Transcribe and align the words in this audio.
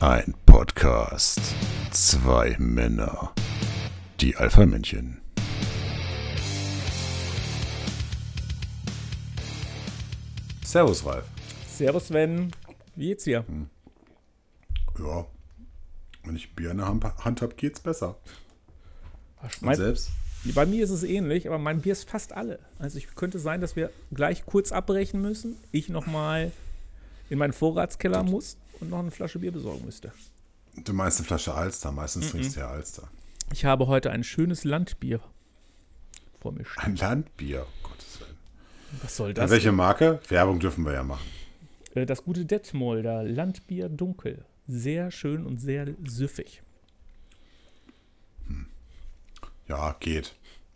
Ein 0.00 0.34
Podcast. 0.46 1.40
Zwei 1.90 2.56
Männer. 2.58 3.32
Die 4.20 4.36
Alpha-Männchen. 4.36 5.20
Servus, 10.64 11.04
Ralf. 11.06 11.24
Servus 11.68 12.08
Sven, 12.08 12.50
wie 12.96 13.08
geht's 13.08 13.24
dir? 13.24 13.44
Ja, 14.98 15.26
wenn 16.24 16.36
ich 16.36 16.54
Bier 16.54 16.72
in 16.72 16.78
der 16.78 16.88
Hand 16.88 17.42
habe, 17.42 17.54
geht's 17.54 17.80
besser. 17.80 18.16
Und 19.42 19.62
Mein, 19.62 19.76
selbst? 19.76 20.10
bei 20.54 20.66
mir 20.66 20.84
ist 20.84 20.90
es 20.90 21.02
ähnlich, 21.02 21.46
aber 21.46 21.58
mein 21.58 21.80
Bier 21.80 21.92
ist 21.92 22.08
fast 22.08 22.32
alle. 22.32 22.58
Also 22.78 22.98
ich 22.98 23.14
könnte 23.14 23.38
sein, 23.38 23.60
dass 23.60 23.76
wir 23.76 23.90
gleich 24.12 24.44
kurz 24.46 24.72
abbrechen 24.72 25.20
müssen. 25.20 25.56
Ich 25.72 25.88
nochmal 25.88 26.52
in 27.30 27.38
meinen 27.38 27.52
Vorratskeller 27.52 28.22
muss 28.22 28.56
und 28.80 28.90
noch 28.90 28.98
eine 29.00 29.10
Flasche 29.10 29.38
Bier 29.38 29.52
besorgen 29.52 29.84
müsste. 29.84 30.12
Du 30.76 30.92
meinst 30.92 31.18
eine 31.18 31.26
Flasche 31.26 31.54
Alster. 31.54 31.92
Meistens 31.92 32.30
trinkst 32.30 32.56
du 32.56 32.60
ja 32.60 32.68
Alster. 32.68 33.08
Ich 33.52 33.64
habe 33.64 33.86
heute 33.86 34.10
ein 34.10 34.24
schönes 34.24 34.64
Landbier 34.64 35.20
vor 36.40 36.52
mir 36.52 36.64
stehen. 36.64 36.82
Ein 36.84 36.96
Landbier, 36.96 37.62
um 37.62 37.90
Gottes 37.90 38.20
Willen. 38.20 38.36
Was 39.02 39.16
soll 39.16 39.34
das? 39.34 39.50
welche 39.50 39.72
Marke? 39.72 40.20
Werbung 40.28 40.58
dürfen 40.60 40.84
wir 40.84 40.92
ja 40.92 41.02
machen. 41.04 41.26
Äh, 41.94 42.06
Das 42.06 42.24
gute 42.24 42.44
Detmolder 42.44 43.22
Landbier 43.22 43.88
Dunkel. 43.88 44.44
Sehr 44.66 45.10
schön 45.10 45.44
und 45.46 45.58
sehr 45.60 45.88
süffig. 46.06 46.62
Ja, 49.68 49.96
geht. 50.00 50.34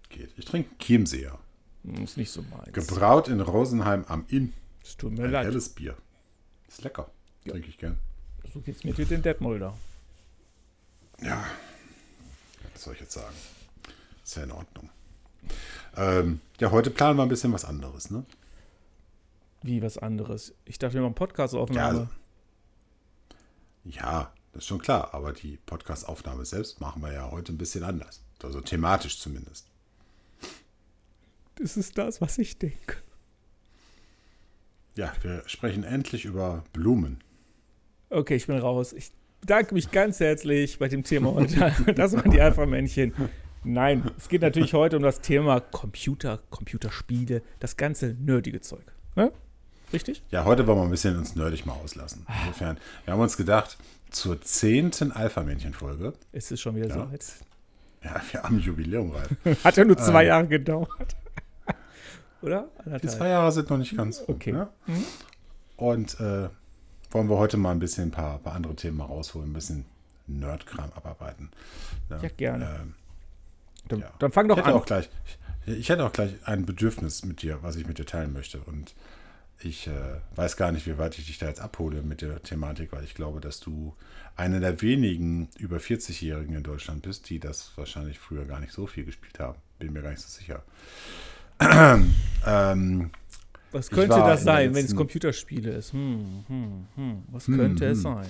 Geht. 0.09 0.31
Ich 0.37 0.45
trinke 0.47 0.71
Chiemseer. 0.79 1.39
Hm, 1.85 2.05
Ist 2.05 2.17
nicht 2.17 2.31
so 2.31 2.43
meins. 2.43 2.73
Gebraut 2.73 3.29
in 3.29 3.41
Rosenheim 3.41 4.05
am 4.09 4.25
Inn. 4.29 4.53
Es 4.83 4.97
tut 4.97 5.13
mir 5.13 5.25
Ein 5.25 5.31
leid. 5.31 5.47
helles 5.47 5.69
Bier. 5.69 5.95
Ist 6.69 6.83
lecker. 6.85 7.11
Trinke 7.49 7.69
ich 7.69 7.79
gern. 7.79 7.99
So 8.53 8.61
geht's 8.61 8.85
mir 8.85 8.95
mit 8.97 9.11
den 9.11 9.23
Detmolder. 9.23 9.77
Ja. 11.21 11.45
Was 12.73 12.85
soll 12.85 12.95
ich 12.95 13.01
jetzt 13.01 13.13
sagen? 13.13 13.35
Ist 14.25 14.37
ja 14.37 14.45
in 14.45 14.53
Ordnung. 14.53 14.91
Ähm, 15.97 16.41
ja, 16.61 16.71
heute 16.71 16.91
planen 16.91 17.19
wir 17.19 17.23
ein 17.25 17.29
bisschen 17.29 17.53
was 17.53 17.65
anderes, 17.65 18.11
ne? 18.11 18.25
Wie 19.63 19.83
was 19.83 19.99
anderes. 19.99 20.55
Ich 20.65 20.79
dachte, 20.79 20.95
wir 20.95 21.03
machen 21.03 21.15
Podcast-Aufnahme. 21.15 21.81
Ja, 21.81 21.89
also- 21.89 22.09
Ja, 23.85 24.33
das 24.53 24.63
ist 24.63 24.69
schon 24.69 24.81
klar. 24.81 25.13
Aber 25.15 25.33
die 25.33 25.57
Podcast-Aufnahme 25.67 26.45
selbst 26.45 26.81
machen 26.81 27.03
wir 27.03 27.13
ja 27.13 27.31
heute 27.31 27.53
ein 27.53 27.59
bisschen 27.59 27.85
anders. 27.85 28.23
Also 28.43 28.61
thematisch 28.61 29.19
zumindest. 29.19 29.67
Das 31.57 31.77
ist 31.77 31.99
das, 31.99 32.21
was 32.21 32.39
ich 32.39 32.59
denke. 32.59 32.97
Ja, 34.97 35.13
wir 35.23 35.43
sprechen 35.49 35.83
endlich 35.85 36.25
über 36.25 36.65
Blumen. 36.73 37.23
Okay, 38.11 38.37
ich 38.37 38.47
bin 38.47 38.59
raus. 38.59 38.93
Ich 38.93 39.11
bedanke 39.41 39.75
mich 39.75 39.91
ganz 39.91 40.21
herzlich 40.21 40.79
bei 40.79 40.89
dem 40.89 41.05
Thema 41.05 41.35
heute. 41.35 41.73
Das 41.95 42.15
waren 42.15 42.31
die 42.31 42.41
Alpha-Männchen. 42.41 43.13
Nein, 43.65 44.11
es 44.17 44.29
geht 44.29 44.43
natürlich 44.43 44.73
heute 44.73 44.97
um 44.97 45.03
das 45.03 45.21
Thema 45.21 45.61
Computer, 45.61 46.39
Computerspiele, 46.51 47.43
das 47.61 47.77
ganze 47.77 48.15
nerdige 48.21 48.61
Zeug. 48.61 48.85
Ne? 49.17 49.33
Richtig? 49.93 50.23
Ja, 50.31 50.45
heute 50.45 50.67
wollen 50.67 50.79
wir 50.79 50.85
ein 50.85 50.91
bisschen 50.91 51.17
uns 51.19 51.35
nerdig 51.35 51.67
mal 51.67 51.75
auslassen. 51.75 52.27
Insofern, 52.43 52.79
wir 53.05 53.13
haben 53.15 53.21
uns 53.21 53.37
gedacht, 53.37 53.77
zur 54.11 54.41
zehnten 54.41 55.13
Alpha-Männchen-Folge, 55.13 56.15
Es 56.33 56.51
ist 56.51 56.61
schon 56.61 56.77
wieder 56.77 56.89
Ja. 56.89 56.95
so 56.95 57.13
weit. 57.13 57.25
ja, 58.05 58.21
wir 58.31 58.43
haben 58.43 58.59
Jubiläum, 58.59 59.11
Ralf. 59.11 59.29
Hat 59.65 59.77
ja 59.77 59.85
nur 59.85 59.97
zwei 59.99 60.25
Jahre 60.25 60.47
gedauert. 60.47 61.17
Oder? 62.43 62.69
Die 62.79 62.83
Anderthalb. 62.85 63.11
zwei 63.17 63.29
Jahre 63.29 63.53
sind 63.53 63.69
noch 63.71 63.79
nicht 63.79 63.97
ganz 63.97 64.21
rum, 64.21 64.37
Okay. 64.37 64.53
Ne? 64.53 64.69
Und 65.77 66.19
äh, 66.21 66.49
wollen 67.11 67.29
wir 67.29 67.39
heute 67.39 67.57
mal 67.57 67.73
ein 67.73 67.79
bisschen 67.79 68.09
ein 68.09 68.11
paar, 68.11 68.39
paar 68.39 68.55
andere 68.55 68.75
Themen 68.77 69.01
rausholen, 69.01 69.51
ein 69.51 69.55
bisschen 69.55 69.85
Nerdkram 70.27 70.93
abarbeiten. 70.93 71.51
Ne? 72.11 72.19
Ja, 72.23 72.29
gerne. 72.29 72.79
Ähm, 72.83 72.95
Dann, 73.89 74.01
ja. 74.01 74.11
dann 74.19 74.33
fang 74.33 74.47
ich 74.47 74.51
doch 74.51 74.59
hätte 74.59 74.69
an. 74.69 74.75
auch 74.75 74.87
gleich, 74.87 75.09
ich, 75.67 75.79
ich 75.79 75.89
hätte 75.89 76.05
auch 76.05 76.13
gleich 76.13 76.35
ein 76.45 76.67
Bedürfnis 76.67 77.25
mit 77.25 77.43
dir, 77.43 77.63
was 77.63 77.77
ich 77.77 77.87
mit 77.87 77.99
dir 77.99 78.07
teilen 78.07 78.33
möchte. 78.33 78.61
Und 78.61 78.95
ich 79.61 79.87
äh, 79.89 80.21
weiß 80.37 80.57
gar 80.57 80.71
nicht, 80.71 80.87
wie 80.87 80.99
weit 80.99 81.19
ich 81.19 81.27
dich 81.27 81.39
da 81.39 81.47
jetzt 81.47 81.61
abhole 81.61 82.03
mit 82.03 82.23
der 82.23 82.43
Thematik, 82.43 82.93
weil 82.93 83.05
ich 83.05 83.15
glaube, 83.15 83.41
dass 83.41 83.61
du 83.61 83.95
einer 84.37 84.61
der 84.61 84.81
wenigen 84.83 85.49
über 85.59 85.79
40-Jährigen 85.79 86.55
in 86.55 86.63
Deutschland 86.63 87.03
bist, 87.03 87.29
die 87.29 87.41
das 87.41 87.73
wahrscheinlich 87.77 88.19
früher 88.19 88.45
gar 88.45 88.61
nicht 88.61 88.73
so 88.73 88.87
viel 88.87 89.05
gespielt 89.05 89.41
haben. 89.41 89.59
Bin 89.79 89.93
mir 89.93 90.03
gar 90.03 90.11
nicht 90.11 90.23
so 90.23 90.29
sicher. 90.29 90.63
ähm, 92.47 93.11
Was 93.73 93.91
könnte 93.91 94.17
das 94.17 94.43
sein, 94.45 94.75
wenn 94.75 94.85
es 94.85 94.95
Computerspiele 94.95 95.71
ist? 95.73 95.93
Hm, 95.93 96.45
hm, 96.47 96.87
hm. 96.95 97.23
Was 97.31 97.47
könnte 97.47 97.87
es 97.87 98.03
sein? 98.03 98.27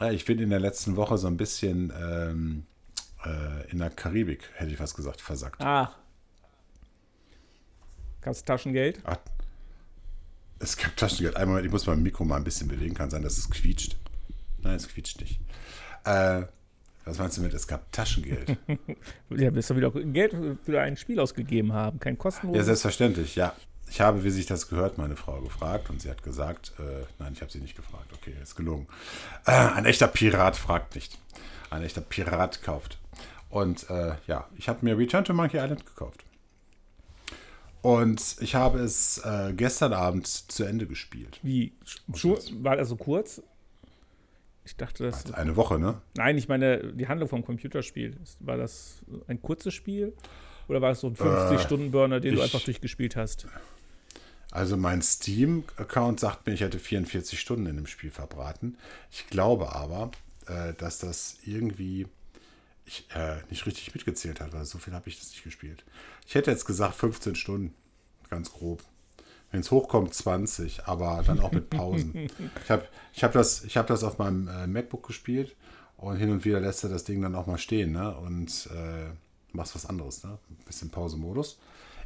Ja, 0.00 0.10
ich 0.10 0.24
bin 0.24 0.38
in 0.38 0.50
der 0.50 0.60
letzten 0.60 0.96
Woche 0.96 1.16
so 1.16 1.26
ein 1.28 1.36
bisschen 1.36 1.92
ähm, 1.98 2.64
äh, 3.24 3.70
in 3.70 3.78
der 3.78 3.90
Karibik, 3.90 4.50
hätte 4.54 4.72
ich 4.72 4.76
fast 4.76 4.96
gesagt, 4.96 5.20
versackt. 5.20 5.60
Ach. 5.60 5.96
Gab 8.20 8.32
es 8.34 8.44
Taschengeld? 8.44 9.00
Ach, 9.04 9.18
es 10.58 10.76
gab 10.76 10.96
Taschengeld. 10.96 11.36
Einmal, 11.36 11.64
ich 11.64 11.72
muss 11.72 11.86
mein 11.86 12.02
Mikro 12.02 12.24
mal 12.24 12.36
ein 12.36 12.44
bisschen 12.44 12.68
bewegen, 12.68 12.94
kann 12.94 13.10
sein, 13.10 13.22
dass 13.22 13.38
es 13.38 13.50
quietscht. 13.50 13.96
Nein, 14.62 14.76
es 14.76 14.88
quietscht 14.88 15.20
nicht. 15.20 15.40
Äh, 16.04 16.42
was 17.04 17.18
meinst 17.18 17.36
du 17.36 17.42
mit, 17.42 17.52
es 17.52 17.66
gab 17.66 17.90
Taschengeld? 17.90 18.56
Ja, 19.30 19.52
wirst 19.54 19.70
du 19.70 19.76
wieder 19.76 19.90
Geld 19.90 20.36
für 20.62 20.80
ein 20.80 20.96
Spiel 20.96 21.18
ausgegeben 21.18 21.72
haben, 21.72 21.98
kein 21.98 22.14
ja, 22.14 22.18
kostenloses. 22.18 22.66
selbstverständlich, 22.66 23.34
ja. 23.34 23.56
Ich 23.92 24.00
habe, 24.00 24.24
wie 24.24 24.30
sich 24.30 24.46
das 24.46 24.70
gehört, 24.70 24.96
meine 24.96 25.16
Frau 25.16 25.42
gefragt 25.42 25.90
und 25.90 26.00
sie 26.00 26.08
hat 26.08 26.22
gesagt, 26.22 26.72
äh, 26.78 27.04
nein, 27.18 27.34
ich 27.34 27.42
habe 27.42 27.52
sie 27.52 27.58
nicht 27.58 27.76
gefragt, 27.76 28.10
okay, 28.14 28.32
ist 28.42 28.56
gelogen. 28.56 28.86
Äh, 29.44 29.50
ein 29.50 29.84
echter 29.84 30.08
Pirat 30.08 30.56
fragt 30.56 30.94
nicht. 30.94 31.18
Ein 31.68 31.82
echter 31.82 32.00
Pirat 32.00 32.62
kauft. 32.62 32.98
Und 33.50 33.90
äh, 33.90 34.14
ja, 34.26 34.48
ich 34.56 34.70
habe 34.70 34.78
mir 34.82 34.96
Return 34.96 35.26
to 35.26 35.34
Monkey 35.34 35.58
Island 35.58 35.84
gekauft. 35.84 36.24
Und 37.82 38.36
ich 38.40 38.54
habe 38.54 38.78
es 38.78 39.18
äh, 39.26 39.52
gestern 39.54 39.92
Abend 39.92 40.26
zu 40.26 40.64
Ende 40.64 40.86
gespielt. 40.86 41.38
Wie? 41.42 41.74
War 42.62 42.76
das 42.76 42.88
so 42.88 42.96
kurz? 42.96 43.42
Ich 44.64 44.74
dachte, 44.74 45.04
das. 45.04 45.26
Also 45.26 45.34
eine 45.34 45.54
Woche, 45.56 45.78
ne? 45.78 46.00
Nein, 46.16 46.38
ich 46.38 46.48
meine, 46.48 46.94
die 46.94 47.08
Handlung 47.08 47.28
vom 47.28 47.44
Computerspiel. 47.44 48.16
War 48.40 48.56
das 48.56 49.02
ein 49.26 49.42
kurzes 49.42 49.74
Spiel? 49.74 50.14
Oder 50.68 50.80
war 50.80 50.92
es 50.92 51.00
so 51.00 51.08
ein 51.08 51.14
50-Stunden-Burner, 51.16 52.20
den 52.20 52.36
du 52.36 52.38
ich- 52.38 52.44
einfach 52.44 52.64
durchgespielt 52.64 53.16
hast? 53.16 53.46
Also 54.52 54.76
mein 54.76 55.00
Steam-Account 55.00 56.20
sagt 56.20 56.46
mir, 56.46 56.52
ich 56.52 56.60
hätte 56.60 56.78
44 56.78 57.40
Stunden 57.40 57.66
in 57.66 57.76
dem 57.76 57.86
Spiel 57.86 58.10
verbraten. 58.10 58.76
Ich 59.10 59.26
glaube 59.28 59.74
aber, 59.74 60.10
äh, 60.46 60.74
dass 60.74 60.98
das 60.98 61.38
irgendwie 61.46 62.06
ich, 62.84 63.06
äh, 63.14 63.38
nicht 63.48 63.64
richtig 63.64 63.94
mitgezählt 63.94 64.40
hat, 64.40 64.52
weil 64.52 64.66
so 64.66 64.76
viel 64.76 64.92
habe 64.92 65.08
ich 65.08 65.18
das 65.18 65.30
nicht 65.30 65.42
gespielt. 65.42 65.84
Ich 66.26 66.34
hätte 66.34 66.50
jetzt 66.50 66.66
gesagt 66.66 66.94
15 66.96 67.34
Stunden, 67.34 67.74
ganz 68.28 68.52
grob. 68.52 68.82
Wenn 69.50 69.60
es 69.60 69.70
hochkommt, 69.70 70.12
20, 70.12 70.84
aber 70.84 71.22
dann 71.26 71.40
auch 71.40 71.52
mit 71.52 71.70
Pausen. 71.70 72.28
ich 72.62 72.70
habe 72.70 72.86
ich 73.14 73.24
hab 73.24 73.32
das, 73.32 73.64
hab 73.74 73.86
das 73.86 74.04
auf 74.04 74.18
meinem 74.18 74.48
äh, 74.48 74.66
MacBook 74.66 75.06
gespielt 75.06 75.56
und 75.96 76.16
hin 76.16 76.30
und 76.30 76.44
wieder 76.44 76.60
lässt 76.60 76.84
er 76.84 76.90
das 76.90 77.04
Ding 77.04 77.22
dann 77.22 77.34
auch 77.34 77.46
mal 77.46 77.58
stehen 77.58 77.92
ne? 77.92 78.14
und 78.18 78.68
äh, 78.74 79.10
machst 79.52 79.74
was 79.74 79.86
anderes. 79.86 80.24
Ne? 80.24 80.38
Ein 80.50 80.64
bisschen 80.66 80.90
Pause-Modus. 80.90 81.58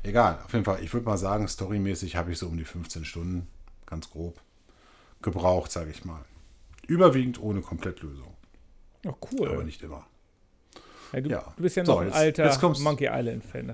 Egal, 0.02 0.38
auf 0.44 0.52
jeden 0.52 0.64
Fall, 0.64 0.82
ich 0.82 0.92
würde 0.92 1.06
mal 1.06 1.16
sagen, 1.18 1.48
storymäßig 1.48 2.16
habe 2.16 2.32
ich 2.32 2.38
so 2.38 2.46
um 2.46 2.56
die 2.56 2.64
15 2.64 3.04
Stunden, 3.04 3.46
ganz 3.86 4.10
grob, 4.10 4.40
gebraucht, 5.22 5.72
sage 5.72 5.90
ich 5.90 6.04
mal. 6.04 6.24
Überwiegend 6.86 7.40
ohne 7.40 7.60
Komplettlösung, 7.60 8.34
Oh, 9.04 9.14
cool. 9.32 9.48
aber 9.48 9.64
nicht 9.64 9.82
immer. 9.82 10.06
Ja, 11.12 11.20
du, 11.20 11.30
ja. 11.30 11.52
du 11.56 11.62
bist 11.62 11.76
ja 11.76 11.84
So, 11.84 11.92
noch 11.92 12.00
ein 12.00 12.06
jetzt- 12.08 12.16
alter 12.16 12.44
jetzt 12.46 12.60
kommst- 12.60 12.80
Monkey 12.82 13.08
Island-Fan. 13.10 13.72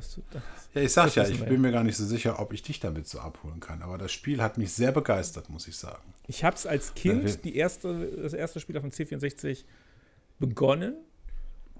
Ja, 0.74 0.80
ich 0.82 0.92
sag 0.92 1.14
ja, 1.14 1.26
ich 1.26 1.42
bin 1.44 1.60
mir 1.60 1.72
gar 1.72 1.82
nicht 1.82 1.96
so 1.96 2.04
sicher, 2.04 2.38
ob 2.38 2.52
ich 2.52 2.62
dich 2.62 2.78
damit 2.78 3.08
so 3.08 3.20
abholen 3.20 3.58
kann. 3.58 3.82
Aber 3.82 3.96
das 3.98 4.12
Spiel 4.12 4.42
hat 4.42 4.58
mich 4.58 4.72
sehr 4.72 4.92
begeistert, 4.92 5.48
muss 5.48 5.66
ich 5.66 5.76
sagen. 5.76 6.02
Ich 6.28 6.44
habe 6.44 6.56
es 6.56 6.66
als 6.66 6.94
Kind, 6.94 7.44
die 7.44 7.56
erste, 7.56 8.06
das 8.22 8.32
erste 8.34 8.60
Spiel 8.60 8.76
auf 8.76 8.82
dem 8.82 8.90
C64, 8.92 9.64
begonnen. 10.38 10.94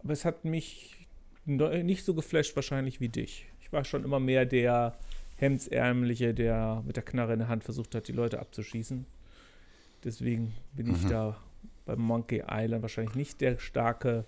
Aber 0.03 0.13
es 0.15 0.25
hat 0.25 0.45
mich 0.45 1.07
nicht 1.45 2.05
so 2.05 2.15
geflasht 2.15 2.57
wahrscheinlich 2.57 3.01
wie 3.01 3.09
dich. 3.11 3.47
Ich 3.73 3.75
war 3.75 3.87
schon 3.87 4.05
immer 4.05 4.21
mehr 4.21 4.45
der 4.45 4.93
Hemdsärmliche, 5.37 6.35
der 6.35 6.83
mit 6.87 6.97
der 6.97 7.03
Knarre 7.03 7.33
in 7.33 7.39
der 7.39 7.49
Hand 7.49 7.65
versucht 7.65 7.95
hat, 7.95 8.07
die 8.07 8.13
Leute 8.13 8.39
abzuschießen. 8.39 9.07
Deswegen 10.05 10.53
bin 10.75 10.89
Mhm. 10.89 10.95
ich 10.97 11.07
da 11.07 11.39
beim 11.87 12.01
Monkey 12.01 12.43
Island 12.47 12.83
wahrscheinlich 12.83 13.15
nicht 13.15 13.41
der 13.41 13.59
starke 13.59 14.27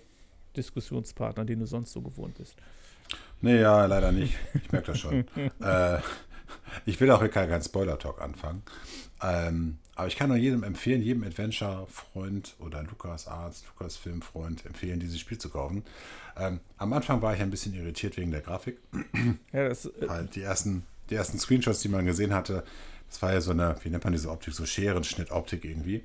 Diskussionspartner, 0.57 1.45
den 1.45 1.59
du 1.59 1.67
sonst 1.67 1.91
so 1.91 2.01
gewohnt 2.01 2.39
bist. 2.39 2.55
Nee, 3.39 3.61
ja, 3.61 3.85
leider 3.85 4.11
nicht. 4.11 4.35
Ich 4.55 4.71
merke 4.71 4.93
das 4.93 4.99
schon. 4.99 5.27
äh, 5.61 5.99
ich 6.87 6.99
will 6.99 7.11
auch 7.11 7.19
hier 7.19 7.29
keinen 7.29 7.49
kein 7.49 7.61
Spoiler-Talk 7.61 8.19
anfangen. 8.19 8.63
Ähm, 9.21 9.77
aber 9.95 10.07
ich 10.07 10.17
kann 10.17 10.29
nur 10.29 10.37
jedem 10.37 10.63
empfehlen, 10.63 11.01
jedem 11.01 11.23
Adventure-Freund 11.23 12.55
oder 12.59 12.83
Lukas-Arzt, 12.83 13.65
Lukas-Film-Freund 13.67 14.65
empfehlen, 14.65 14.99
dieses 14.99 15.19
Spiel 15.19 15.37
zu 15.37 15.49
kaufen. 15.49 15.83
Ähm, 16.37 16.59
am 16.77 16.91
Anfang 16.91 17.21
war 17.21 17.33
ich 17.33 17.41
ein 17.41 17.49
bisschen 17.49 17.73
irritiert 17.73 18.17
wegen 18.17 18.31
der 18.31 18.41
Grafik. 18.41 18.77
Ja, 19.53 19.69
das, 19.69 19.85
äh, 19.85 20.09
Halt 20.09 20.35
die 20.35 20.41
ersten, 20.41 20.83
die 21.09 21.15
ersten 21.15 21.39
Screenshots, 21.39 21.79
die 21.79 21.87
man 21.87 22.05
gesehen 22.05 22.33
hatte, 22.33 22.65
das 23.09 23.21
war 23.21 23.31
ja 23.31 23.39
so 23.39 23.51
eine, 23.51 23.77
wie 23.83 23.89
nennt 23.89 24.03
man 24.03 24.11
diese 24.11 24.29
Optik, 24.29 24.53
so 24.53 24.65
Scherenschnitt-Optik 24.65 25.63
irgendwie. 25.63 26.03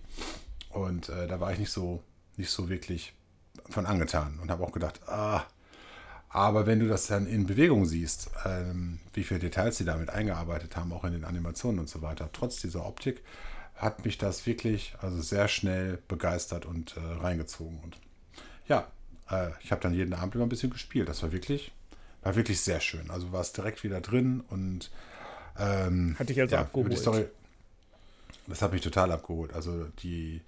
Und 0.71 1.09
äh, 1.09 1.27
da 1.27 1.41
war 1.41 1.53
ich 1.53 1.59
nicht 1.59 1.73
so, 1.73 2.03
nicht 2.37 2.51
so 2.51 2.69
wirklich 2.69 3.13
von 3.69 3.87
angetan 3.87 4.39
und 4.41 4.51
habe 4.51 4.63
auch 4.63 4.73
gedacht, 4.73 5.01
ah, 5.09 5.45
aber 6.29 6.65
wenn 6.67 6.79
du 6.79 6.87
das 6.87 7.09
dann 7.09 7.27
in 7.27 7.47
Bewegung 7.47 7.87
siehst, 7.87 8.31
ähm, 8.45 9.01
wie 9.13 9.25
viele 9.25 9.41
Details 9.41 9.79
sie 9.79 9.85
damit 9.85 10.11
eingearbeitet 10.11 10.77
haben, 10.77 10.93
auch 10.93 11.03
in 11.03 11.13
den 11.13 11.25
Animationen 11.25 11.81
und 11.81 11.89
so 11.89 12.03
weiter, 12.03 12.31
trotz 12.33 12.61
dieser 12.61 12.87
Optik, 12.87 13.23
hat 13.81 14.05
mich 14.05 14.19
das 14.19 14.47
wirklich 14.47 14.95
also 15.01 15.21
sehr 15.23 15.49
schnell 15.49 15.99
begeistert 16.07 16.67
und 16.67 16.97
äh, 16.97 17.01
reingezogen. 17.01 17.81
Und 17.83 17.97
ja, 18.69 18.87
äh, 19.31 19.49
ich 19.63 19.73
habe 19.73 19.81
dann 19.81 19.95
jeden 19.95 20.13
Abend 20.13 20.35
immer 20.35 20.45
ein 20.45 20.51
bisschen 20.51 20.71
gespielt. 20.71 21.09
Das 21.09 21.23
war 21.23 21.33
wirklich, 21.33 21.73
war 22.23 22.37
wirklich 22.37 22.61
sehr 22.61 22.81
schön. 22.81 23.11
Also 23.11 23.33
war 23.33 23.41
es 23.41 23.53
direkt 23.53 23.83
wieder 23.83 24.03
drin 24.03 24.45
und 24.49 24.91
ähm, 25.59 26.15
Hat 26.19 26.29
dich 26.29 26.41
also 26.41 26.55
ja, 26.55 26.61
abgeholt. 26.61 26.99
Story, 26.99 27.25
das 28.47 28.61
hat 28.61 28.73
mich 28.73 28.83
total 28.83 29.13
abgeholt. 29.13 29.55
Also 29.55 29.87
die, 30.03 30.43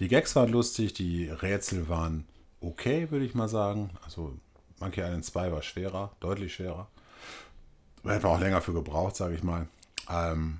die 0.00 0.08
Gags 0.08 0.34
waren 0.34 0.50
lustig, 0.50 0.92
die 0.92 1.28
Rätsel 1.28 1.88
waren 1.88 2.26
okay, 2.60 3.10
würde 3.10 3.24
ich 3.24 3.34
mal 3.34 3.48
sagen. 3.48 3.90
Also 4.04 4.36
Monkey 4.80 5.02
Island 5.02 5.24
2 5.24 5.52
war 5.52 5.62
schwerer, 5.62 6.12
deutlich 6.18 6.54
schwerer. 6.54 6.88
Hätte 8.04 8.26
man 8.26 8.36
auch 8.36 8.40
länger 8.40 8.60
für 8.60 8.72
gebraucht, 8.72 9.14
sage 9.14 9.36
ich 9.36 9.44
mal. 9.44 9.68
Ähm, 10.10 10.58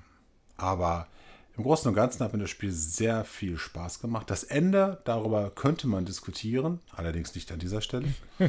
aber 0.55 1.07
im 1.55 1.63
Großen 1.63 1.87
und 1.87 1.93
Ganzen 1.93 2.23
hat 2.23 2.33
mir 2.33 2.39
das 2.39 2.49
Spiel 2.49 2.71
sehr 2.71 3.25
viel 3.25 3.57
Spaß 3.57 3.99
gemacht. 3.99 4.29
Das 4.29 4.43
Ende, 4.43 4.99
darüber 5.03 5.51
könnte 5.53 5.87
man 5.87 6.03
diskutieren, 6.05 6.79
allerdings 6.91 7.35
nicht 7.35 7.51
an 7.51 7.59
dieser 7.59 7.81
Stelle. 7.81 8.07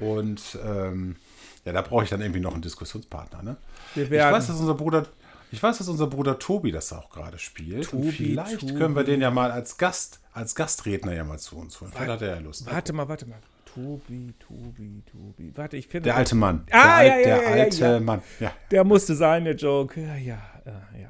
und 0.00 0.58
ähm, 0.64 1.16
ja, 1.64 1.72
da 1.72 1.82
brauche 1.82 2.04
ich 2.04 2.10
dann 2.10 2.20
irgendwie 2.20 2.40
noch 2.40 2.52
einen 2.52 2.62
Diskussionspartner. 2.62 3.42
Ne? 3.42 3.56
Ich 3.96 4.08
weiß, 4.08 4.46
dass 4.46 4.60
unser 4.60 4.74
Bruder, 4.74 5.06
ich 5.50 5.60
weiß, 5.60 5.78
dass 5.78 5.88
unser 5.88 6.06
Bruder 6.06 6.38
Tobi 6.38 6.70
das 6.70 6.92
auch 6.92 7.10
gerade 7.10 7.38
spielt. 7.38 7.90
Tobi, 7.90 8.12
vielleicht 8.12 8.60
Tobi. 8.60 8.74
können 8.74 8.94
wir 8.94 9.04
den 9.04 9.20
ja 9.20 9.32
mal 9.32 9.50
als 9.50 9.76
Gast, 9.76 10.20
als 10.32 10.54
Gastredner 10.54 11.12
ja 11.12 11.24
mal 11.24 11.40
zu 11.40 11.56
uns 11.56 11.80
holen. 11.80 11.90
Vielleicht 11.92 12.10
hat 12.10 12.22
er 12.22 12.36
ja 12.36 12.40
Lust. 12.40 12.66
warte 12.70 12.92
mal, 12.92 13.08
warte 13.08 13.26
mal. 13.26 13.38
Tobi, 13.64 14.32
Tobi, 14.38 15.02
Tobi. 15.10 15.50
Warte, 15.56 15.76
ich 15.76 15.88
finde. 15.88 16.04
Der 16.04 16.16
alte 16.16 16.36
Mann. 16.36 16.64
Ah, 16.70 17.02
der 17.02 17.06
ja, 17.08 17.18
ja, 17.18 17.22
der 17.40 17.56
ja, 17.56 17.62
alte. 17.64 18.00
Mann. 18.00 18.22
Ja. 18.38 18.52
Der 18.70 18.84
musste 18.84 19.16
sein, 19.16 19.44
der 19.44 19.56
Joke. 19.56 20.00
Ja, 20.00 20.14
ja, 20.14 20.40
äh, 20.64 21.02
ja. 21.02 21.08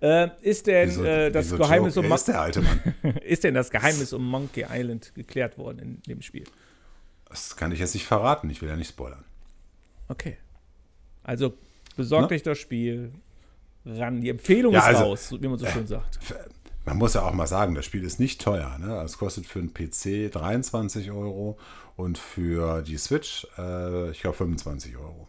Äh, 0.00 0.28
ist 0.42 0.66
denn 0.66 0.88
Wieso- 0.88 1.04
äh, 1.04 1.30
das 1.30 1.50
Geheimnis 1.54 1.94
Joke? 1.94 2.06
um 2.08 2.14
ist 2.14 2.28
der 2.28 2.40
alte 2.40 2.62
Mann. 2.62 2.80
ist 3.24 3.44
denn 3.44 3.54
das 3.54 3.70
Geheimnis 3.70 4.12
um 4.12 4.24
Monkey 4.28 4.64
Island 4.70 5.14
geklärt 5.14 5.58
worden 5.58 5.78
in 5.80 6.02
dem 6.06 6.22
Spiel? 6.22 6.44
Das 7.28 7.56
kann 7.56 7.72
ich 7.72 7.78
jetzt 7.80 7.94
nicht 7.94 8.06
verraten. 8.06 8.48
Ich 8.50 8.62
will 8.62 8.68
ja 8.68 8.76
nicht 8.76 8.88
spoilern. 8.88 9.24
Okay. 10.08 10.36
Also 11.22 11.54
besorgt 11.96 12.30
Ne? 12.30 12.36
euch 12.36 12.42
das 12.42 12.58
Spiel 12.58 13.12
ran. 13.84 14.20
Die 14.20 14.28
Empfehlung 14.30 14.72
Ja, 14.72 14.80
ist 14.80 14.86
also, 14.86 15.02
raus, 15.04 15.34
wie 15.40 15.48
man 15.48 15.58
so 15.58 15.66
schön 15.66 15.86
sagt. 15.86 16.18
Man 16.86 16.98
muss 16.98 17.14
ja 17.14 17.22
auch 17.22 17.32
mal 17.32 17.46
sagen, 17.46 17.74
das 17.74 17.86
Spiel 17.86 18.04
ist 18.04 18.20
nicht 18.20 18.40
teuer. 18.42 18.76
Ne? 18.78 19.00
Es 19.02 19.16
kostet 19.18 19.46
für 19.46 19.58
einen 19.58 19.72
PC 19.72 20.30
23 20.30 21.10
Euro 21.10 21.58
und 21.96 22.18
für 22.18 22.82
die 22.82 22.98
Switch, 22.98 23.46
äh, 23.58 24.10
ich 24.10 24.20
glaube, 24.20 24.36
25 24.36 24.96
Euro. 24.96 25.28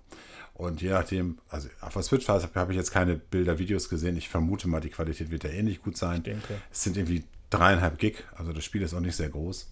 Und 0.55 0.81
je 0.81 0.89
nachdem, 0.89 1.37
also 1.49 1.67
auf 1.81 1.93
der 1.93 2.01
Switch 2.01 2.27
habe 2.29 2.71
ich 2.71 2.77
jetzt 2.77 2.91
keine 2.91 3.15
Bilder, 3.15 3.59
Videos 3.59 3.89
gesehen. 3.89 4.15
Ich 4.15 4.29
vermute 4.29 4.69
mal, 4.69 4.79
die 4.79 4.89
Qualität 4.89 5.29
wird 5.29 5.43
ja 5.43 5.49
ähnlich 5.49 5.81
gut 5.81 5.97
sein. 5.97 6.23
Es 6.71 6.83
sind 6.83 6.95
irgendwie 6.95 7.25
dreieinhalb 7.49 7.99
Gig, 7.99 8.23
also 8.35 8.53
das 8.53 8.63
Spiel 8.63 8.81
ist 8.81 8.93
auch 8.93 9.01
nicht 9.01 9.17
sehr 9.17 9.29
groß. 9.29 9.69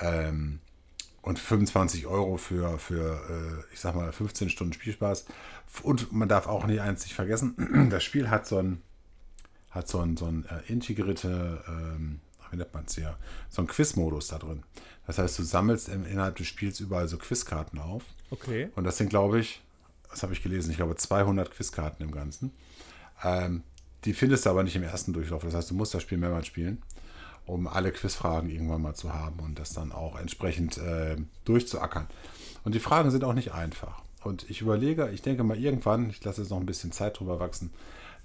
Ähm, 0.00 0.58
und 1.22 1.38
25 1.38 2.06
Euro 2.06 2.38
für, 2.38 2.78
für 2.78 3.64
äh, 3.68 3.72
ich 3.72 3.78
sag 3.78 3.94
mal, 3.94 4.10
15 4.12 4.50
Stunden 4.50 4.72
Spielspaß. 4.72 5.26
Und 5.82 6.12
man 6.12 6.28
darf 6.28 6.48
auch 6.48 6.66
nicht 6.66 6.80
eins 6.80 7.04
nicht 7.04 7.14
vergessen, 7.14 7.88
das 7.90 8.02
Spiel 8.02 8.30
hat 8.30 8.46
so 8.46 8.58
ein, 8.58 8.82
hat 9.70 9.86
so 9.86 10.00
ein, 10.00 10.16
so 10.16 10.26
ein 10.26 10.44
äh, 10.46 10.72
integrierte, 10.72 11.62
ähm, 11.68 12.18
wie 12.50 12.56
nennt 12.56 12.74
man 12.74 12.84
es 12.86 12.96
hier, 12.96 13.16
so 13.48 13.62
ein 13.62 13.68
Quiz-Modus 13.68 14.28
da 14.28 14.38
drin. 14.38 14.64
Das 15.06 15.18
heißt, 15.18 15.38
du 15.38 15.44
sammelst 15.44 15.88
im, 15.88 16.04
innerhalb 16.04 16.36
des 16.36 16.48
Spiels 16.48 16.80
überall 16.80 17.06
so 17.06 17.16
Quizkarten 17.16 17.78
auf. 17.78 18.02
Okay. 18.30 18.70
Und 18.74 18.84
das 18.84 18.96
sind, 18.96 19.10
glaube 19.10 19.38
ich, 19.38 19.60
was 20.10 20.22
habe 20.22 20.32
ich 20.32 20.42
gelesen? 20.42 20.70
Ich 20.70 20.76
glaube 20.76 20.96
200 20.96 21.50
Quizkarten 21.50 22.04
im 22.04 22.12
Ganzen. 22.12 22.52
Ähm, 23.22 23.62
die 24.04 24.14
findest 24.14 24.46
du 24.46 24.50
aber 24.50 24.62
nicht 24.62 24.76
im 24.76 24.82
ersten 24.82 25.12
Durchlauf. 25.12 25.42
Das 25.42 25.54
heißt, 25.54 25.70
du 25.70 25.74
musst 25.74 25.94
das 25.94 26.02
Spiel 26.02 26.18
mehrmals 26.18 26.46
spielen, 26.46 26.82
um 27.46 27.66
alle 27.66 27.92
Quizfragen 27.92 28.50
irgendwann 28.50 28.82
mal 28.82 28.94
zu 28.94 29.12
haben 29.12 29.40
und 29.40 29.58
das 29.58 29.72
dann 29.72 29.92
auch 29.92 30.18
entsprechend 30.18 30.78
äh, 30.78 31.16
durchzuackern. 31.44 32.06
Und 32.64 32.74
die 32.74 32.80
Fragen 32.80 33.10
sind 33.10 33.24
auch 33.24 33.34
nicht 33.34 33.52
einfach. 33.52 34.02
Und 34.22 34.48
ich 34.50 34.60
überlege, 34.60 35.10
ich 35.10 35.22
denke 35.22 35.44
mal 35.44 35.58
irgendwann, 35.58 36.10
ich 36.10 36.22
lasse 36.24 36.42
jetzt 36.42 36.50
noch 36.50 36.60
ein 36.60 36.66
bisschen 36.66 36.92
Zeit 36.92 37.18
drüber 37.18 37.40
wachsen, 37.40 37.72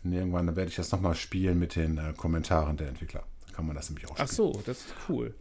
irgendwann 0.04 0.56
werde 0.56 0.70
ich 0.70 0.76
das 0.76 0.92
nochmal 0.92 1.16
spielen 1.16 1.58
mit 1.58 1.76
den 1.76 1.98
äh, 1.98 2.14
Kommentaren 2.16 2.78
der 2.78 2.90
Entwickler. 2.90 3.24
Dann 3.46 3.56
kann 3.56 3.66
man 3.66 3.76
das 3.76 3.90
nämlich 3.90 4.06
auch 4.06 4.16
spielen. 4.16 4.28
Ach 4.30 4.34
so, 4.34 4.62
das 4.66 4.78
ist 4.78 4.94
cool. 5.10 5.34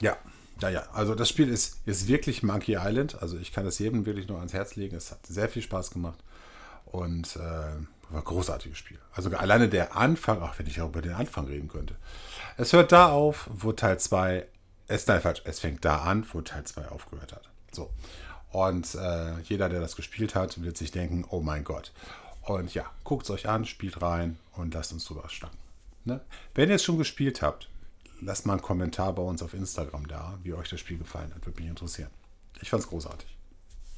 Ja, 0.00 0.16
ja, 0.60 0.68
ja. 0.68 0.88
Also 0.92 1.14
das 1.14 1.28
Spiel 1.28 1.48
ist, 1.48 1.78
ist 1.86 2.08
wirklich 2.08 2.42
Monkey 2.42 2.76
Island. 2.78 3.20
Also 3.20 3.38
ich 3.38 3.52
kann 3.52 3.64
das 3.64 3.78
jedem 3.78 4.06
wirklich 4.06 4.28
nur 4.28 4.38
ans 4.38 4.52
Herz 4.52 4.76
legen. 4.76 4.96
Es 4.96 5.10
hat 5.10 5.26
sehr 5.26 5.48
viel 5.48 5.62
Spaß 5.62 5.90
gemacht. 5.90 6.18
Und 6.86 7.36
äh, 7.36 7.40
war 7.40 8.20
ein 8.20 8.24
großartiges 8.24 8.78
Spiel. 8.78 8.98
Also 9.12 9.30
alleine 9.30 9.68
der 9.68 9.96
Anfang, 9.96 10.40
ach, 10.42 10.58
wenn 10.58 10.66
ich 10.66 10.80
auch 10.80 10.88
über 10.88 11.02
den 11.02 11.12
Anfang 11.12 11.46
reden 11.46 11.68
könnte. 11.68 11.96
Es 12.56 12.72
hört 12.72 12.92
da 12.92 13.10
auf, 13.10 13.50
wo 13.52 13.72
Teil 13.72 13.98
2, 13.98 14.46
es, 14.88 15.06
nein, 15.06 15.20
falsch, 15.20 15.42
es 15.44 15.60
fängt 15.60 15.84
da 15.84 16.02
an, 16.02 16.26
wo 16.32 16.40
Teil 16.40 16.64
2 16.64 16.88
aufgehört 16.88 17.32
hat. 17.32 17.48
So. 17.72 17.90
Und 18.50 18.94
äh, 18.94 19.38
jeder, 19.40 19.68
der 19.68 19.80
das 19.80 19.96
gespielt 19.96 20.34
hat, 20.34 20.62
wird 20.62 20.76
sich 20.76 20.92
denken, 20.92 21.24
oh 21.28 21.40
mein 21.40 21.64
Gott. 21.64 21.92
Und 22.42 22.72
ja, 22.74 22.84
guckt 23.02 23.24
es 23.24 23.30
euch 23.30 23.48
an, 23.48 23.64
spielt 23.64 24.00
rein 24.00 24.38
und 24.52 24.72
lasst 24.72 24.92
uns 24.92 25.04
drüber 25.04 25.28
schnacken. 25.28 25.58
Ne? 26.04 26.20
Wenn 26.54 26.68
ihr 26.68 26.76
es 26.76 26.84
schon 26.84 26.96
gespielt 26.96 27.42
habt, 27.42 27.68
lasst 28.20 28.46
mal 28.46 28.54
einen 28.54 28.62
Kommentar 28.62 29.14
bei 29.14 29.22
uns 29.22 29.42
auf 29.42 29.54
Instagram 29.54 30.06
da, 30.08 30.38
wie 30.42 30.54
euch 30.54 30.68
das 30.68 30.80
Spiel 30.80 30.98
gefallen 30.98 31.32
hat. 31.34 31.44
Würde 31.46 31.60
mich 31.60 31.68
interessieren. 31.68 32.10
Ich 32.60 32.70
fand 32.70 32.82
es 32.82 32.88
großartig. 32.88 33.36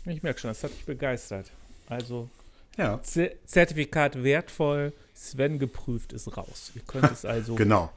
Ich 0.07 0.23
merke 0.23 0.41
schon, 0.41 0.51
das 0.51 0.63
hat 0.65 0.71
mich 0.73 0.85
begeistert. 0.85 1.51
Also 1.89 2.29
Ja, 2.77 3.01
Zertifikat 3.03 4.23
wertvoll, 4.23 4.93
Sven 5.15 5.59
geprüft 5.59 6.13
ist 6.13 6.37
raus. 6.37 6.73
Ihr 6.75 6.83
könnt 6.87 7.11
es 7.11 7.25
also 7.25 7.55
genau. 7.55 7.93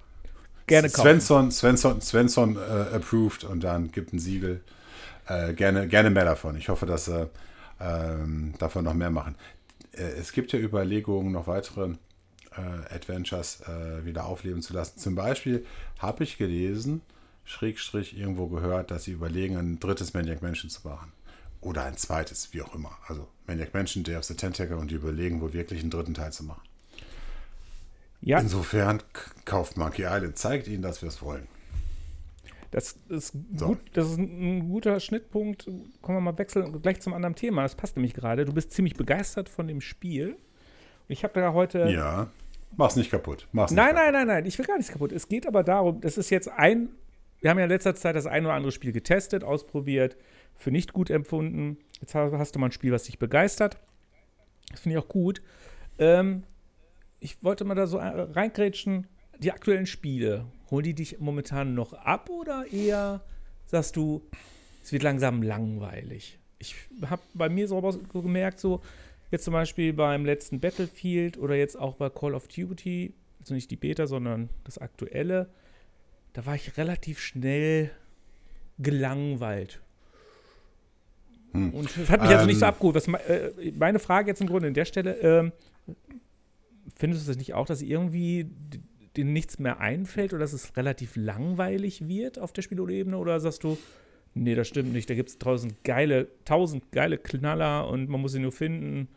gerne 0.68 0.90
kaufen. 0.90 1.22
Svensson, 1.22 1.52
Svensson, 1.52 2.02
Svensson 2.02 2.56
äh, 2.58 2.96
approved 2.96 3.44
und 3.44 3.64
dann 3.64 3.92
gibt 3.92 4.14
ein 4.14 4.20
Siegel. 4.20 4.62
Äh, 5.28 5.54
gerne, 5.54 5.88
gerne 5.88 6.10
mehr 6.10 6.26
davon. 6.26 6.58
Ich 6.58 6.70
hoffe, 6.70 6.86
dass 6.86 7.06
sie 7.06 7.30
ähm, 7.80 8.54
davon 8.58 8.84
noch 8.84 8.94
mehr 8.94 9.12
machen. 9.12 9.36
Äh, 9.94 10.04
es 10.20 10.32
gibt 10.32 10.52
ja 10.52 10.60
Überlegungen, 10.60 11.32
noch 11.32 11.48
weitere 11.48 11.96
äh, 12.56 12.94
Adventures 12.94 13.62
äh, 13.62 14.06
wieder 14.06 14.26
aufleben 14.26 14.62
zu 14.62 14.74
lassen. 14.74 15.00
Zum 15.00 15.16
Beispiel 15.16 15.66
habe 16.00 16.24
ich 16.24 16.38
gelesen, 16.38 17.02
Schrägstrich 17.46 18.18
irgendwo 18.18 18.48
gehört, 18.48 18.92
dass 18.92 19.06
sie 19.06 19.12
überlegen, 19.12 19.58
ein 19.58 19.80
drittes 19.80 20.14
Maniac 20.14 20.42
Mansion 20.42 20.70
zu 20.70 20.88
machen. 20.88 21.12
Oder 21.62 21.84
ein 21.84 21.96
zweites, 21.98 22.54
wie 22.54 22.62
auch 22.62 22.74
immer. 22.74 22.92
Also 23.08 23.28
Maniac 23.48 23.74
Mansion, 23.74 24.04
Day 24.04 24.16
of 24.16 24.24
the 24.24 24.34
Tentacle 24.36 24.78
und 24.78 24.90
die 24.90 24.96
überlegen 24.96 25.42
wohl 25.42 25.54
wirklich 25.54 25.82
einen 25.82 25.92
dritten 25.92 26.14
Teil 26.14 26.32
zu 26.34 26.44
machen. 26.44 26.62
Ja, 28.22 28.40
Insofern 28.40 29.02
kauft 29.46 29.78
Monkey 29.78 30.04
Island, 30.04 30.38
zeigt 30.38 30.68
ihnen, 30.68 30.82
dass 30.84 31.02
wir 31.02 31.10
es 31.10 31.22
wollen. 31.22 31.48
das 32.70 32.96
ist, 33.10 33.34
So. 33.56 33.68
gut, 33.68 33.80
das 33.94 34.10
ist 34.12 34.18
ein 34.18 34.70
guter 34.70 35.00
Schnittpunkt. 35.00 35.66
Kommen 36.02 36.18
wir 36.18 36.22
mal 36.22 36.38
wechseln 36.38 36.82
gleich 36.82 37.00
zum 37.02 37.14
anderen 37.14 37.36
Thema. 37.36 37.64
Das 37.64 37.76
passt 37.76 37.96
nämlich 37.96 38.14
gerade. 38.14 38.46
Du 38.46 38.54
bist 38.54 38.72
ziemlich 38.72 38.96
begeistert 38.96 39.50
von 39.50 39.68
dem 39.68 39.82
Spiel. 39.82 40.38
Ich 41.08 41.24
habe 41.24 41.40
da 41.40 41.54
heute. 41.54 41.90
Ja. 41.90 42.30
Mach's 42.78 42.96
nicht 42.96 43.12
kaputt. 43.12 43.48
Mach's 43.52 43.72
Nein, 43.72 43.88
nicht 43.88 43.96
nein, 43.96 44.14
nein, 44.14 44.28
nein, 44.28 44.46
ich 44.46 44.58
will 44.58 44.66
gar 44.66 44.78
nichts 44.78 44.92
kaputt. 44.92 45.12
Es 45.12 45.28
geht 45.28 45.48
aber 45.48 45.64
darum, 45.64 46.02
das 46.02 46.18
ist 46.18 46.30
jetzt 46.30 46.48
ein, 46.48 46.90
wir 47.42 47.50
haben 47.50 47.58
ja 47.58 47.66
in 47.66 47.72
letzter 47.72 47.96
Zeit 47.96 48.16
das 48.16 48.28
ein 48.28 48.46
oder 48.46 48.54
andere 48.54 48.72
Spiel 48.72 48.92
getestet, 48.92 49.44
ausprobiert, 49.44 50.16
für 50.56 50.72
nicht 50.72 50.94
gut 50.94 51.10
empfunden. 51.10 51.78
Jetzt 52.00 52.16
hast 52.16 52.56
du 52.56 52.60
mal 52.60 52.68
ein 52.68 52.72
Spiel, 52.72 52.92
was 52.92 53.04
dich 53.04 53.20
begeistert. 53.20 53.78
Das 54.70 54.82
finde 54.82 54.98
ich 54.98 55.04
auch 55.04 55.10
gut. 55.10 55.42
Ähm, 55.98 56.44
ich 57.20 57.44
wollte 57.44 57.66
mal 57.66 57.76
da 57.76 57.88
so 57.88 57.98
äh, 57.98 58.04
reingrätschen, 58.04 59.08
die 59.40 59.52
aktuellen 59.52 59.86
Spiele, 59.86 60.46
holen 60.70 60.84
die 60.84 60.94
dich 60.94 61.20
momentan 61.20 61.74
noch 61.74 61.94
ab 61.94 62.30
oder 62.30 62.66
eher 62.72 63.22
sagst 63.66 63.96
du, 63.96 64.22
es 64.84 64.92
wird 64.92 65.04
langsam 65.04 65.42
langweilig? 65.42 66.40
Ich 66.60 66.76
habe 67.10 67.22
bei 67.34 67.50
mir 67.50 67.68
so 67.68 67.82
gemerkt, 68.14 68.60
so 68.60 68.82
jetzt 69.32 69.46
zum 69.46 69.54
Beispiel 69.54 69.94
beim 69.94 70.26
letzten 70.26 70.60
Battlefield 70.60 71.38
oder 71.38 71.56
jetzt 71.56 71.78
auch 71.80 71.96
bei 71.96 72.10
Call 72.10 72.36
of 72.36 72.48
Duty, 72.48 73.14
also 73.40 73.54
nicht 73.54 73.72
die 73.72 73.76
Beta, 73.76 74.06
sondern 74.06 74.50
das 74.64 74.78
aktuelle, 74.78 75.50
da 76.34 76.46
war 76.46 76.56
ich 76.56 76.78
relativ 76.78 77.20
schnell 77.20 77.92
gelangweilt. 78.78 79.82
Hm. 81.54 81.74
Und 81.74 81.98
das 81.98 82.10
hat 82.10 82.22
mich 82.22 82.32
also 82.32 82.46
nicht 82.46 82.60
so 82.60 82.66
Ähm. 82.66 82.70
abgeholt. 82.70 82.96
Was, 82.96 83.08
äh, 83.08 83.72
meine 83.78 84.00
Frage 84.00 84.30
jetzt 84.30 84.42
im 84.42 84.48
Grunde 84.48 84.68
an 84.68 84.74
der 84.74 84.86
Stelle, 84.86 85.18
ähm, 85.18 85.52
findest 86.96 87.26
du 87.26 87.32
das 87.32 87.38
nicht 87.38 87.54
auch, 87.54 87.66
dass 87.66 87.82
irgendwie 87.82 88.50
dir 89.18 89.26
nichts 89.26 89.60
mehr 89.60 89.80
einfällt 89.80 90.34
oder 90.34 90.42
dass 90.42 90.54
es 90.54 90.78
relativ 90.78 91.16
langweilig 91.16 92.08
wird 92.08 92.40
auf 92.40 92.54
der 92.54 92.62
Spielebene? 92.62 93.18
Oder 93.18 93.40
sagst 93.40 93.64
du, 93.64 93.78
nee, 94.34 94.56
das 94.56 94.68
stimmt 94.68 94.94
nicht, 94.94 95.10
da 95.10 95.16
gibt 95.16 95.30
es 95.30 95.40
tausend 95.40 95.84
geile, 95.84 96.28
tausend 96.46 96.92
geile 96.92 97.18
Knaller 97.18 97.88
und 97.88 98.10
man 98.10 98.22
muss 98.22 98.34
sie 98.34 98.40
nur 98.40 98.52
finden? 98.52 99.10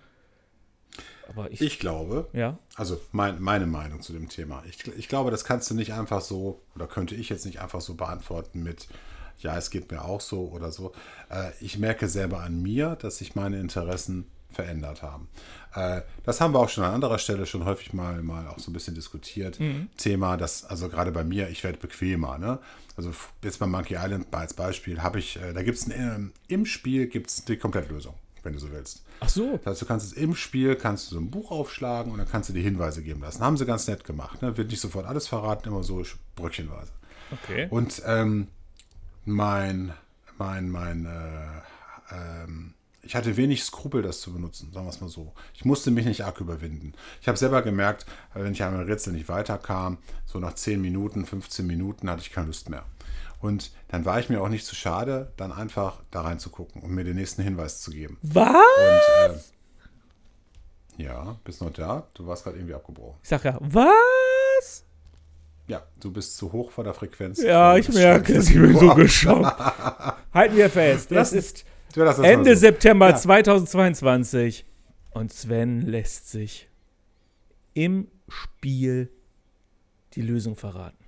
Aber 1.28 1.50
ich, 1.50 1.61
Ich 1.61 1.78
glaube, 1.78 2.28
ja, 2.33 2.59
also 2.75 3.00
mein, 3.12 3.40
meine 3.40 3.66
Meinung 3.66 4.02
zu 4.02 4.12
dem 4.12 4.28
Thema. 4.28 4.62
Ich, 4.68 4.87
ich 4.97 5.09
glaube, 5.09 5.30
das 5.30 5.44
kannst 5.44 5.71
du 5.71 5.75
nicht 5.75 5.92
einfach 5.94 6.21
so, 6.21 6.61
oder 6.75 6.87
könnte 6.87 7.14
ich 7.14 7.28
jetzt 7.28 7.47
nicht 7.47 7.61
einfach 7.61 7.80
so 7.80 7.94
beantworten 7.94 8.62
mit, 8.62 8.88
ja, 9.38 9.56
es 9.56 9.71
geht 9.71 9.90
mir 9.90 10.04
auch 10.04 10.21
so 10.21 10.49
oder 10.49 10.71
so. 10.71 10.92
Äh, 11.30 11.50
ich 11.61 11.78
merke 11.78 12.09
selber 12.09 12.40
an 12.40 12.62
mir, 12.62 12.97
dass 12.97 13.18
sich 13.18 13.35
meine 13.35 13.59
Interessen 13.59 14.26
verändert 14.54 15.02
haben. 15.02 15.28
Äh, 15.75 16.02
das 16.25 16.40
haben 16.40 16.54
wir 16.54 16.61
auch 16.61 16.68
schon 16.68 16.84
an 16.84 16.94
anderer 16.94 17.18
Stelle 17.18 17.46
schon 17.46 17.64
häufig 17.64 17.92
mal, 17.92 18.23
mal 18.23 18.46
auch 18.49 18.58
so 18.58 18.70
ein 18.70 18.75
bisschen 18.75 18.94
diskutiert. 18.94 19.58
Thema, 19.96 20.37
das, 20.37 20.64
also 20.64 20.88
gerade 20.88 21.12
bei 21.12 21.25
mir, 21.25 21.49
ich 21.49 21.64
werde 21.64 21.78
bequemer. 21.78 22.38
Ne? 22.38 22.58
Also 22.96 23.12
jetzt 23.42 23.58
bei 23.58 23.66
Monkey 23.66 23.94
Island 23.94 24.26
als 24.32 24.54
Beispiel 24.54 25.02
habe 25.02 25.18
ich, 25.18 25.40
äh, 25.40 25.52
da 25.52 25.62
gibt 25.62 25.78
es 25.78 25.88
ähm, 25.90 26.32
im 26.49 26.64
Spiel 26.64 27.06
gibt's 27.08 27.44
die 27.44 27.56
Komplettlösung, 27.56 28.14
wenn 28.42 28.52
du 28.52 28.58
so 28.58 28.70
willst. 28.70 29.04
ach 29.20 29.28
so, 29.28 29.56
Das 29.58 29.66
heißt, 29.66 29.82
du 29.82 29.87
kannst 29.87 30.06
es 30.06 30.12
im 30.12 30.34
Spiel, 30.34 30.76
kannst 30.76 31.11
du 31.11 31.16
so 31.16 31.20
ein 31.20 31.30
Buch 31.30 31.50
aufschlagen 31.50 32.12
und 32.12 32.18
dann 32.18 32.28
kannst 32.28 32.49
du 32.49 32.52
die 32.52 32.62
Hinweise 32.62 33.02
geben 33.02 33.20
lassen. 33.20 33.42
Haben 33.42 33.56
sie 33.56 33.66
ganz 33.66 33.88
nett 33.88 34.04
gemacht. 34.04 34.42
Ne? 34.42 34.56
Wird 34.56 34.70
nicht 34.70 34.80
sofort 34.80 35.06
alles 35.06 35.26
verraten, 35.26 35.68
immer 35.68 35.82
so 35.82 36.02
bröckchenweise. 36.37 36.92
okay. 37.32 37.66
Und 37.70 38.02
ähm, 38.06 38.49
mein, 39.25 39.92
mein, 40.38 40.68
mein, 40.68 41.06
äh, 41.06 42.14
ähm, 42.14 42.75
ich 43.06 43.14
hatte 43.14 43.37
wenig 43.37 43.62
Skrupel, 43.64 44.02
das 44.02 44.20
zu 44.20 44.32
benutzen, 44.32 44.73
sagen 44.73 44.87
wir 44.87 44.90
es 44.90 45.00
mal 45.00 45.08
so. 45.08 45.32
Ich 45.54 45.64
musste 45.64 45.90
mich 45.90 46.06
nicht 46.06 46.25
arg 46.25 46.40
überwinden. 46.40 46.92
Ich 47.20 47.28
habe 47.28 47.38
selber 47.38 47.62
gemerkt, 47.62 48.06
wenn 48.34 48.52
ich 48.52 48.62
an 48.62 48.75
einem 48.75 48.87
Rätsel 48.87 49.12
nicht 49.12 49.28
weiterkam, 49.28 49.99
so 50.26 50.38
nach 50.38 50.54
10 50.54 50.80
Minuten, 50.80 51.26
15 51.26 51.66
Minuten 51.66 52.11
hatte 52.11 52.23
ich 52.23 52.30
keine 52.32 52.49
Lust 52.49 52.68
mehr. 52.70 52.84
Und 53.40 53.73
dann 53.88 54.04
war 54.04 54.18
ich 54.18 54.30
mir 54.30 54.40
auch 54.40 54.49
nicht 54.49 54.64
zu 54.64 54.75
schade, 54.75 55.32
dann 55.37 55.52
einfach 55.52 56.02
da 56.11 56.23
reinzugucken 56.23 56.82
und 56.82 56.90
mir 56.90 57.04
den 57.04 57.16
nächsten 57.16 57.42
Hinweis 57.42 57.80
zu 57.82 57.90
geben. 57.90 58.16
Was? 58.23 58.46
Und, 59.28 59.37
äh, 60.99 61.02
ja, 61.02 61.37
bist 61.44 61.61
noch 61.61 61.73
da? 61.73 62.06
Du 62.14 62.26
warst 62.26 62.44
gerade 62.44 62.56
irgendwie 62.56 62.75
abgebrochen. 62.75 63.18
Ich 63.23 63.28
sag 63.28 63.44
ja, 63.44 63.58
was? 63.61 64.84
Ja, 65.66 65.82
du 66.00 66.12
bist 66.12 66.37
zu 66.37 66.52
hoch 66.52 66.70
vor 66.70 66.84
der 66.84 66.94
Frequenz. 66.94 67.42
Ja, 67.42 67.76
ich 67.76 67.88
merke 67.88 68.34
es, 68.34 68.49
ich 68.49 68.54
bin 68.54 68.78
so 68.78 68.94
geschockt. 68.94 69.58
Halten 70.32 70.56
wir 70.56 70.70
fest, 70.70 71.11
Ja, 71.11 71.16
das 71.18 71.32
ist 71.32 71.64
Ende 71.96 72.54
so. 72.54 72.60
September 72.60 73.10
Ja. 73.10 73.16
2022 73.16 74.64
und 75.12 75.32
Sven 75.32 75.82
lässt 75.82 76.30
sich 76.30 76.68
im 77.74 78.08
Spiel 78.28 79.10
die 80.14 80.22
Lösung 80.22 80.56
verraten. 80.56 81.04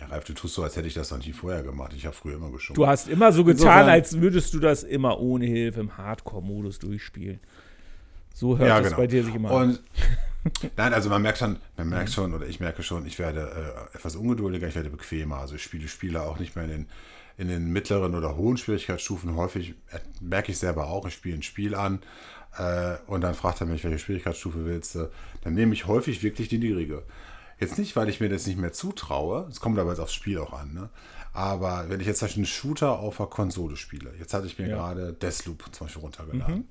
Ja, 0.00 0.06
Ralf, 0.06 0.24
du 0.24 0.34
tust 0.34 0.54
so, 0.54 0.62
als 0.62 0.76
hätte 0.76 0.88
ich 0.88 0.94
das 0.94 1.10
noch 1.10 1.24
nie 1.24 1.32
vorher 1.32 1.62
gemacht. 1.62 1.92
Ich 1.96 2.04
habe 2.04 2.14
früher 2.14 2.34
immer 2.34 2.50
geschoben. 2.50 2.74
Du 2.76 2.86
hast 2.86 3.08
immer 3.08 3.32
so 3.32 3.44
getan, 3.44 3.62
Insofern- 3.62 3.88
als 3.88 4.20
würdest 4.20 4.54
du 4.54 4.58
das 4.60 4.82
immer 4.82 5.20
ohne 5.20 5.46
Hilfe 5.46 5.80
im 5.80 5.96
Hardcore-Modus 5.96 6.78
durchspielen. 6.80 7.40
So 8.34 8.58
hört 8.58 8.68
ja, 8.68 8.78
es 8.80 8.84
genau. 8.86 8.96
bei 8.96 9.06
dir 9.06 9.24
sich 9.24 9.34
immer 9.34 9.50
an. 9.52 9.68
Und 9.70 9.82
nein, 10.76 10.92
also 10.92 11.08
man 11.08 11.22
merkt 11.22 11.38
schon, 11.38 11.56
man 11.76 11.88
merkt 11.88 12.10
schon, 12.10 12.34
oder 12.34 12.46
ich 12.46 12.58
merke 12.58 12.82
schon, 12.82 13.06
ich 13.06 13.18
werde 13.18 13.86
äh, 13.92 13.96
etwas 13.96 14.16
ungeduldiger, 14.16 14.66
ich 14.66 14.74
werde 14.74 14.90
bequemer. 14.90 15.38
Also 15.38 15.54
ich 15.54 15.62
spiele 15.62 15.86
Spiele 15.86 16.22
auch 16.22 16.38
nicht 16.40 16.56
mehr 16.56 16.64
in 16.64 16.70
den, 16.70 16.86
in 17.36 17.48
den 17.48 17.72
mittleren 17.72 18.14
oder 18.14 18.36
hohen 18.36 18.56
Schwierigkeitsstufen. 18.56 19.36
Häufig 19.36 19.70
äh, 19.90 19.98
merke 20.20 20.52
ich 20.52 20.58
selber 20.58 20.86
auch, 20.88 21.06
ich 21.06 21.14
spiele 21.14 21.36
ein 21.36 21.42
Spiel 21.42 21.74
an 21.74 22.00
äh, 22.58 22.96
und 23.06 23.20
dann 23.22 23.34
fragt 23.34 23.60
er 23.60 23.66
mich, 23.66 23.84
welche 23.84 23.98
Schwierigkeitsstufe 23.98 24.64
willst 24.64 24.94
du? 24.94 25.10
Dann 25.42 25.54
nehme 25.54 25.74
ich 25.74 25.86
häufig 25.86 26.22
wirklich 26.22 26.48
die 26.48 26.58
niedrige. 26.58 27.02
Jetzt 27.58 27.78
nicht, 27.78 27.94
weil 27.96 28.08
ich 28.08 28.20
mir 28.20 28.28
das 28.28 28.46
nicht 28.46 28.58
mehr 28.58 28.72
zutraue, 28.72 29.46
es 29.48 29.60
kommt 29.60 29.78
aber 29.78 29.90
jetzt 29.90 30.00
aufs 30.00 30.14
Spiel 30.14 30.38
auch 30.38 30.52
an, 30.52 30.72
ne? 30.74 30.90
Aber 31.32 31.86
wenn 31.88 32.00
ich 32.00 32.06
jetzt 32.06 32.18
zum 32.20 32.26
Beispiel 32.26 32.42
einen 32.42 32.46
Shooter 32.46 32.98
auf 32.98 33.16
der 33.16 33.26
Konsole 33.26 33.76
spiele, 33.76 34.12
jetzt 34.18 34.34
hatte 34.34 34.46
ich 34.46 34.58
mir 34.58 34.68
Ja. 34.68 34.76
gerade 34.76 35.12
Deathloop 35.12 35.64
zum 35.74 35.86
Beispiel 35.86 36.02
runtergeladen 36.02 36.68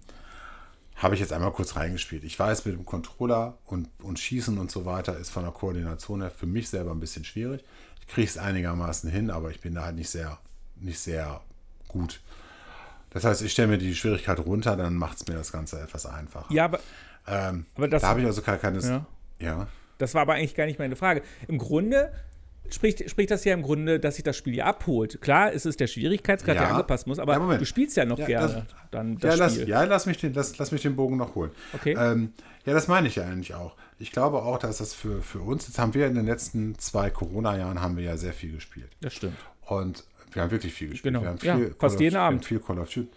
habe 0.95 1.15
ich 1.15 1.21
jetzt 1.21 1.33
einmal 1.33 1.51
kurz 1.51 1.75
reingespielt. 1.75 2.23
Ich 2.23 2.37
weiß, 2.37 2.65
mit 2.65 2.75
dem 2.75 2.85
Controller 2.85 3.57
und, 3.65 3.89
und 4.01 4.19
Schießen 4.19 4.57
und 4.57 4.71
so 4.71 4.85
weiter 4.85 5.17
ist 5.17 5.31
von 5.31 5.43
der 5.43 5.51
Koordination 5.51 6.21
her 6.21 6.31
für 6.31 6.45
mich 6.45 6.69
selber 6.69 6.91
ein 6.91 6.99
bisschen 6.99 7.25
schwierig. 7.25 7.63
Ich 8.01 8.07
kriege 8.07 8.27
es 8.27 8.37
einigermaßen 8.37 9.09
hin, 9.09 9.31
aber 9.31 9.49
ich 9.49 9.59
bin 9.59 9.73
da 9.75 9.85
halt 9.85 9.95
nicht 9.95 10.09
sehr, 10.09 10.37
nicht 10.83 10.99
sehr 10.99 11.41
gut. 11.87 12.19
Das 13.11 13.23
heißt, 13.25 13.41
ich 13.43 13.51
stelle 13.51 13.67
mir 13.67 13.77
die 13.77 13.93
Schwierigkeit 13.95 14.39
runter, 14.39 14.75
dann 14.75 14.95
macht 14.95 15.17
es 15.17 15.27
mir 15.27 15.35
das 15.35 15.51
Ganze 15.51 15.79
etwas 15.79 16.05
einfacher. 16.05 16.51
ja, 16.53 16.65
aber, 16.65 16.79
ähm, 17.27 17.65
aber 17.75 17.87
das, 17.87 18.01
da 18.01 18.09
habe 18.09 18.21
ich 18.21 18.25
also 18.25 18.41
keine, 18.41 18.57
keine 18.57 18.79
Ja. 18.79 19.05
ja. 19.39 19.67
das 19.99 20.13
war 20.15 20.23
aber 20.23 20.33
eigentlich 20.33 20.55
gar 20.55 20.65
nicht 20.65 20.79
meine 20.79 20.95
Frage. 20.95 21.21
Im 21.47 21.57
Grunde 21.59 22.11
spricht, 22.69 23.07
spricht 23.09 23.29
das 23.29 23.43
ja 23.45 23.53
im 23.53 23.61
Grunde, 23.61 23.99
dass 23.99 24.15
sich 24.15 24.23
das 24.23 24.35
Spiel 24.35 24.55
ja 24.55 24.65
abholt. 24.65 25.21
Klar, 25.21 25.53
es 25.53 25.65
ist 25.67 25.79
der 25.79 25.85
Schwierigkeitsgrad, 25.87 26.55
der 26.55 26.63
Ja. 26.63 26.69
angepasst 26.71 27.05
muss, 27.05 27.19
aber 27.19 27.33
Ja, 27.37 27.57
du 27.57 27.65
spielst 27.65 27.95
ja 27.97 28.05
noch 28.05 28.17
Ja, 28.17 28.25
gerne 28.25 28.47
das- 28.53 28.63
dann 28.89 29.13
Ja, 29.13 29.19
das 29.29 29.37
lass, 29.37 29.53
Spiel. 29.55 29.69
ja 29.69 29.83
lass, 29.83 30.05
mich 30.07 30.17
den, 30.17 30.33
lass, 30.33 30.57
lass 30.57 30.71
mich 30.71 30.81
den 30.81 30.95
Bogen 30.95 31.17
noch 31.17 31.35
holen. 31.35 31.51
Okay. 31.73 31.95
Ähm, 31.97 32.33
ja, 32.65 32.73
das 32.73 32.87
meine 32.87 33.07
ich 33.07 33.15
ja 33.15 33.23
eigentlich 33.25 33.53
auch. 33.53 33.75
Ich 33.99 34.11
glaube 34.11 34.41
auch, 34.41 34.57
dass 34.57 34.79
das 34.79 34.93
für, 34.95 35.21
für 35.21 35.39
uns, 35.39 35.67
jetzt 35.67 35.77
haben 35.77 35.93
wir 35.93 36.07
in 36.07 36.15
den 36.15 36.25
letzten 36.25 36.77
zwei 36.79 37.09
Corona-Jahren 37.11 37.79
haben 37.81 37.95
wir 37.95 38.03
ja 38.05 38.17
sehr 38.17 38.33
viel 38.33 38.53
gespielt. 38.53 38.89
Das 39.01 39.13
stimmt. 39.13 39.37
Und 39.67 40.03
wir 40.35 40.43
haben 40.43 40.51
wirklich 40.51 40.73
viel 40.73 40.89
gespielt. 40.89 41.13
Genau. 41.13 41.23
Wir 41.23 41.53
haben 41.53 41.63
Ja, 41.63 41.69
fast 41.77 41.99
jeden 41.99 42.15
of, 42.15 42.19
wir 42.19 42.21
haben 42.21 42.35
Abend. 42.35 42.45
Viel 42.45 42.59
Call 42.59 42.79
of 42.79 42.89
Duty. 42.89 43.09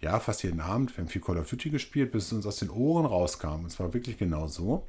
Ja, 0.00 0.20
fast 0.20 0.42
jeden 0.42 0.60
Abend. 0.60 0.96
Wir 0.96 1.02
haben 1.02 1.08
viel 1.08 1.22
Call 1.22 1.38
of 1.38 1.48
Duty 1.48 1.70
gespielt, 1.70 2.12
bis 2.12 2.26
es 2.26 2.32
uns 2.32 2.46
aus 2.46 2.56
den 2.56 2.70
Ohren 2.70 3.06
rauskam. 3.06 3.64
Und 3.64 3.70
zwar 3.70 3.92
wirklich 3.94 4.18
genau 4.18 4.48
so. 4.48 4.86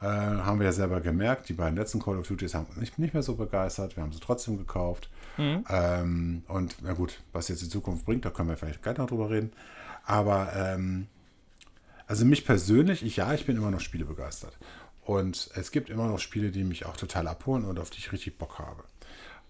Äh, 0.00 0.06
haben 0.06 0.58
wir 0.58 0.66
ja 0.66 0.72
selber 0.72 1.00
gemerkt, 1.00 1.48
die 1.48 1.52
beiden 1.52 1.76
letzten 1.76 2.00
Call 2.00 2.18
of 2.18 2.26
Duties 2.26 2.54
haben 2.54 2.66
uns 2.66 2.76
nicht, 2.76 2.98
nicht 2.98 3.14
mehr 3.14 3.22
so 3.22 3.36
begeistert. 3.36 3.96
Wir 3.96 4.02
haben 4.02 4.12
sie 4.12 4.18
trotzdem 4.18 4.58
gekauft. 4.58 5.08
Mhm. 5.36 5.64
Ähm, 5.68 6.42
und 6.48 6.76
na 6.82 6.92
gut, 6.92 7.20
was 7.32 7.46
jetzt 7.46 7.62
die 7.62 7.68
Zukunft 7.68 8.04
bringt, 8.04 8.24
da 8.24 8.30
können 8.30 8.48
wir 8.48 8.56
vielleicht 8.56 8.82
gleich 8.82 8.98
noch 8.98 9.06
drüber 9.06 9.30
reden. 9.30 9.52
Aber 10.04 10.52
ähm, 10.56 11.06
also 12.08 12.24
mich 12.24 12.44
persönlich, 12.44 13.04
ich 13.04 13.16
ja, 13.16 13.32
ich 13.32 13.46
bin 13.46 13.56
immer 13.56 13.70
noch 13.70 13.80
Spiele 13.80 14.04
begeistert. 14.04 14.58
Und 15.04 15.50
es 15.54 15.70
gibt 15.70 15.88
immer 15.88 16.08
noch 16.08 16.18
Spiele, 16.18 16.50
die 16.50 16.64
mich 16.64 16.84
auch 16.84 16.96
total 16.96 17.28
abholen 17.28 17.64
und 17.64 17.78
auf 17.78 17.90
die 17.90 17.98
ich 17.98 18.12
richtig 18.12 18.38
Bock 18.38 18.58
habe. 18.58 18.82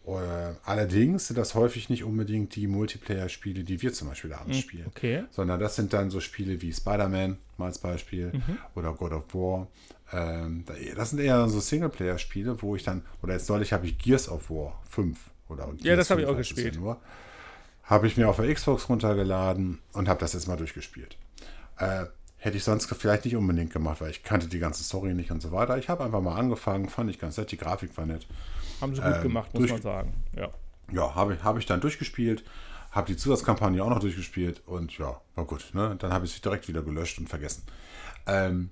Äh, 0.04 0.54
allerdings 0.64 1.28
sind 1.28 1.36
das 1.38 1.54
häufig 1.54 1.88
nicht 1.88 2.02
unbedingt 2.02 2.56
die 2.56 2.66
Multiplayer-Spiele, 2.66 3.62
die 3.64 3.80
wir 3.82 3.92
zum 3.92 4.08
Beispiel 4.08 4.32
abends 4.32 4.58
spielen. 4.58 4.86
okay. 4.88 5.24
Sondern 5.30 5.60
das 5.60 5.76
sind 5.76 5.92
dann 5.92 6.10
so 6.10 6.18
Spiele 6.20 6.60
wie 6.60 6.72
Spider-Man, 6.72 7.38
mal 7.56 7.66
als 7.66 7.78
Beispiel, 7.78 8.32
Mhm. 8.32 8.58
oder 8.74 8.92
God 8.94 9.12
of 9.12 9.32
War. 9.34 9.68
Ähm, 10.12 10.64
da- 10.66 10.74
das 10.96 11.10
sind 11.10 11.20
eher 11.20 11.48
so 11.48 11.60
Singleplayer-Spiele, 11.60 12.60
wo 12.62 12.74
ich 12.76 12.82
dann, 12.82 13.02
oder 13.22 13.34
jetzt 13.34 13.48
neulich 13.48 13.72
habe 13.72 13.86
ich 13.86 13.96
Gears 13.98 14.28
of 14.28 14.50
War 14.50 14.82
5 14.90 15.18
oder 15.48 15.66
Gears 15.66 15.84
Ja, 15.84 15.96
das 15.96 16.10
habe 16.10 16.20
ich 16.22 16.26
5 16.26 16.34
auch 16.34 16.38
gespielt. 16.38 16.76
Ja 16.82 17.00
habe 17.84 18.06
ich 18.06 18.16
mir 18.16 18.28
auf 18.28 18.36
der 18.36 18.52
Xbox 18.54 18.88
runtergeladen 18.88 19.80
und 19.92 20.08
habe 20.08 20.20
das 20.20 20.32
jetzt 20.34 20.46
mal 20.46 20.56
durchgespielt. 20.56 21.16
Hätte 22.44 22.56
ich 22.56 22.64
sonst 22.64 22.92
vielleicht 22.92 23.24
nicht 23.24 23.36
unbedingt 23.36 23.72
gemacht, 23.72 24.00
weil 24.00 24.10
ich 24.10 24.24
kannte 24.24 24.48
die 24.48 24.58
ganze 24.58 24.82
Story 24.82 25.14
nicht 25.14 25.30
und 25.30 25.40
so 25.40 25.52
weiter. 25.52 25.78
Ich 25.78 25.88
habe 25.88 26.02
einfach 26.02 26.20
mal 26.20 26.36
angefangen, 26.36 26.88
fand 26.88 27.08
ich 27.08 27.20
ganz 27.20 27.36
nett, 27.36 27.52
die 27.52 27.56
Grafik 27.56 27.96
war 27.96 28.04
nett. 28.04 28.26
Haben 28.80 28.96
sie 28.96 29.00
gut 29.00 29.14
Ähm, 29.14 29.22
gemacht, 29.22 29.54
muss 29.54 29.70
man 29.70 29.80
sagen. 29.80 30.12
Ja. 30.36 30.48
Ja, 30.90 31.14
habe 31.14 31.34
ich, 31.34 31.44
habe 31.44 31.60
ich 31.60 31.66
dann 31.66 31.80
durchgespielt, 31.80 32.42
habe 32.90 33.06
die 33.06 33.16
Zusatzkampagne 33.16 33.82
auch 33.84 33.90
noch 33.90 34.00
durchgespielt 34.00 34.60
und 34.66 34.98
ja, 34.98 35.20
war 35.36 35.44
gut. 35.44 35.70
Ne? 35.72 35.94
Dann 36.00 36.12
habe 36.12 36.26
ich 36.26 36.32
sie 36.32 36.40
direkt 36.40 36.66
wieder 36.66 36.82
gelöscht 36.82 37.20
und 37.20 37.28
vergessen. 37.28 37.62
Ähm, 38.26 38.70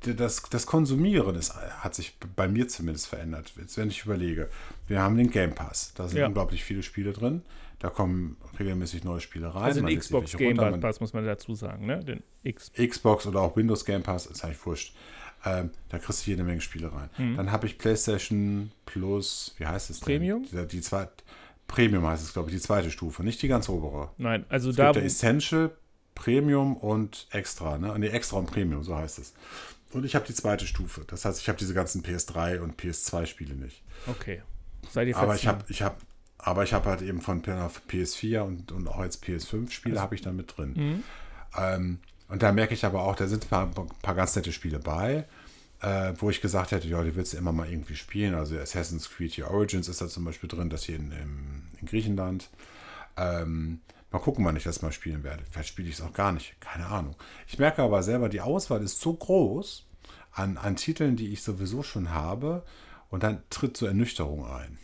das, 0.00 0.42
das 0.48 0.64
Konsumieren 0.64 1.34
ist, 1.36 1.54
hat 1.54 1.94
sich 1.94 2.16
bei 2.34 2.48
mir 2.48 2.66
zumindest 2.68 3.08
verändert. 3.08 3.52
Jetzt, 3.58 3.76
wenn 3.76 3.90
ich 3.90 4.06
überlege, 4.06 4.48
wir 4.88 5.00
haben 5.02 5.18
den 5.18 5.30
Game 5.30 5.54
Pass, 5.54 5.92
da 5.94 6.08
sind 6.08 6.18
Ja. 6.18 6.26
unglaublich 6.28 6.64
viele 6.64 6.82
Spiele 6.82 7.12
drin. 7.12 7.42
Da 7.80 7.88
kommen 7.88 8.36
regelmäßig 8.58 9.04
neue 9.04 9.20
Spiele 9.20 9.54
rein. 9.54 9.64
Also 9.64 9.80
den 9.80 9.98
Xbox 9.98 10.36
Game 10.36 10.58
runter, 10.58 10.78
Pass 10.78 11.00
muss 11.00 11.12
man 11.12 11.24
dazu 11.24 11.54
sagen, 11.54 11.86
ne? 11.86 12.04
Den 12.04 12.22
X. 12.42 12.70
Xbox 12.76 13.26
oder 13.26 13.40
auch 13.40 13.56
Windows 13.56 13.84
Game 13.84 14.02
Pass, 14.02 14.26
ist 14.26 14.44
eigentlich 14.44 14.64
wurscht. 14.64 14.94
Ähm, 15.46 15.70
da 15.88 15.98
kriegst 15.98 16.26
du 16.26 16.30
jede 16.30 16.44
Menge 16.44 16.60
Spiele 16.60 16.92
rein. 16.92 17.08
Mhm. 17.16 17.36
Dann 17.36 17.50
habe 17.50 17.66
ich 17.66 17.78
PlayStation 17.78 18.70
Plus, 18.84 19.54
wie 19.56 19.66
heißt 19.66 19.88
es 19.88 20.00
denn? 20.00 20.18
Premium? 20.18 20.44
Die, 20.52 20.66
die 20.66 20.80
zweite, 20.82 21.10
Premium 21.66 22.06
heißt 22.06 22.22
es, 22.22 22.34
glaube 22.34 22.50
ich, 22.50 22.56
die 22.56 22.60
zweite 22.60 22.90
Stufe, 22.90 23.22
nicht 23.22 23.40
die 23.40 23.48
ganz 23.48 23.68
obere. 23.70 24.10
Nein, 24.18 24.44
also 24.50 24.70
Es 24.70 24.76
da. 24.76 24.86
gibt 24.92 24.96
ja 24.96 25.02
Essential, 25.02 25.70
Premium 26.14 26.76
und 26.76 27.28
Extra. 27.30 27.78
Ne? 27.78 27.98
Nee, 27.98 28.08
Extra 28.08 28.36
und 28.36 28.46
Premium, 28.46 28.82
so 28.82 28.94
heißt 28.94 29.18
es. 29.18 29.32
Und 29.92 30.04
ich 30.04 30.14
habe 30.14 30.26
die 30.26 30.34
zweite 30.34 30.66
Stufe. 30.66 31.04
Das 31.06 31.24
heißt, 31.24 31.40
ich 31.40 31.48
habe 31.48 31.58
diese 31.58 31.72
ganzen 31.72 32.02
PS3 32.02 32.60
und 32.60 32.78
PS2-Spiele 32.78 33.54
nicht. 33.54 33.82
Okay. 34.06 34.42
Seid 34.90 35.08
ihr 35.08 35.16
Aber 35.16 35.34
ich 35.34 35.46
habe 35.46 35.64
ich 35.68 35.82
hab, 35.82 35.98
aber 36.42 36.64
ich 36.64 36.72
habe 36.72 36.88
halt 36.88 37.02
eben 37.02 37.20
von 37.20 37.42
PS4 37.42 38.40
und, 38.40 38.72
und 38.72 38.88
auch 38.88 39.02
jetzt 39.02 39.24
PS5-Spiele 39.24 39.94
Also 39.94 40.02
habe 40.02 40.14
ich 40.14 40.22
da 40.22 40.32
mit 40.32 40.56
drin. 40.56 40.72
Mhm. 40.74 41.04
Ähm, 41.56 41.98
und 42.28 42.42
da 42.42 42.52
merke 42.52 42.74
ich 42.74 42.84
aber 42.84 43.02
auch, 43.02 43.16
da 43.16 43.26
sind 43.26 43.44
ein 43.44 43.48
paar, 43.48 43.70
paar 44.02 44.14
ganz 44.14 44.36
nette 44.36 44.52
Spiele 44.52 44.78
bei, 44.78 45.26
äh, 45.80 46.12
wo 46.16 46.30
ich 46.30 46.40
gesagt 46.40 46.70
hätte, 46.70 46.88
ja, 46.88 47.02
die 47.02 47.14
willst 47.16 47.32
du 47.32 47.36
immer 47.36 47.52
mal 47.52 47.70
irgendwie 47.70 47.96
spielen. 47.96 48.34
Also 48.34 48.58
Assassin's 48.58 49.10
Creed 49.10 49.32
hier 49.32 49.50
Origins 49.50 49.88
ist 49.88 50.00
da 50.00 50.08
zum 50.08 50.24
Beispiel 50.24 50.48
drin, 50.48 50.70
das 50.70 50.84
hier 50.84 50.96
in, 50.96 51.12
im, 51.12 51.62
in 51.80 51.86
Griechenland. 51.86 52.48
Ähm, 53.16 53.80
mal 54.10 54.20
gucken, 54.20 54.44
wann 54.44 54.56
ich 54.56 54.64
das 54.64 54.82
mal 54.82 54.92
spielen 54.92 55.24
werde. 55.24 55.42
Vielleicht 55.50 55.70
spiele 55.70 55.88
ich 55.88 55.96
es 55.96 56.02
auch 56.02 56.12
gar 56.12 56.32
nicht. 56.32 56.60
Keine 56.60 56.86
Ahnung. 56.86 57.16
Ich 57.48 57.58
merke 57.58 57.82
aber 57.82 58.02
selber, 58.02 58.28
die 58.28 58.40
Auswahl 58.40 58.82
ist 58.82 59.00
so 59.00 59.12
groß 59.12 59.86
an, 60.32 60.56
an 60.56 60.76
Titeln, 60.76 61.16
die 61.16 61.32
ich 61.32 61.42
sowieso 61.42 61.82
schon 61.82 62.10
habe. 62.14 62.64
Und 63.10 63.24
dann 63.24 63.42
tritt 63.50 63.76
so 63.76 63.86
Ernüchterung 63.86 64.46
ein. 64.46 64.78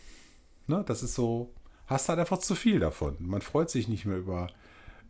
Ne? 0.67 0.83
Das 0.87 1.03
ist 1.03 1.15
so, 1.15 1.51
hast 1.87 2.09
halt 2.09 2.19
einfach 2.19 2.39
zu 2.39 2.55
viel 2.55 2.79
davon. 2.79 3.15
Man 3.19 3.41
freut 3.41 3.69
sich 3.69 3.87
nicht 3.87 4.05
mehr 4.05 4.17
über, 4.17 4.47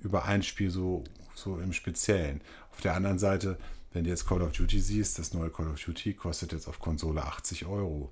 über 0.01 0.25
ein 0.25 0.43
Spiel 0.43 0.69
so, 0.69 1.03
so 1.35 1.57
im 1.59 1.73
Speziellen. 1.73 2.41
Auf 2.71 2.81
der 2.81 2.93
anderen 2.95 3.19
Seite, 3.19 3.57
wenn 3.93 4.03
du 4.03 4.09
jetzt 4.09 4.27
Call 4.27 4.41
of 4.41 4.51
Duty 4.51 4.79
siehst, 4.79 5.17
das 5.19 5.33
neue 5.33 5.49
Call 5.49 5.67
of 5.67 5.83
Duty 5.83 6.13
kostet 6.13 6.51
jetzt 6.53 6.67
auf 6.67 6.79
Konsole 6.79 7.23
80 7.23 7.65
Euro. 7.65 8.11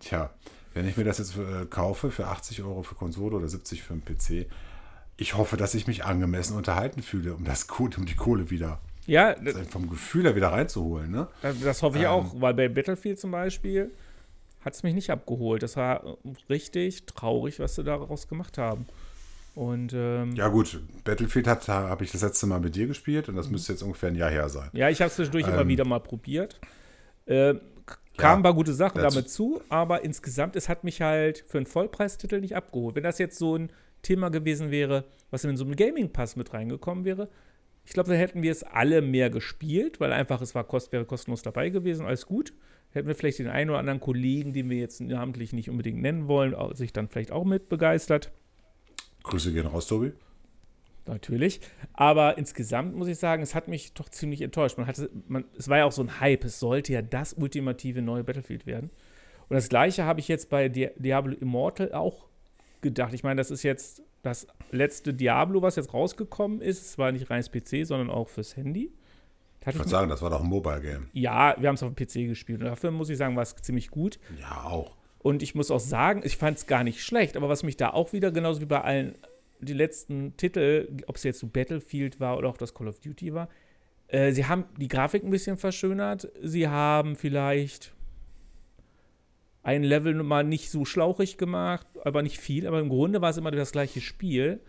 Tja, 0.00 0.30
wenn 0.74 0.88
ich 0.88 0.96
mir 0.96 1.04
das 1.04 1.18
jetzt 1.18 1.36
äh, 1.36 1.66
kaufe 1.66 2.10
für 2.10 2.26
80 2.26 2.62
Euro 2.62 2.82
für 2.82 2.94
Konsole 2.94 3.36
oder 3.36 3.48
70 3.48 3.82
für 3.82 3.92
einen 3.92 4.04
PC, 4.04 4.46
ich 5.16 5.36
hoffe, 5.36 5.56
dass 5.56 5.74
ich 5.74 5.86
mich 5.86 6.04
angemessen 6.04 6.56
unterhalten 6.56 7.02
fühle, 7.02 7.34
um 7.34 7.44
das 7.44 7.66
um 7.68 8.06
die 8.06 8.16
Kohle 8.16 8.50
wieder 8.50 8.80
Ja, 9.06 9.36
vom 9.70 9.88
Gefühl 9.88 10.24
her 10.24 10.34
wieder 10.34 10.48
reinzuholen. 10.50 11.10
Ne? 11.10 11.28
das, 11.42 11.60
das 11.60 11.82
hoffe 11.82 11.98
ich 11.98 12.04
Ähm. 12.04 12.10
auch, 12.10 12.40
weil 12.40 12.54
bei 12.54 12.68
Battlefield 12.68 13.20
zum 13.20 13.30
Beispiel 13.30 13.92
hat 14.64 14.74
es 14.74 14.82
mich 14.82 14.94
nicht 14.94 15.10
abgeholt. 15.10 15.62
Das 15.62 15.76
war 15.76 16.04
äh, 16.04 16.16
richtig 16.48 17.06
traurig, 17.06 17.58
was 17.60 17.74
sie 17.74 17.84
daraus 17.84 18.28
gemacht 18.28 18.58
haben. 18.58 18.86
Und 19.54 19.92
ähm, 19.94 20.34
Ja 20.34 20.48
gut, 20.48 20.80
Battlefield 21.04 21.46
hat 21.46 21.68
habe 21.68 22.04
ich 22.04 22.12
das 22.12 22.22
letzte 22.22 22.46
Mal 22.46 22.60
mit 22.60 22.74
dir 22.74 22.86
gespielt 22.86 23.28
und 23.28 23.36
das 23.36 23.50
müsste 23.50 23.72
jetzt 23.72 23.82
ungefähr 23.82 24.08
ein 24.08 24.14
Jahr 24.14 24.30
her 24.30 24.48
sein. 24.48 24.70
Ja, 24.72 24.88
ich 24.88 25.00
habe 25.00 25.08
es 25.08 25.16
zwischendurch 25.16 25.46
immer 25.46 25.60
Ähm, 25.60 25.68
wieder 25.68 25.84
mal 25.84 26.00
probiert. 26.00 26.58
Äh, 27.26 27.54
kamen 28.16 28.40
ein 28.40 28.42
paar 28.42 28.54
gute 28.54 28.72
Sachen 28.72 29.02
damit 29.02 29.28
zu, 29.30 29.60
aber 29.68 30.04
insgesamt, 30.04 30.56
es 30.56 30.68
hat 30.68 30.84
mich 30.84 31.02
halt 31.02 31.44
für 31.46 31.58
einen 31.58 31.66
Vollpreistitel 31.66 32.40
nicht 32.40 32.56
abgeholt. 32.56 32.96
Wenn 32.96 33.02
das 33.02 33.18
jetzt 33.18 33.38
so 33.38 33.56
ein 33.56 33.70
Thema 34.02 34.30
gewesen 34.30 34.70
wäre, 34.70 35.04
was 35.30 35.44
in 35.44 35.56
so 35.56 35.64
einem 35.64 35.76
Gaming-Pass 35.76 36.36
mit 36.36 36.52
reingekommen 36.52 37.04
wäre, 37.04 37.28
ich 37.84 37.92
glaube, 37.92 38.08
dann 38.10 38.18
hätten 38.18 38.42
wir 38.42 38.52
es 38.52 38.62
alle 38.62 39.02
mehr 39.02 39.28
gespielt, 39.28 40.00
weil 40.00 40.12
einfach 40.12 40.40
es 40.40 40.54
war 40.54 40.64
kost, 40.64 40.92
wäre 40.92 41.04
kostenlos 41.04 41.42
dabei 41.42 41.68
gewesen, 41.68 42.06
alles 42.06 42.26
gut. 42.26 42.52
Hätten 42.92 43.08
wir 43.08 43.14
vielleicht 43.14 43.38
den 43.38 43.48
einen 43.48 43.70
oder 43.70 43.78
anderen 43.78 44.00
Kollegen, 44.00 44.52
den 44.52 44.68
wir 44.68 44.78
jetzt 44.78 45.00
namentlich 45.00 45.52
nicht 45.52 45.70
unbedingt 45.70 46.00
nennen 46.00 46.28
wollen, 46.28 46.54
sich 46.74 46.92
dann 46.92 47.08
vielleicht 47.08 47.32
auch 47.32 47.44
mit 47.44 47.68
begeistert. 47.68 48.30
Grüße 49.22 49.52
gehen 49.52 49.66
raus, 49.66 49.86
Tobi. 49.86 50.12
Natürlich. 51.06 51.60
Aber 51.94 52.38
insgesamt 52.38 52.94
muss 52.94 53.08
ich 53.08 53.18
sagen, 53.18 53.42
es 53.42 53.54
hat 53.54 53.66
mich 53.66 53.92
doch 53.94 54.08
ziemlich 54.08 54.42
enttäuscht. 54.42 54.78
Man 54.78 54.86
hatte, 54.86 55.10
man, 55.26 55.44
es 55.58 55.68
war 55.68 55.78
ja 55.78 55.84
auch 55.84 55.92
so 55.92 56.02
ein 56.02 56.20
Hype. 56.20 56.44
Es 56.44 56.60
sollte 56.60 56.92
ja 56.92 57.02
das 57.02 57.34
ultimative 57.34 58.02
neue 58.02 58.24
Battlefield 58.24 58.66
werden. 58.66 58.90
Und 59.48 59.54
das 59.54 59.68
gleiche 59.68 60.04
habe 60.04 60.20
ich 60.20 60.28
jetzt 60.28 60.48
bei 60.48 60.68
Di 60.68 60.90
Diablo 60.96 61.34
Immortal 61.34 61.92
auch 61.92 62.28
gedacht. 62.82 63.14
Ich 63.14 63.24
meine, 63.24 63.40
das 63.40 63.50
ist 63.50 63.62
jetzt 63.62 64.02
das 64.22 64.46
letzte 64.70 65.12
Diablo, 65.12 65.62
was 65.62 65.76
jetzt 65.76 65.92
rausgekommen 65.92 66.60
ist. 66.60 66.82
Es 66.82 66.98
war 66.98 67.10
nicht 67.10 67.30
reines 67.30 67.50
PC, 67.50 67.84
sondern 67.86 68.10
auch 68.10 68.28
fürs 68.28 68.56
Handy. 68.56 68.92
Ich 69.66 69.74
würde 69.74 69.88
sagen, 69.88 70.08
das 70.08 70.22
war 70.22 70.30
doch 70.30 70.42
ein 70.42 70.48
Mobile-Game. 70.48 71.08
ja, 71.12 71.54
wir 71.58 71.68
haben 71.68 71.76
es 71.76 71.82
auf 71.82 71.92
dem 71.92 71.96
PC 71.96 72.28
gespielt. 72.28 72.60
Und 72.60 72.66
dafür 72.66 72.90
muss 72.90 73.08
ich 73.08 73.18
sagen, 73.18 73.36
war 73.36 73.42
es 73.42 73.54
ziemlich 73.56 73.90
gut. 73.90 74.18
Ja, 74.40 74.64
auch. 74.64 74.96
Und 75.20 75.42
ich 75.42 75.54
muss 75.54 75.70
auch 75.70 75.80
sagen, 75.80 76.22
ich 76.24 76.36
fand 76.36 76.58
es 76.58 76.66
gar 76.66 76.82
nicht 76.82 77.02
schlecht, 77.02 77.36
aber 77.36 77.48
was 77.48 77.62
mich 77.62 77.76
da 77.76 77.90
auch 77.90 78.12
wieder, 78.12 78.32
genauso 78.32 78.60
wie 78.60 78.66
bei 78.66 78.80
allen 78.80 79.14
die 79.60 79.72
letzten 79.74 80.36
Titel, 80.36 80.88
ob 81.06 81.16
es 81.16 81.22
jetzt 81.22 81.38
so 81.38 81.46
Battlefield 81.46 82.18
war 82.18 82.36
oder 82.36 82.48
auch 82.48 82.56
das 82.56 82.74
Call 82.74 82.88
of 82.88 82.98
Duty 82.98 83.32
war, 83.32 83.48
äh, 84.08 84.32
sie 84.32 84.46
haben 84.46 84.64
die 84.76 84.88
Grafik 84.88 85.22
ein 85.22 85.30
bisschen 85.30 85.56
verschönert. 85.56 86.28
Sie 86.42 86.68
haben 86.68 87.14
vielleicht 87.14 87.94
ein 89.62 89.84
Level 89.84 90.14
mal 90.22 90.42
nicht 90.44 90.70
so 90.70 90.84
schlauchig 90.84 91.38
gemacht, 91.38 91.86
aber 92.04 92.22
nicht 92.22 92.38
viel. 92.38 92.66
Aber 92.66 92.80
im 92.80 92.88
Grunde 92.88 93.20
war 93.22 93.30
es 93.30 93.36
immer 93.36 93.52
das 93.52 93.72
gleiche 93.72 94.00
Spiel. 94.00 94.60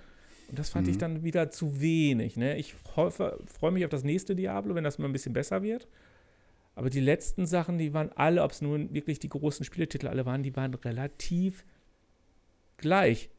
Und 0.54 0.60
das 0.60 0.70
fand 0.70 0.88
ich 0.88 1.00
dann 1.00 1.24
wieder 1.24 1.50
zu 1.50 1.82
wenig. 1.82 2.38
Ne? 2.38 2.60
Ich 2.60 2.76
freue 2.76 3.72
mich 3.72 3.86
auf 3.86 3.90
das 3.90 4.04
nächste 4.04 4.36
Diablo, 4.36 4.76
wenn 4.76 4.84
das 4.84 5.00
mal 5.00 5.08
ein 5.08 5.12
bisschen 5.12 5.34
besser 5.34 5.64
wird. 5.64 5.88
Aber 6.76 6.92
die 6.92 7.00
letzten 7.00 7.48
Sachen, 7.48 7.80
die 7.80 7.96
waren 7.96 8.12
alle, 8.14 8.44
ob 8.44 8.52
es 8.52 8.62
nun 8.62 8.94
wirklich 8.94 9.18
die 9.18 9.30
großen 9.30 9.66
Spieletitel 9.66 10.06
alle 10.08 10.28
waren, 10.28 10.44
die 10.44 10.56
waren 10.56 10.76
relativ 10.76 11.66
gleich. 12.78 13.32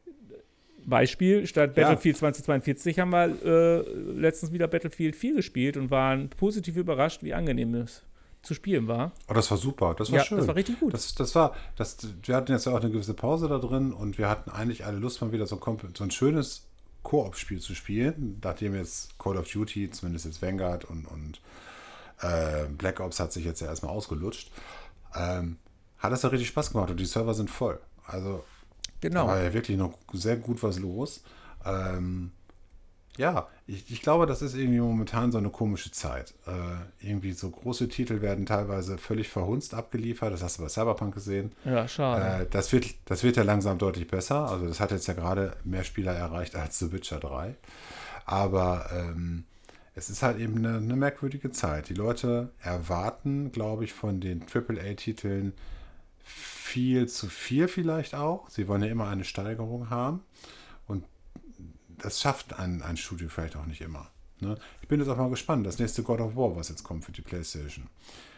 Beispiel, 0.85 1.47
statt 1.47 1.77
Ja. 1.77 1.83
Battlefield 1.83 2.17
2042 2.17 2.99
haben 2.99 3.11
wir 3.11 3.27
äh, 3.45 3.89
letztens 4.11 4.51
wieder 4.51 4.67
Battlefield 4.67 5.15
4 5.15 5.35
gespielt 5.35 5.77
und 5.77 5.91
waren 5.91 6.29
positiv 6.29 6.75
überrascht, 6.75 7.23
wie 7.23 7.33
angenehm 7.33 7.75
es 7.75 8.03
zu 8.41 8.53
spielen 8.53 8.89
war. 8.89 9.13
Oh, 9.29 9.33
das 9.33 9.49
war 9.49 9.57
super. 9.57 9.95
Das 9.97 10.11
war 10.11 10.17
ja, 10.17 10.25
schön. 10.25 10.39
das 10.39 10.47
war 10.49 10.55
richtig 10.57 10.81
gut. 10.81 10.93
Das, 10.93 11.15
das 11.15 11.33
war, 11.33 11.55
das, 11.77 11.97
wir 12.23 12.35
hatten 12.35 12.51
jetzt 12.51 12.65
ja 12.65 12.73
auch 12.73 12.81
eine 12.81 12.91
gewisse 12.91 13.13
Pause 13.13 13.47
da 13.47 13.57
drin 13.57 13.93
und 13.93 14.17
wir 14.17 14.27
hatten 14.27 14.49
eigentlich 14.49 14.85
alle 14.85 14.97
Lust, 14.97 15.21
mal 15.21 15.31
wieder 15.31 15.47
so, 15.47 15.57
ein 15.61 15.77
so 15.95 16.03
ein 16.03 16.11
schönes 16.11 16.67
Koop-Spiel 17.05 17.61
zu 17.61 17.75
spielen, 17.75 18.41
nachdem 18.43 18.75
jetzt 18.75 19.17
Call 19.19 19.37
of 19.37 19.49
Duty, 19.49 19.91
zumindest 19.91 20.25
jetzt 20.25 20.41
Vanguard 20.41 20.85
und, 20.85 21.05
und 21.05 21.39
äh, 22.21 22.65
Black 22.65 22.99
Ops 22.99 23.19
hat 23.19 23.31
sich 23.31 23.45
jetzt 23.45 23.61
ja 23.61 23.67
erstmal 23.67 23.91
ausgelutscht. 23.91 24.51
Ähm, 25.15 25.57
hat 25.99 26.11
das 26.11 26.23
ja 26.23 26.29
richtig 26.29 26.49
Spaß 26.49 26.71
gemacht 26.71 26.89
und 26.89 26.99
die 26.99 27.05
Server 27.05 27.33
sind 27.33 27.49
voll. 27.49 27.79
Also 28.05 28.43
da 29.01 29.07
genau. 29.07 29.27
war 29.27 29.41
ja 29.41 29.53
wirklich 29.53 29.77
noch 29.77 29.97
sehr 30.13 30.35
gut 30.35 30.61
was 30.63 30.79
los. 30.79 31.23
Ähm, 31.63 32.31
ja, 33.17 33.47
ich, 33.65 33.91
ich 33.91 34.01
glaube, 34.01 34.25
das 34.25 34.41
ist 34.41 34.55
irgendwie 34.55 34.79
momentan 34.79 35.31
so 35.31 35.37
eine 35.37 35.49
komische 35.49 35.91
Zeit. 35.91 36.33
Äh, 36.45 37.07
irgendwie 37.07 37.31
so 37.31 37.49
große 37.49 37.87
Titel 37.87 38.21
werden 38.21 38.45
teilweise 38.45 38.97
völlig 38.97 39.29
verhunzt 39.29 39.73
abgeliefert. 39.73 40.33
Das 40.33 40.43
hast 40.43 40.57
du 40.57 40.63
bei 40.63 40.69
Cyberpunk 40.69 41.13
gesehen. 41.13 41.51
Ja, 41.63 41.87
schade. 41.87 42.43
Äh, 42.43 42.47
das, 42.49 42.71
wird, 42.73 42.87
das 43.05 43.23
wird 43.23 43.37
ja 43.37 43.43
langsam 43.43 43.77
deutlich 43.77 44.07
besser. 44.07 44.49
Also 44.49 44.67
das 44.67 44.79
hat 44.79 44.91
jetzt 44.91 45.07
ja 45.07 45.13
gerade 45.13 45.55
mehr 45.63 45.83
Spieler 45.83 46.13
erreicht 46.13 46.55
als 46.55 46.79
The 46.79 46.91
Witcher 46.91 47.19
3. 47.19 47.55
Aber 48.25 48.89
ähm, 48.91 49.45
es 49.95 50.09
ist 50.09 50.21
halt 50.21 50.39
eben 50.39 50.57
eine, 50.57 50.77
eine 50.77 50.95
merkwürdige 50.95 51.51
Zeit. 51.51 51.89
Die 51.89 51.93
Leute 51.93 52.51
erwarten, 52.61 53.51
glaube 53.51 53.85
ich, 53.85 53.93
von 53.93 54.19
den 54.19 54.43
AAA-Titeln 54.43 55.53
viel 56.25 57.07
zu 57.07 57.27
viel 57.27 57.67
vielleicht 57.67 58.13
auch. 58.15 58.49
Sie 58.49 58.67
wollen 58.67 58.83
ja 58.83 58.89
immer 58.89 59.07
eine 59.07 59.23
Steigerung 59.23 59.89
haben. 59.89 60.21
Das 61.99 62.21
schafft 62.21 62.57
ein, 62.59 62.81
ein 62.81 62.97
Studio 62.97 63.29
vielleicht 63.29 63.55
auch 63.55 63.65
nicht 63.65 63.81
immer. 63.81 64.09
Ne? 64.39 64.57
Ich 64.81 64.87
bin 64.87 64.99
jetzt 64.99 65.09
auch 65.09 65.17
mal 65.17 65.29
gespannt. 65.29 65.65
Das 65.65 65.79
nächste 65.79 66.03
God 66.03 66.19
of 66.19 66.35
War, 66.35 66.55
was 66.55 66.69
jetzt 66.69 66.83
kommt 66.83 67.05
für 67.05 67.11
die 67.11 67.21
PlayStation. 67.21 67.87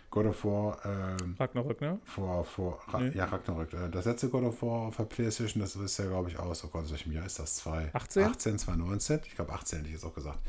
God 0.10 0.28
of 0.28 0.46
War, 0.46 0.78
ähm, 0.86 1.36
Ragnarök, 1.38 1.82
ne? 1.82 2.00
vor, 2.06 2.46
vor 2.46 2.80
Ra 2.88 3.00
Nee. 3.02 3.12
ja, 3.18 3.26
Ragnarök. 3.26 3.74
Äh, 3.74 3.90
Das 3.90 4.06
letzte 4.06 4.30
God 4.30 4.44
of 4.44 4.62
War 4.62 4.88
auf 4.88 4.96
der 4.98 5.04
Playstation, 5.04 5.62
das 5.62 5.76
ist 5.76 5.98
ja, 6.00 6.06
glaube 6.06 6.30
ich, 6.30 6.40
aus, 6.40 6.64
oh 6.64 6.68
Gott, 6.70 6.84
aus 6.86 6.92
welchem 6.92 7.12
Jahr 7.12 7.26
ist 7.26 7.40
das? 7.40 7.56
2, 7.58 7.90
18? 7.94 8.24
18, 8.24 8.60
2019? 8.60 9.20
Ich 9.26 9.36
glaube, 9.36 9.52
18 9.54 9.80
hätte 9.80 9.88
ich 9.90 9.96
jetzt 9.96 10.06
auch 10.06 10.14
gesagt. 10.16 10.40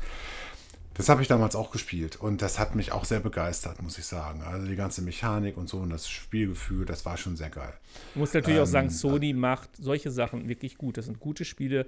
Das 0.93 1.07
habe 1.07 1.21
ich 1.21 1.27
damals 1.29 1.55
auch 1.55 1.71
gespielt 1.71 2.17
und 2.17 2.41
das 2.41 2.59
hat 2.59 2.75
mich 2.75 2.91
auch 2.91 3.05
sehr 3.05 3.21
begeistert, 3.21 3.81
muss 3.81 3.97
ich 3.97 4.05
sagen. 4.05 4.41
Also 4.41 4.67
die 4.67 4.75
ganze 4.75 5.01
Mechanik 5.01 5.55
und 5.55 5.69
so 5.69 5.77
und 5.77 5.89
das 5.89 6.09
Spielgefühl, 6.09 6.85
das 6.85 7.05
war 7.05 7.15
schon 7.15 7.37
sehr 7.37 7.49
geil. 7.49 7.73
Ich 8.11 8.15
muss 8.17 8.33
natürlich 8.33 8.59
auch 8.59 8.65
sagen, 8.65 8.87
Ähm, 8.87 8.93
Sony 8.93 9.33
macht 9.33 9.69
solche 9.77 10.11
Sachen 10.11 10.49
wirklich 10.49 10.77
gut. 10.77 10.97
Das 10.97 11.05
sind 11.05 11.19
gute 11.21 11.45
Spiele. 11.45 11.85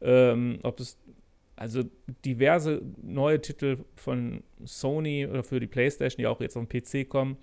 Ähm, 0.00 0.60
ob 0.62 0.80
es 0.80 0.98
also 1.56 1.82
diverse 2.24 2.80
neue 3.02 3.40
Titel 3.40 3.78
von 3.96 4.42
Sony 4.64 5.26
oder 5.26 5.42
für 5.42 5.58
die 5.58 5.66
PlayStation, 5.66 6.18
die 6.18 6.26
auch 6.26 6.40
jetzt 6.40 6.56
auf 6.56 6.64
den 6.66 6.68
PC 6.68 7.08
kommen, 7.08 7.36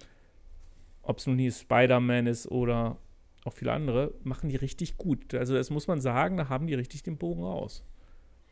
ob 1.01 1.17
es 1.19 1.27
nun 1.27 1.37
hier 1.37 1.51
Spider-Man 1.51 2.27
ist 2.27 2.49
oder 2.49 2.97
auch 3.43 3.53
viele 3.53 3.73
andere, 3.73 4.13
machen 4.23 4.49
die 4.49 4.55
richtig 4.55 4.97
gut. 4.97 5.33
Also 5.35 5.53
das 5.53 5.69
muss 5.69 5.87
man 5.87 5.99
sagen, 6.01 6.37
da 6.37 6.49
haben 6.49 6.65
die 6.67 6.73
richtig 6.73 7.03
den 7.03 7.17
Bogen 7.17 7.43
raus. 7.43 7.83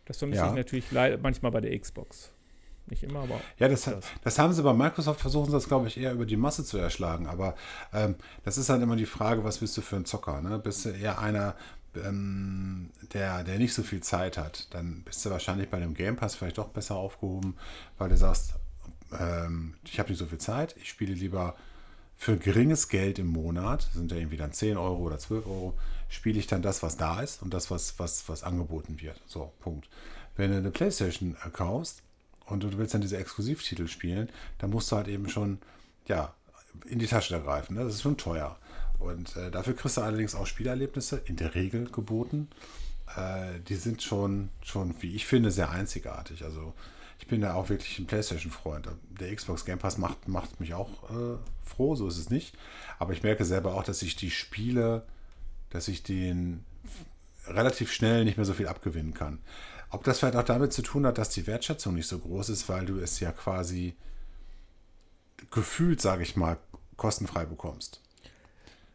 Das 0.05 0.17
vermisse 0.17 0.41
Ja. 0.41 0.49
ich 0.49 0.55
natürlich 0.55 0.85
manchmal 1.21 1.51
bei 1.51 1.61
der 1.61 1.77
Xbox. 1.79 2.33
Nicht 2.87 3.03
immer, 3.03 3.21
aber 3.21 3.39
Ja, 3.57 3.69
das, 3.69 3.85
Das. 3.85 4.05
das 4.23 4.37
haben 4.39 4.51
sie 4.51 4.61
bei 4.61 4.73
Microsoft 4.73 5.21
versuchen 5.21 5.45
sie 5.45 5.53
das, 5.53 5.69
glaube 5.69 5.87
ich, 5.87 5.97
eher 5.97 6.11
über 6.11 6.25
die 6.25 6.35
Masse 6.35 6.65
zu 6.65 6.77
erschlagen. 6.77 7.27
Aber 7.27 7.55
ähm, 7.93 8.15
das 8.43 8.57
ist 8.57 8.69
halt 8.69 8.83
immer 8.83 8.97
die 8.97 9.05
Frage, 9.05 9.45
was 9.45 9.59
bist 9.59 9.77
du 9.77 9.81
für 9.81 9.95
ein 9.95 10.03
Zocker? 10.05 10.41
Ne? 10.41 10.59
Bist 10.59 10.83
du 10.85 10.89
eher 10.89 11.19
einer, 11.19 11.55
ähm, 11.97 12.89
der, 13.13 13.43
der 13.43 13.58
nicht 13.58 13.73
so 13.73 13.84
viel 13.84 14.01
Zeit 14.01 14.38
hat? 14.38 14.67
Dann 14.73 15.01
bist 15.03 15.25
du 15.25 15.29
wahrscheinlich 15.29 15.69
bei 15.69 15.79
dem 15.79 15.93
Game 15.93 16.15
Pass 16.15 16.36
vielleicht 16.36 16.58
doch 16.58 16.69
besser 16.69 16.95
aufgehoben, 16.95 17.56
weil 17.97 18.10
du 18.10 18.17
sagst, 18.17 18.53
ähm, 19.19 19.75
ich 19.86 19.99
habe 19.99 20.10
nicht 20.10 20.19
so 20.19 20.25
viel 20.25 20.38
Zeit, 20.38 20.75
ich 20.77 20.89
spiele 20.89 21.13
lieber 21.13 21.56
für 22.17 22.38
geringes 22.38 22.88
Geld 22.88 23.19
im 23.19 23.27
Monat, 23.27 23.89
sind 23.93 24.12
ja 24.12 24.17
irgendwie 24.17 24.38
dann 24.38 24.53
10 24.53 24.77
Euro 24.77 25.03
oder 25.03 25.19
12 25.19 25.45
Euro, 25.45 25.77
spiele 26.10 26.39
ich 26.39 26.47
dann 26.47 26.62
das, 26.62 26.84
was 26.84 26.97
da 26.97 27.21
ist 27.21 27.41
und 27.41 27.53
das, 27.53 27.71
was, 27.71 27.99
was, 27.99 28.29
was 28.29 28.43
angeboten 28.43 29.01
wird. 29.01 29.19
So, 29.25 29.51
Punkt. 29.60 29.89
Wenn 30.36 30.51
du 30.51 30.58
eine 30.58 30.71
Playstation 30.71 31.36
äh, 31.45 31.49
kaufst 31.49 32.01
und 32.45 32.63
du 32.63 32.77
willst 32.77 32.93
dann 32.93 33.01
diese 33.01 33.17
Exklusivtitel 33.17 33.88
spielen, 33.88 34.29
dann 34.60 34.69
musst 34.69 34.91
du 34.91 34.95
halt 34.95 35.08
eben 35.08 35.29
schon, 35.29 35.60
ja, 36.08 36.34
in 36.86 36.99
die 36.99 37.08
Tasche 37.08 37.34
da 37.34 37.39
greifen. 37.39 37.75
Ne? 37.75 37.84
Das 37.84 37.95
ist 37.95 38.01
schon 38.01 38.17
teuer. 38.17 38.58
Und 39.03 39.35
äh, 39.35 39.51
dafür 39.51 39.75
kriegst 39.75 39.97
du 39.97 40.01
allerdings 40.01 40.33
auch 40.33 40.47
Spielerlebnisse 40.47 41.21
in 41.25 41.35
der 41.35 41.55
Regel 41.55 41.89
geboten. 41.89 42.47
Äh, 43.17 43.59
die 43.67 43.75
sind 43.75 44.01
schon, 44.01 44.49
schon, 44.63 44.95
wie 45.01 45.15
ich 45.15 45.25
finde, 45.25 45.51
sehr 45.51 45.69
einzigartig. 45.69 46.43
Also 46.43 46.73
ich 47.19 47.27
bin 47.27 47.41
da 47.41 47.53
auch 47.53 47.69
wirklich 47.69 47.99
ein 47.99 48.07
PlayStation-Freund. 48.07 48.87
Der 49.19 49.35
Xbox 49.35 49.65
Game 49.65 49.79
Pass 49.79 49.97
macht, 49.97 50.27
macht 50.27 50.59
mich 50.59 50.73
auch 50.73 51.09
äh, 51.09 51.37
froh, 51.63 51.95
so 51.95 52.07
ist 52.07 52.17
es 52.17 52.29
nicht. 52.29 52.55
Aber 52.97 53.13
ich 53.13 53.23
merke 53.23 53.43
selber 53.45 53.75
auch, 53.75 53.83
dass 53.83 54.01
ich 54.01 54.15
die 54.15 54.31
Spiele, 54.31 55.05
dass 55.69 55.89
ich 55.89 56.03
den 56.03 56.63
relativ 57.47 57.91
schnell 57.91 58.23
nicht 58.23 58.37
mehr 58.37 58.45
so 58.45 58.53
viel 58.53 58.67
abgewinnen 58.67 59.13
kann. 59.13 59.39
Ob 59.89 60.03
das 60.05 60.19
vielleicht 60.19 60.37
auch 60.37 60.43
damit 60.43 60.71
zu 60.71 60.81
tun 60.81 61.05
hat, 61.05 61.17
dass 61.17 61.29
die 61.29 61.45
Wertschätzung 61.45 61.93
nicht 61.93 62.07
so 62.07 62.19
groß 62.19 62.49
ist, 62.49 62.69
weil 62.69 62.85
du 62.85 62.99
es 62.99 63.19
ja 63.19 63.31
quasi 63.31 63.95
gefühlt, 65.51 66.01
sage 66.01 66.23
ich 66.23 66.35
mal, 66.35 66.57
kostenfrei 66.95 67.45
bekommst. 67.45 68.02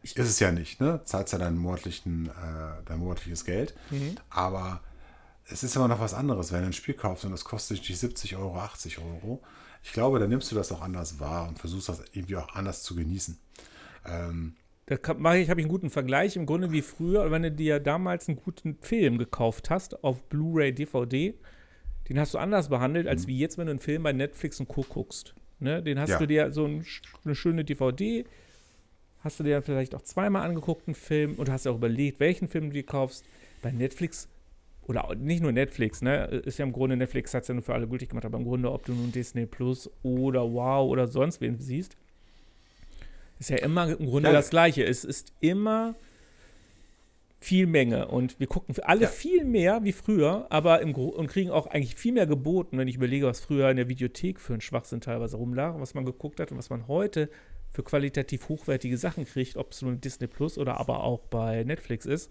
Ist 0.03 0.17
es 0.17 0.39
ja 0.39 0.51
nicht, 0.51 0.79
ne? 0.79 1.01
Zahlst 1.03 1.33
ja 1.33 1.39
dein 1.39 1.57
monatlichen, 1.57 2.27
äh, 2.27 2.83
dein 2.85 2.99
monatliches 2.99 3.45
Geld. 3.45 3.75
Aber 4.29 4.81
es 5.51 5.63
ist 5.63 5.75
aber 5.77 5.87
noch 5.87 5.99
was 5.99 6.13
anderes, 6.13 6.51
wenn 6.51 6.61
du 6.61 6.67
ein 6.67 6.73
Spiel 6.73 6.93
kaufst 6.93 7.25
und 7.25 7.31
das 7.31 7.43
kostet 7.43 7.87
dich 7.87 7.99
70 7.99 8.37
Euro, 8.37 8.57
80 8.57 8.99
Euro. 8.99 9.41
Ich 9.83 9.93
glaube, 9.93 10.19
dann 10.19 10.29
nimmst 10.29 10.51
du 10.51 10.55
das 10.55 10.71
auch 10.71 10.81
anders 10.81 11.19
wahr 11.19 11.47
und 11.47 11.59
versuchst 11.59 11.89
das 11.89 12.01
irgendwie 12.11 12.35
auch 12.35 12.53
anders 12.55 12.83
zu 12.83 12.95
genießen. 12.95 13.37
Ähm, 14.05 14.55
da 14.85 14.97
mache 15.15 15.37
ich, 15.37 15.49
habe 15.49 15.61
ich 15.61 15.65
einen 15.65 15.71
guten 15.71 15.89
Vergleich 15.89 16.35
im 16.35 16.45
Grunde 16.45 16.71
wie 16.71 16.81
früher, 16.81 17.29
wenn 17.31 17.43
du 17.43 17.51
dir 17.51 17.79
damals 17.79 18.27
einen 18.27 18.37
guten 18.37 18.75
Film 18.81 19.17
gekauft 19.17 19.69
hast 19.69 20.03
auf 20.03 20.23
Blu-ray, 20.29 20.73
DVD, 20.73 21.35
den 22.09 22.19
hast 22.19 22.33
du 22.33 22.39
anders 22.39 22.69
behandelt, 22.69 23.07
als 23.07 23.23
mhm. 23.23 23.27
wie 23.27 23.39
jetzt, 23.39 23.57
wenn 23.57 23.67
du 23.67 23.71
einen 23.71 23.79
Film 23.79 24.03
bei 24.03 24.13
Netflix 24.13 24.59
und 24.59 24.67
Co. 24.67 24.81
guckst. 24.81 25.35
Ne? 25.59 25.83
Den 25.83 25.99
hast 25.99 26.09
ja. 26.09 26.19
du 26.19 26.25
dir 26.25 26.51
so 26.51 26.65
ein, 26.65 26.85
eine 27.23 27.35
schöne 27.35 27.63
DVD, 27.63 28.25
hast 29.21 29.39
du 29.39 29.43
dir 29.43 29.61
vielleicht 29.61 29.95
auch 29.95 30.01
zweimal 30.01 30.43
angeguckt, 30.43 30.87
einen 30.87 30.95
Film, 30.95 31.35
und 31.35 31.49
hast 31.49 31.67
auch 31.67 31.75
überlegt, 31.75 32.19
welchen 32.19 32.47
Film 32.47 32.67
du 32.67 32.73
dir 32.73 32.83
kaufst. 32.85 33.25
Bei 33.61 33.71
Netflix 33.71 34.29
oder 34.83 35.13
nicht 35.15 35.41
nur 35.41 35.51
Netflix, 35.51 36.01
ne? 36.01 36.25
Ist 36.25 36.57
ja 36.57 36.65
im 36.65 36.71
Grunde, 36.71 36.97
Netflix 36.97 37.33
hat 37.33 37.43
es 37.43 37.47
ja 37.47 37.53
nur 37.53 37.63
für 37.63 37.73
alle 37.73 37.87
gültig 37.87 38.09
gemacht, 38.09 38.25
aber 38.25 38.37
im 38.37 38.45
Grunde, 38.45 38.71
ob 38.71 38.85
du 38.85 38.93
nun 38.93 39.11
Disney 39.11 39.45
Plus 39.45 39.89
oder 40.01 40.41
Wow 40.51 40.89
oder 40.89 41.07
sonst 41.07 41.41
wen 41.41 41.59
siehst, 41.59 41.95
ist 43.37 43.49
ja 43.49 43.57
immer 43.57 43.87
im 43.87 44.05
Grunde 44.07 44.29
ja. 44.29 44.33
das 44.33 44.49
Gleiche. 44.49 44.83
Es 44.83 45.03
ist 45.03 45.33
immer 45.41 45.95
viel 47.39 47.67
Menge 47.67 48.07
und 48.07 48.39
wir 48.39 48.47
gucken 48.47 48.75
für 48.75 48.87
alle 48.87 49.03
ja. 49.03 49.07
viel 49.07 49.45
mehr 49.45 49.83
wie 49.83 49.93
früher, 49.93 50.47
aber 50.49 50.81
im 50.81 50.91
Gro 50.91 51.05
und 51.05 51.27
kriegen 51.27 51.51
auch 51.51 51.67
eigentlich 51.67 51.95
viel 51.95 52.11
mehr 52.11 52.27
geboten, 52.27 52.77
wenn 52.77 52.87
ich 52.87 52.95
überlege, 52.95 53.27
was 53.27 53.39
früher 53.39 53.69
in 53.69 53.77
der 53.77 53.87
Videothek 53.87 54.39
für 54.39 54.53
einen 54.53 54.61
Schwachsinn 54.61 55.01
teilweise 55.01 55.37
rumlag, 55.37 55.79
was 55.79 55.93
man 55.93 56.03
geguckt 56.03 56.39
hat 56.39 56.51
und 56.51 56.57
was 56.57 56.69
man 56.69 56.87
heute 56.87 57.29
für 57.71 57.83
qualitativ 57.83 58.49
hochwertige 58.49 58.97
Sachen 58.97 59.25
kriegt, 59.25 59.57
ob 59.57 59.71
es 59.71 59.81
nun 59.81 60.01
Disney 60.01 60.27
Plus 60.27 60.57
oder 60.57 60.79
aber 60.79 61.03
auch 61.03 61.19
bei 61.19 61.63
Netflix 61.63 62.05
ist. 62.05 62.29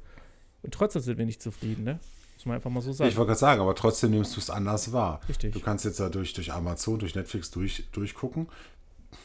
Und 0.62 0.74
trotzdem 0.74 1.02
sind 1.02 1.18
wir 1.18 1.26
nicht 1.26 1.42
zufrieden, 1.42 1.84
ne? 1.84 2.00
Muss 2.36 2.46
man 2.46 2.56
einfach 2.56 2.70
mal 2.70 2.80
so 2.80 2.92
sagen. 2.92 3.10
Ich 3.10 3.16
wollte 3.16 3.28
gerade 3.28 3.40
sagen, 3.40 3.60
aber 3.60 3.74
trotzdem 3.74 4.10
nimmst 4.12 4.36
du 4.36 4.40
es 4.40 4.50
anders 4.50 4.92
wahr. 4.92 5.20
Richtig. 5.28 5.52
Du 5.52 5.60
kannst 5.60 5.84
jetzt 5.84 5.98
da 5.98 6.08
durch, 6.08 6.32
durch 6.34 6.52
Amazon, 6.52 6.98
durch 6.98 7.14
Netflix 7.14 7.50
durch, 7.50 7.88
durchgucken. 7.90 8.48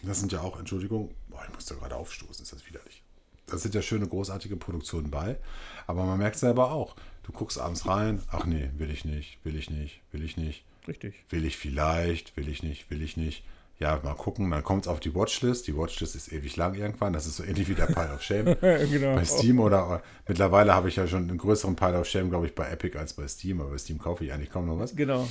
Das 0.02 0.20
sind 0.20 0.32
ja 0.32 0.42
auch, 0.42 0.60
Entschuldigung, 0.60 1.14
boah, 1.30 1.44
ich 1.48 1.54
muss 1.54 1.66
da 1.66 1.76
gerade 1.76 1.96
aufstoßen, 1.96 2.44
ist 2.44 2.54
das 2.54 2.68
widerlich. 2.68 3.04
Da 3.46 3.58
sind 3.58 3.76
ja 3.76 3.82
schöne, 3.82 4.08
großartige 4.08 4.56
Produktionen 4.56 5.12
bei. 5.12 5.38
Aber 5.86 6.06
man 6.06 6.18
merkt 6.18 6.38
selber 6.38 6.72
auch, 6.72 6.96
du 7.24 7.32
guckst 7.32 7.60
abends 7.60 7.86
rein, 7.88 8.22
ach 8.32 8.46
nee, 8.46 8.70
will 8.78 8.90
ich 8.90 9.06
nicht, 9.06 9.38
will 9.44 9.56
ich 9.56 9.70
nicht, 9.70 10.02
will 10.12 10.24
ich 10.24 10.38
nicht. 10.38 10.64
Richtig. 10.88 11.14
Will 11.30 11.46
ich 11.46 11.58
vielleicht, 11.58 12.36
will 12.36 12.50
ich 12.50 12.64
nicht, 12.64 12.90
will 12.90 13.02
ich 13.02 13.16
nicht 13.18 13.44
ja, 13.80 14.00
mal 14.04 14.14
gucken, 14.14 14.50
dann 14.52 14.64
kommt 14.64 14.84
es 14.84 14.88
auf 14.88 15.00
die 15.00 15.14
Watchlist. 15.14 15.68
Die 15.68 15.76
Watchlist 15.76 16.16
ist 16.16 16.32
ewig 16.32 16.56
lang 16.56 16.76
irgendwann. 16.76 17.12
Das 17.12 17.26
ist 17.26 17.38
so 17.38 17.44
ähnlich 17.44 17.68
wie 17.68 17.76
der 17.76 17.88
Pile 17.88 18.14
of 18.14 18.22
Shame 18.22 18.46
genau. 18.62 19.16
bei 19.16 19.26
Steam 19.26 19.60
oder 19.60 20.02
mittlerweile 20.28 20.74
habe 20.74 20.90
ich 20.90 20.96
ja 20.96 21.08
schon 21.08 21.28
einen 21.30 21.38
größeren 21.38 21.76
Pile 21.76 22.00
of 22.00 22.08
Shame, 22.08 22.30
glaube 22.30 22.46
ich, 22.46 22.56
bei 22.56 22.70
Epic 22.70 22.98
als 22.98 23.14
bei 23.14 23.28
Steam, 23.28 23.62
aber 23.62 23.72
bei 23.72 23.78
Steam 23.78 23.98
kaufe 23.98 24.24
ich 24.24 24.32
eigentlich 24.32 24.52
kaum 24.52 24.68
noch 24.68 24.80
was. 24.80 24.96
Genau. 24.96 25.28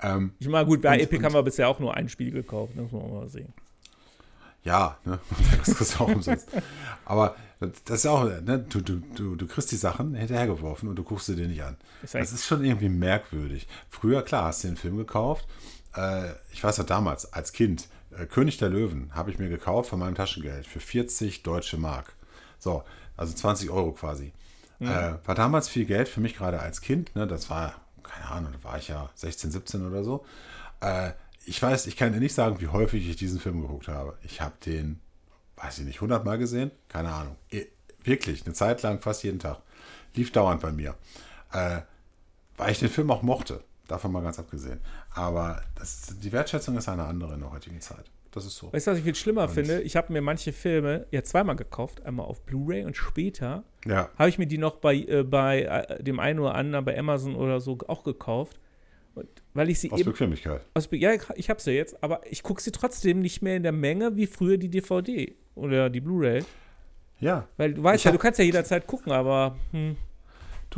Ähm, 0.00 0.32
ich 0.38 0.48
meine, 0.48 0.66
gut, 0.66 0.82
bei 0.82 0.94
und, 0.94 1.00
Epic 1.00 1.18
und, 1.18 1.24
haben 1.24 1.34
wir 1.34 1.42
bisher 1.42 1.68
auch 1.68 1.80
nur 1.80 1.94
ein 1.94 2.08
Spiel 2.08 2.30
gekauft, 2.30 2.74
das 2.76 2.90
muss 2.90 3.02
man 3.02 3.12
mal 3.12 3.28
sehen. 3.28 3.52
Ja, 4.64 4.98
ne? 5.04 5.18
das 5.58 5.74
kriegst 5.74 5.98
du 5.98 6.04
auch 6.04 6.08
umsonst. 6.08 6.48
aber 7.04 7.36
das 7.58 8.00
ist 8.00 8.06
auch, 8.06 8.24
ne? 8.24 8.64
du, 8.68 8.80
du, 8.80 9.02
du, 9.16 9.34
du 9.34 9.46
kriegst 9.48 9.72
die 9.72 9.76
Sachen 9.76 10.14
hinterhergeworfen 10.14 10.88
und 10.88 10.94
du 10.94 11.02
guckst 11.02 11.26
sie 11.26 11.34
dir 11.34 11.48
nicht 11.48 11.64
an. 11.64 11.76
Das 12.02 12.32
ist 12.32 12.46
schon 12.46 12.64
irgendwie 12.64 12.88
merkwürdig. 12.88 13.66
Früher, 13.88 14.22
klar, 14.22 14.44
hast 14.44 14.62
du 14.62 14.68
den 14.68 14.76
Film 14.76 14.98
gekauft 14.98 15.48
äh, 15.98 16.34
ich 16.52 16.62
weiß 16.62 16.76
ja 16.78 16.84
damals, 16.84 17.32
als 17.32 17.52
Kind, 17.52 17.88
äh, 18.16 18.26
König 18.26 18.58
der 18.58 18.68
Löwen 18.68 19.14
habe 19.14 19.30
ich 19.30 19.38
mir 19.38 19.48
gekauft 19.48 19.90
von 19.90 19.98
meinem 19.98 20.14
Taschengeld 20.14 20.66
für 20.66 20.80
40 20.80 21.42
deutsche 21.42 21.76
Mark. 21.76 22.14
So, 22.58 22.84
also 23.16 23.34
20 23.34 23.70
Euro 23.70 23.92
quasi. 23.92 24.32
Mhm. 24.78 24.88
Äh, 24.88 25.26
war 25.26 25.34
damals 25.34 25.68
viel 25.68 25.84
Geld 25.84 26.08
für 26.08 26.20
mich 26.20 26.36
gerade 26.36 26.60
als 26.60 26.80
Kind. 26.80 27.14
Ne? 27.16 27.26
Das 27.26 27.50
war, 27.50 27.74
keine 28.02 28.30
Ahnung, 28.30 28.52
da 28.52 28.68
war 28.68 28.78
ich 28.78 28.88
ja 28.88 29.10
16, 29.14 29.50
17 29.50 29.86
oder 29.86 30.04
so. 30.04 30.24
Äh, 30.80 31.12
ich 31.44 31.60
weiß, 31.60 31.86
ich 31.86 31.96
kann 31.96 32.12
dir 32.12 32.20
nicht 32.20 32.34
sagen, 32.34 32.60
wie 32.60 32.68
häufig 32.68 33.08
ich 33.08 33.16
diesen 33.16 33.40
Film 33.40 33.62
geguckt 33.62 33.88
habe. 33.88 34.16
Ich 34.22 34.40
habe 34.40 34.54
den, 34.64 35.00
weiß 35.56 35.78
ich 35.78 35.84
nicht, 35.86 35.96
100 35.96 36.24
Mal 36.24 36.38
gesehen? 36.38 36.70
Keine 36.88 37.10
Ahnung. 37.10 37.36
Wirklich, 38.04 38.44
eine 38.44 38.54
Zeit 38.54 38.82
lang, 38.82 39.00
fast 39.00 39.24
jeden 39.24 39.38
Tag. 39.38 39.60
Lief 40.14 40.30
dauernd 40.30 40.60
bei 40.60 40.72
mir. 40.72 40.94
Äh, 41.52 41.80
weil 42.56 42.72
ich 42.72 42.78
den 42.78 42.90
Film 42.90 43.10
auch 43.10 43.22
mochte. 43.22 43.64
Davon 43.88 44.12
mal 44.12 44.22
ganz 44.22 44.38
abgesehen. 44.38 44.80
Aber 45.10 45.62
das, 45.74 46.14
die 46.22 46.30
Wertschätzung 46.30 46.76
ist 46.76 46.88
eine 46.88 47.04
andere 47.04 47.34
in 47.34 47.40
der 47.40 47.50
heutigen 47.50 47.80
Zeit. 47.80 48.04
Das 48.30 48.44
ist 48.44 48.56
so. 48.56 48.70
Weißt 48.72 48.86
du, 48.86 48.90
was 48.90 48.98
ich 48.98 49.04
viel 49.04 49.14
schlimmer 49.14 49.44
und 49.44 49.50
finde? 49.50 49.80
Ich 49.80 49.96
habe 49.96 50.12
mir 50.12 50.20
manche 50.20 50.52
Filme 50.52 51.06
ja 51.10 51.24
zweimal 51.24 51.56
gekauft. 51.56 52.04
Einmal 52.04 52.26
auf 52.26 52.42
Blu-ray 52.42 52.84
und 52.84 52.96
später 52.96 53.64
ja. 53.86 54.10
habe 54.18 54.28
ich 54.28 54.38
mir 54.38 54.46
die 54.46 54.58
noch 54.58 54.76
bei, 54.76 54.96
äh, 54.96 55.24
bei 55.24 55.62
äh, 55.62 56.02
dem 56.02 56.20
einen 56.20 56.38
oder 56.38 56.54
anderen, 56.54 56.84
bei 56.84 56.98
Amazon 56.98 57.34
oder 57.34 57.60
so 57.60 57.78
auch 57.88 58.04
gekauft. 58.04 58.60
Und 59.14 59.26
weil 59.54 59.70
ich 59.70 59.80
sie 59.80 59.90
aus 59.90 60.00
eben, 60.00 60.12
Bequemlichkeit. 60.12 60.60
Aus, 60.74 60.88
ja, 60.92 61.12
ich 61.34 61.48
habe 61.48 61.60
sie 61.60 61.72
jetzt, 61.72 62.02
aber 62.04 62.20
ich 62.30 62.42
gucke 62.42 62.60
sie 62.60 62.70
trotzdem 62.70 63.20
nicht 63.20 63.40
mehr 63.40 63.56
in 63.56 63.62
der 63.62 63.72
Menge 63.72 64.14
wie 64.16 64.26
früher 64.26 64.58
die 64.58 64.68
DVD 64.68 65.34
oder 65.54 65.88
die 65.88 66.00
Blu-ray. 66.00 66.44
Ja. 67.20 67.48
Weil 67.56 67.74
du 67.74 67.82
weißt 67.82 68.00
ich 68.00 68.04
ja, 68.04 68.12
du 68.12 68.18
kannst 68.18 68.38
ja 68.38 68.44
jederzeit 68.44 68.86
gucken, 68.86 69.12
aber. 69.12 69.56
Hm. 69.72 69.96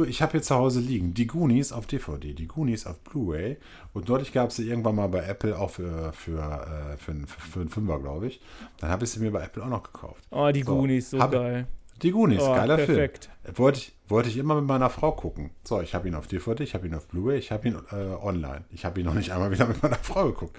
Du, 0.00 0.06
ich 0.06 0.22
habe 0.22 0.32
hier 0.32 0.42
zu 0.42 0.54
Hause 0.54 0.80
liegen 0.80 1.12
die 1.12 1.26
Goonies 1.26 1.72
auf 1.72 1.86
DVD, 1.86 2.32
die 2.32 2.46
Goonies 2.46 2.86
auf 2.86 2.98
Blu-ray. 3.00 3.58
Und 3.92 4.08
deutlich 4.08 4.32
gab 4.32 4.48
es 4.48 4.56
sie 4.56 4.66
irgendwann 4.66 4.94
mal 4.94 5.08
bei 5.08 5.22
Apple 5.22 5.58
auch 5.58 5.68
für, 5.68 6.14
für, 6.14 6.38
äh, 6.40 6.96
für, 6.96 7.12
für, 7.12 7.40
für 7.40 7.60
einen 7.60 7.68
Fünfer, 7.68 7.98
glaube 7.98 8.28
ich. 8.28 8.40
Dann 8.78 8.88
habe 8.88 9.04
ich 9.04 9.10
sie 9.10 9.20
mir 9.20 9.30
bei 9.30 9.42
Apple 9.42 9.62
auch 9.62 9.68
noch 9.68 9.82
gekauft. 9.82 10.26
Oh, 10.30 10.48
die 10.54 10.62
so, 10.62 10.74
Goonies, 10.74 11.10
so 11.10 11.18
geil. 11.18 11.66
Die 12.00 12.12
Goonies, 12.12 12.40
oh, 12.40 12.54
geiler 12.54 12.76
perfekt. 12.76 13.28
Film. 13.42 13.58
Wollte 13.58 13.78
ich, 13.80 13.92
wollte 14.08 14.30
ich 14.30 14.38
immer 14.38 14.54
mit 14.54 14.64
meiner 14.64 14.88
Frau 14.88 15.12
gucken. 15.12 15.50
So, 15.64 15.82
ich 15.82 15.94
habe 15.94 16.08
ihn 16.08 16.14
auf 16.14 16.26
DVD, 16.26 16.64
ich 16.64 16.72
habe 16.72 16.86
ihn 16.86 16.94
auf 16.94 17.06
Blu-ray, 17.06 17.38
ich 17.38 17.52
habe 17.52 17.68
ihn 17.68 17.76
äh, 17.92 17.96
online. 18.22 18.64
Ich 18.70 18.86
habe 18.86 19.00
ihn 19.00 19.04
noch 19.04 19.12
nicht 19.12 19.32
einmal 19.32 19.50
wieder 19.50 19.66
mit 19.66 19.82
meiner 19.82 19.96
Frau 19.96 20.28
geguckt. 20.28 20.58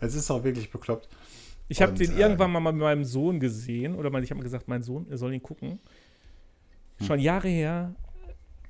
Es 0.00 0.14
ist 0.14 0.30
auch 0.30 0.44
wirklich 0.44 0.70
bekloppt. 0.70 1.08
Ich 1.68 1.80
habe 1.80 1.94
den 1.94 2.12
äh, 2.12 2.20
irgendwann 2.20 2.52
mal 2.52 2.60
mit 2.60 2.82
meinem 2.82 3.04
Sohn 3.04 3.40
gesehen, 3.40 3.94
oder 3.94 4.12
ich 4.18 4.30
habe 4.30 4.42
gesagt, 4.42 4.68
mein 4.68 4.82
Sohn 4.82 5.06
soll 5.16 5.32
ihn 5.32 5.42
gucken. 5.42 5.78
Schon. 7.00 7.18
Jahre 7.18 7.48
her, 7.48 7.94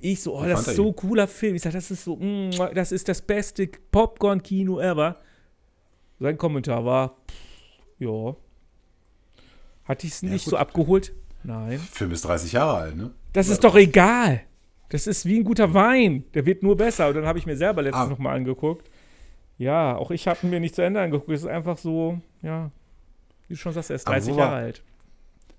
ich 0.05 0.23
so, 0.23 0.37
oh, 0.37 0.45
das 0.45 0.69
ist 0.69 0.77
so 0.77 0.89
ein 0.89 0.97
cooler 0.97 1.27
Film. 1.27 1.55
Ich 1.55 1.63
sage, 1.63 1.75
das 1.75 1.91
ist 1.91 2.05
so, 2.05 2.17
mm, 2.17 2.51
das 2.75 2.93
ist 2.93 3.09
das 3.09 3.23
beste 3.23 3.67
Popcorn-Kino 3.67 4.79
ever. 4.79 5.17
Sein 6.21 6.37
Kommentar 6.37 6.85
war, 6.85 7.17
ja. 7.99 8.37
Hatte 9.85 10.07
ich 10.07 10.13
es 10.13 10.23
nicht 10.23 10.47
ja, 10.47 10.51
so 10.51 10.57
abgeholt? 10.57 11.13
Nein. 11.43 11.79
Film 11.79 12.13
ist 12.13 12.25
30 12.25 12.53
Jahre 12.53 12.77
alt, 12.77 12.97
ne? 12.97 13.13
Das 13.33 13.49
ist 13.49 13.65
doch 13.65 13.77
egal. 13.77 14.43
Das 14.91 15.07
ist 15.07 15.27
wie 15.27 15.39
ein 15.39 15.45
guter 15.45 15.75
Wein. 15.75 16.25
Der 16.35 16.47
wird 16.47 16.63
nur 16.63 16.77
besser. 16.77 17.09
Und 17.09 17.15
dann 17.15 17.27
habe 17.27 17.39
ich 17.39 17.47
mir 17.47 17.57
selber 17.57 17.83
letztens 17.83 18.07
ah. 18.07 18.11
nochmal 18.11 18.37
angeguckt. 18.37 18.91
Ja, 19.59 19.97
auch 19.97 20.11
ich 20.11 20.29
habe 20.29 20.47
mir 20.47 20.61
nicht 20.61 20.75
zu 20.75 20.83
Ende 20.83 21.01
angeguckt. 21.01 21.31
Es 21.31 21.41
ist 21.41 21.49
einfach 21.49 21.79
so, 21.79 22.21
ja, 22.43 22.71
wie 23.49 23.55
du 23.55 23.59
schon 23.59 23.73
sagst, 23.73 23.91
er 23.91 23.97
ist 23.97 24.07
30 24.07 24.37
Jahre 24.37 24.55
alt 24.55 24.83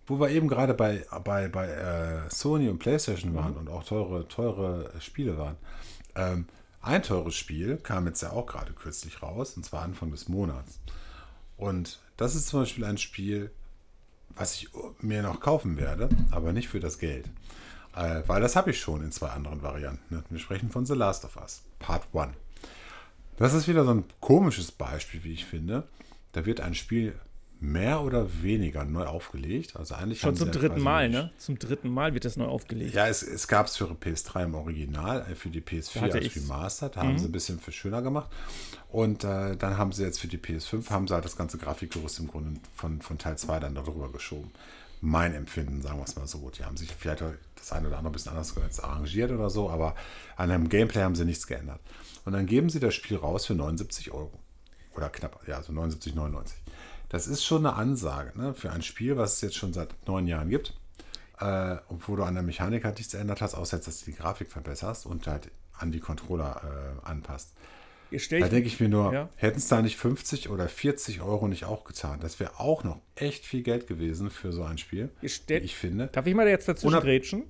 wo 0.08 0.20
wir 0.20 0.30
eben 0.30 0.48
gerade 0.48 0.74
bei, 0.74 1.06
bei, 1.24 1.48
bei 1.48 1.68
äh, 1.68 2.30
Sony 2.30 2.70
und 2.70 2.80
PlayStation 2.80 3.34
waren 3.34 3.54
mhm. 3.54 3.60
und 3.60 3.70
auch 3.70 3.84
teure, 3.84 4.28
teure 4.28 4.91
Spiele 5.00 5.38
waren. 5.38 5.58
Ähm, 6.15 6.46
ein 6.82 7.02
teures 7.02 7.36
Spiel 7.36 7.78
kam 7.78 8.06
jetzt 8.06 8.22
ja 8.22 8.32
auch 8.32 8.46
gerade 8.46 8.74
kürzlich 8.74 9.24
raus, 9.24 9.58
und 9.58 9.65
zwar 9.65 9.82
Anfang 9.82 10.12
des 10.12 10.30
Monats. 10.30 10.80
Und 11.58 12.00
das 12.18 12.36
ist 12.36 12.48
zum 12.48 12.62
Beispiel 12.62 12.86
ein 12.86 12.98
Spiel, 12.98 13.52
was 14.36 14.56
ich 14.56 14.70
mir 15.00 15.24
noch 15.24 15.39
kaufen 15.39 15.78
werde, 15.78 16.10
aber 16.32 16.54
nicht 16.54 16.68
für 16.68 16.80
das 16.80 17.00
Geld. 17.00 17.30
Äh, 17.96 18.22
weil 18.28 18.41
das 18.41 18.56
habe 18.56 18.72
ich 18.72 18.80
schon 18.80 19.04
in 19.04 19.12
zwei 19.12 19.30
anderen 19.30 19.62
Varianten. 19.62 20.15
Ne? 20.15 20.24
Wir 20.30 20.39
sprechen 20.39 20.70
von 20.70 20.86
The 20.86 20.94
Last 20.94 21.26
of 21.26 21.38
Us, 21.38 21.63
Part 21.80 22.04
1. 22.13 22.34
Das 23.38 23.54
ist 23.54 23.68
wieder 23.68 23.84
so 23.84 23.91
ein 23.91 24.06
komisches 24.20 24.72
Beispiel, 24.72 25.24
wie 25.24 25.34
ich 25.34 25.46
finde. 25.46 25.88
Da 26.34 26.46
wird 26.46 26.62
ein 26.62 26.76
Spiel 26.76 27.20
mehr 27.71 28.01
oder 28.01 28.41
weniger 28.41 28.86
neu 28.86 29.06
aufgelegt. 29.06 29.75
Also 29.75 29.95
eigentlich 29.95 30.19
Schon 30.19 30.36
zum 30.36 30.51
dritten 30.51 30.82
Mal, 30.82 31.10
ne? 31.10 31.32
Zum 31.38 31.58
dritten 31.58 31.89
Mal 31.89 32.13
wird 32.13 32.25
das 32.25 32.38
neu 32.38 32.45
aufgelegt. 32.45 32.93
Ja, 32.93 33.08
es, 33.08 33.23
es 33.23 33.47
gab 33.47 33.67
es 33.67 33.78
für 33.78 33.86
PS3 33.86 34.43
im 34.43 34.56
Original, 34.56 35.25
äh, 35.30 35.36
für 35.36 35.49
die 35.49 35.62
PS4 35.62 36.01
als 36.01 36.15
ich's. 36.15 36.36
Remastered, 36.36 36.95
haben 36.97 37.13
mhm. 37.13 37.17
sie 37.19 37.25
ein 37.25 37.32
bisschen 37.32 37.60
für 37.60 37.71
schöner 37.71 38.01
gemacht. 38.01 38.30
Und 38.89 39.23
äh, 39.23 39.58
dann 39.58 39.78
haben 39.78 39.91
sie 39.91 40.04
jetzt 40.04 40.19
für 40.19 40.28
die 40.28 40.38
PS5, 40.38 40.89
haben 40.89 41.08
sie 41.08 41.13
halt 41.13 41.25
das 41.25 41.36
ganze 41.36 41.58
Grafikgerüst 41.58 42.19
im 42.19 42.28
Grunde 42.28 42.60
von, 42.73 43.01
von 43.01 43.17
Teil 43.17 43.38
2 43.38 43.60
dann 43.60 43.75
darüber 43.75 44.12
geschoben. 44.12 44.51
Mein 45.01 45.34
Empfinden, 45.34 45.82
sagen 45.82 45.99
wir 45.99 46.06
es 46.06 46.15
mal 46.15 46.28
so. 46.28 46.49
Die 46.49 46.63
haben 46.63 46.78
sich 46.78 46.91
vielleicht 46.91 47.23
das 47.56 47.71
eine 47.71 47.88
oder 47.88 47.97
andere 47.97 48.12
ein 48.12 48.13
bisschen 48.13 48.32
anders 48.32 48.80
arrangiert 48.80 49.32
oder 49.32 49.49
so, 49.49 49.69
aber 49.69 49.95
an 50.38 50.49
dem 50.49 50.69
Gameplay 50.69 51.01
haben 51.01 51.15
sie 51.15 51.25
nichts 51.25 51.47
geändert. 51.47 51.80
Und 52.23 52.34
dann 52.34 52.45
geben 52.45 52.69
sie 52.69 52.80
das 52.80 52.95
Spiel 52.95 53.17
raus 53.17 53.45
für 53.45 53.54
79 53.54 54.12
Euro. 54.12 54.39
Oder 54.95 55.10
knapp, 55.10 55.45
ja, 55.47 55.62
so 55.62 55.73
79,99. 55.73 56.54
Das 57.15 57.28
ist 57.28 57.45
schon 57.45 57.65
eine 57.65 57.78
Ansage 57.78 58.38
ne? 58.38 58.54
für 58.54 58.73
ein 58.73 58.82
Spiel, 58.82 59.15
was 59.15 59.36
es 59.36 59.41
jetzt 59.41 59.56
schon 59.56 59.71
seit 59.71 59.95
neun 60.06 60.28
Jahren 60.28 60.49
gibt. 60.49 60.73
Äh, 61.39 61.78
wo 61.88 62.17
du 62.17 62.23
an 62.23 62.34
der 62.34 62.43
Mechanik 62.43 62.84
halt 62.84 62.97
nichts 62.97 63.13
geändert 63.13 63.39
hast, 63.39 63.56
außer 63.56 63.78
jetzt, 63.78 63.88
dass 63.88 63.99
du 63.99 64.12
die 64.12 64.17
Grafik 64.17 64.51
verbesserst 64.51 65.06
und 65.06 65.25
halt 65.25 65.49
an 65.80 65.93
die 65.93 66.01
Controller 66.01 66.99
äh, 67.06 67.08
anpasst. 67.08 67.54
Da 68.12 68.49
denke 68.49 68.67
ich 68.67 68.82
mir 68.82 68.89
nur, 68.89 69.13
ja. 69.13 69.30
hätten 69.38 69.60
es 69.60 69.69
da 69.69 69.82
nicht 69.82 69.95
50 69.95 70.49
oder 70.49 70.67
40 70.67 71.21
Euro 71.21 71.47
nicht 71.47 71.63
auch 71.63 71.86
getan? 71.86 72.19
Das 72.19 72.41
wäre 72.41 72.60
auch 72.60 72.84
noch 72.84 72.99
echt 73.15 73.45
viel 73.45 73.63
Geld 73.63 73.88
gewesen 73.88 74.30
für 74.30 74.51
so 74.51 74.63
ein 74.63 74.78
Spiel. 74.78 75.10
ich 75.63 75.78
finde. 75.78 76.08
Darf 76.08 76.28
ich 76.28 76.36
mal 76.36 76.45
jetzt 76.49 76.67
dazu 76.67 76.89
grätschen? 76.89 77.43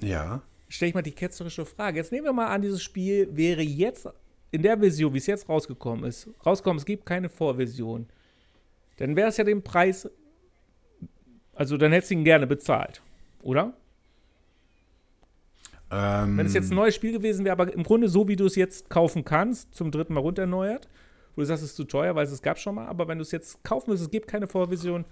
Ja. 0.00 0.42
stelle 0.68 0.88
ich 0.88 0.94
mal 0.96 1.02
die 1.02 1.12
ketzerische 1.12 1.64
Frage. 1.64 1.98
Jetzt 1.98 2.10
nehmen 2.10 2.24
wir 2.24 2.32
mal 2.32 2.48
an, 2.48 2.60
dieses 2.60 2.82
Spiel 2.82 3.28
wäre 3.30 3.62
jetzt 3.62 4.08
in 4.50 4.62
der 4.62 4.76
Version, 4.76 5.14
wie 5.14 5.18
es 5.18 5.26
jetzt 5.28 5.48
rausgekommen 5.48 6.04
ist, 6.04 6.28
rausgekommen, 6.44 6.78
es 6.78 6.84
gibt 6.84 7.06
keine 7.06 7.28
Vorversion. 7.28 8.08
Dann 8.96 9.16
wäre 9.16 9.28
es 9.28 9.36
ja 9.36 9.44
den 9.44 9.62
Preis, 9.62 10.08
also 11.54 11.76
dann 11.76 11.92
hättest 11.92 12.10
du 12.10 12.14
ihn 12.14 12.24
gerne 12.24 12.46
bezahlt, 12.46 13.02
oder? 13.42 13.74
Ähm, 15.90 16.36
Wenn 16.36 16.46
es 16.46 16.54
jetzt 16.54 16.72
ein 16.72 16.76
neues 16.76 16.94
Spiel 16.94 17.12
gewesen 17.12 17.44
wäre, 17.44 17.52
aber 17.52 17.72
im 17.72 17.82
Grunde 17.82 18.08
so, 18.08 18.26
wie 18.26 18.36
du 18.36 18.46
es 18.46 18.56
jetzt 18.56 18.90
kaufen 18.90 19.24
kannst, 19.24 19.74
zum 19.74 19.90
dritten 19.90 20.14
Mal 20.14 20.20
runtererneuert, 20.20 20.88
wo 21.34 21.42
du 21.42 21.46
sagst, 21.46 21.62
es 21.62 21.70
ist 21.70 21.76
zu 21.76 21.84
teuer, 21.84 22.14
weil 22.14 22.26
es 22.26 22.42
gab 22.42 22.58
schon 22.58 22.74
mal, 22.74 22.86
aber 22.86 23.06
wenn 23.06 23.18
du 23.18 23.22
es 23.22 23.30
jetzt 23.30 23.62
kaufen 23.62 23.90
müsst, 23.90 24.02
es 24.02 24.10
gibt 24.10 24.26
keine 24.26 24.46
Vorversion. 24.46 25.04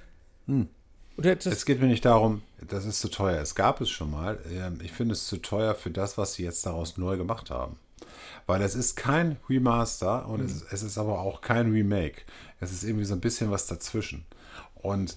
Hm. 0.46 0.68
Es 1.16 1.64
geht 1.64 1.80
mir 1.80 1.86
nicht 1.86 2.04
darum, 2.04 2.42
das 2.66 2.84
ist 2.84 3.00
zu 3.00 3.08
teuer. 3.08 3.40
Es 3.40 3.54
gab 3.54 3.80
es 3.80 3.88
schon 3.88 4.10
mal. 4.10 4.38
Ähm, 4.50 4.80
Ich 4.82 4.90
finde 4.90 5.12
es 5.12 5.28
zu 5.28 5.36
teuer 5.36 5.76
für 5.76 5.90
das, 5.90 6.18
was 6.18 6.34
sie 6.34 6.42
jetzt 6.42 6.66
daraus 6.66 6.96
neu 6.96 7.16
gemacht 7.16 7.50
haben. 7.50 7.76
Weil 8.46 8.62
es 8.62 8.74
ist 8.74 8.96
kein 8.96 9.36
Remaster 9.48 10.28
und 10.28 10.40
es, 10.42 10.56
ist, 10.56 10.72
es 10.72 10.82
ist 10.82 10.98
aber 10.98 11.20
auch 11.20 11.40
kein 11.40 11.70
Remake. 11.72 12.22
Es 12.60 12.72
ist 12.72 12.84
irgendwie 12.84 13.04
so 13.04 13.14
ein 13.14 13.20
bisschen 13.20 13.50
was 13.50 13.66
dazwischen. 13.66 14.24
Und 14.74 15.16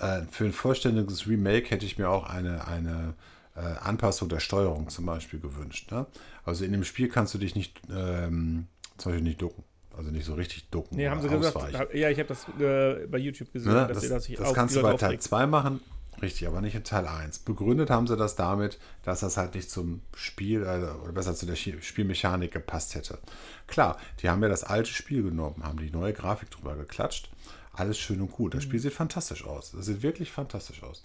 äh, 0.00 0.22
für 0.30 0.44
ein 0.44 0.52
vollständiges 0.52 1.26
Remake 1.28 1.70
hätte 1.70 1.86
ich 1.86 1.98
mir 1.98 2.08
auch 2.08 2.28
eine, 2.28 2.66
eine 2.66 3.14
äh, 3.56 3.60
Anpassung 3.60 4.28
der 4.28 4.40
Steuerung 4.40 4.88
zum 4.88 5.06
Beispiel 5.06 5.38
gewünscht. 5.38 5.92
Ne? 5.92 6.06
Also 6.44 6.64
in 6.64 6.72
dem 6.72 6.82
Spiel 6.84 7.08
kannst 7.08 7.32
du 7.34 7.38
dich 7.38 7.54
nicht, 7.54 7.80
ähm, 7.90 8.66
zum 8.98 9.12
Beispiel 9.12 9.22
nicht 9.28 9.40
ducken. 9.40 9.62
Also 9.96 10.10
nicht 10.10 10.24
so 10.24 10.34
richtig 10.34 10.68
ducken. 10.70 10.96
nee, 10.96 11.08
haben 11.08 11.22
sie 11.22 11.28
gesagt, 11.28 11.56
ja, 11.94 12.10
ich 12.10 12.18
habe 12.18 12.28
das 12.28 12.46
äh, 12.60 13.06
bei 13.06 13.18
YouTube 13.18 13.52
gesehen, 13.52 13.72
Ne? 13.72 13.86
dass 13.86 14.08
Das, 14.08 14.24
sie 14.24 14.34
das 14.34 14.46
das 14.48 14.54
kannst 14.54 14.74
du 14.74 14.82
bei 14.82 14.94
Teil 14.94 15.06
aufregt. 15.10 15.22
2 15.22 15.46
machen, 15.46 15.80
richtig, 16.22 16.46
aber 16.48 16.60
nicht 16.60 16.74
in 16.74 16.84
Teil 16.84 17.06
1. 17.06 17.40
Begründet 17.40 17.90
haben 17.90 18.06
sie 18.06 18.16
das 18.16 18.36
damit, 18.36 18.78
dass 19.02 19.20
das 19.20 19.36
halt 19.36 19.54
nicht 19.54 19.70
zum 19.70 20.02
Spiel, 20.14 20.62
äh, 20.62 21.02
oder 21.02 21.12
besser 21.12 21.34
zu 21.34 21.46
der 21.46 21.56
Spielmechanik 21.56 22.52
gepasst 22.52 22.94
hätte. 22.94 23.18
Klar, 23.66 23.98
die 24.20 24.28
haben 24.30 24.42
ja 24.42 24.48
das 24.48 24.64
alte 24.64 24.90
Spiel 24.90 25.22
genommen, 25.22 25.62
haben 25.62 25.78
die 25.78 25.90
neue 25.90 26.12
Grafik 26.12 26.50
drüber 26.50 26.76
geklatscht. 26.76 27.30
Alles 27.72 27.98
schön 27.98 28.20
und 28.20 28.30
gut. 28.32 28.54
Das 28.54 28.64
Mhm. 28.64 28.68
Spiel 28.68 28.80
sieht 28.80 28.92
fantastisch 28.92 29.44
aus. 29.44 29.72
Das 29.72 29.86
sieht 29.86 30.02
wirklich 30.02 30.30
fantastisch 30.30 30.82
aus. 30.82 31.02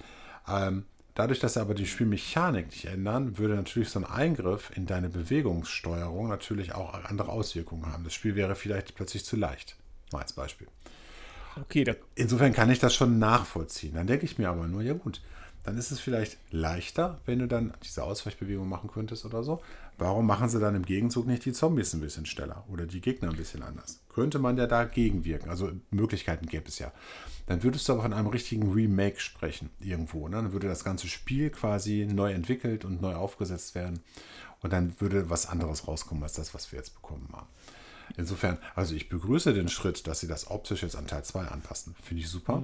Ähm, 0.48 0.86
dadurch, 1.16 1.40
dass 1.40 1.56
sie 1.56 1.62
aber 1.62 1.74
die 1.74 1.88
Spielmechanik 1.88 2.68
nicht 2.68 2.86
ändern, 2.86 3.38
würde 3.38 3.56
natürlich 3.56 3.90
so 3.90 4.00
ein 4.00 4.06
Eingriff 4.06 4.72
in 4.76 4.86
deine 4.86 5.10
Bewegungssteuerung 5.10 6.28
natürlich 6.28 6.74
auch 6.76 6.94
andere 7.06 7.30
Auswirkungen 7.30 7.92
haben. 7.92 8.04
Das 8.04 8.14
Spiel 8.14 8.36
wäre 8.36 8.56
vielleicht 8.56 8.96
plötzlich 8.96 9.26
zu 9.26 9.36
leicht. 9.36 9.78
Mal 10.12 10.22
als 10.22 10.34
Beispiel. 10.34 10.68
Okay, 11.56 11.84
da, 11.84 11.94
Insofern 12.16 12.54
kann 12.54 12.70
ich 12.70 12.80
das 12.80 12.94
schon 12.96 13.20
nachvollziehen. 13.20 13.96
Dann 13.96 14.08
denke 14.08 14.26
ich 14.26 14.38
mir 14.38 14.50
aber 14.50 14.68
nur, 14.68 14.82
ja 14.82 14.94
gut, 14.94 15.22
dann 15.64 15.78
ist 15.78 15.92
es 15.92 16.00
vielleicht 16.00 16.38
leichter, 16.52 17.20
wenn 17.26 17.40
du 17.40 17.48
dann 17.48 17.74
diese 17.84 18.04
Ausweichbewegung 18.04 18.68
machen 18.68 18.90
könntest 18.92 19.26
oder 19.26 19.44
so. 19.44 19.62
Warum 19.98 20.26
machen 20.26 20.48
sie 20.48 20.60
dann 20.60 20.76
im 20.76 20.86
Gegenzug 20.86 21.28
nicht 21.28 21.44
die 21.44 21.52
Zombies 21.52 21.94
ein 21.94 22.00
bisschen 22.00 22.26
schneller 22.26 22.64
oder 22.70 22.86
die 22.86 23.02
Gegner 23.02 23.30
ein 23.30 23.36
bisschen 23.36 23.62
anders? 23.64 24.00
Könnte 24.08 24.40
man 24.40 24.58
ja 24.58 24.66
dagegen 24.66 25.26
wirken. 25.26 25.50
Also 25.50 25.72
Möglichkeiten 25.92 26.48
gäbe 26.48 26.70
es 26.70 26.80
ja. 26.80 26.94
Dann 27.48 27.64
würdest 27.64 27.88
du 27.88 27.94
aber 27.94 28.04
von 28.04 28.14
einem 28.14 28.28
richtigen 28.28 28.72
Remake 28.72 29.20
sprechen 29.20 29.70
irgendwo. 29.80 30.28
Ne? 30.30 30.38
Dann 30.38 30.54
würde 30.54 30.70
das 30.70 30.86
ganze 30.86 31.08
Spiel 31.08 31.50
quasi 31.50 32.08
neu 32.10 32.32
entwickelt 32.32 32.86
und 32.86 33.02
neu 33.02 33.16
aufgesetzt 33.16 33.76
werden. 33.76 34.00
Und 34.62 34.72
dann 34.72 35.00
würde 35.00 35.30
was 35.30 35.48
anderes 35.48 35.88
rauskommen 35.88 36.24
als 36.24 36.34
das, 36.34 36.54
was 36.54 36.72
wir 36.72 36.80
jetzt 36.80 36.96
bekommen 36.96 37.28
haben. 37.34 37.48
Insofern, 38.20 38.58
also 38.76 38.94
ich 38.96 39.08
begrüße 39.08 39.54
den 39.54 39.70
Schritt, 39.70 40.06
dass 40.06 40.20
sie 40.20 40.28
das 40.28 40.52
optisch 40.52 40.84
jetzt 40.84 40.98
an 40.98 41.08
Teil 41.08 41.24
2 41.24 41.48
anpassen. 41.48 41.96
Finde 42.04 42.22
ich 42.22 42.30
super. 42.30 42.62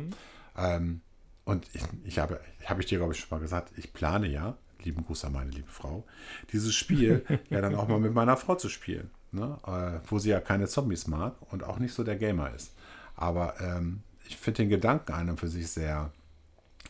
Ähm, 0.57 0.99
und 1.45 1.65
ich, 1.73 1.81
ich 2.03 2.19
habe, 2.19 2.41
habe 2.65 2.81
ich 2.81 2.87
dir, 2.87 2.97
glaube 2.97 3.13
ich, 3.13 3.21
schon 3.21 3.29
mal 3.29 3.41
gesagt, 3.41 3.71
ich 3.77 3.93
plane 3.93 4.27
ja, 4.27 4.57
lieben 4.83 5.05
Gruß 5.05 5.23
an 5.23 5.31
meine 5.31 5.51
liebe 5.51 5.71
Frau, 5.71 6.05
dieses 6.51 6.75
Spiel 6.75 7.25
ja 7.49 7.61
dann 7.61 7.73
auch 7.75 7.87
mal 7.87 8.01
mit 8.01 8.13
meiner 8.13 8.35
Frau 8.35 8.55
zu 8.55 8.67
spielen. 8.67 9.09
Ne? 9.31 9.57
Äh, 9.65 10.05
wo 10.09 10.19
sie 10.19 10.29
ja 10.29 10.41
keine 10.41 10.67
Zombies 10.67 11.07
mag 11.07 11.35
und 11.51 11.63
auch 11.63 11.79
nicht 11.79 11.93
so 11.93 12.03
der 12.03 12.17
Gamer 12.17 12.53
ist. 12.53 12.73
Aber 13.15 13.59
ähm, 13.61 14.03
ich 14.27 14.35
finde 14.35 14.63
den 14.63 14.69
Gedanken 14.69 15.13
an 15.13 15.29
und 15.29 15.39
für 15.39 15.47
sich 15.47 15.69
sehr 15.69 16.11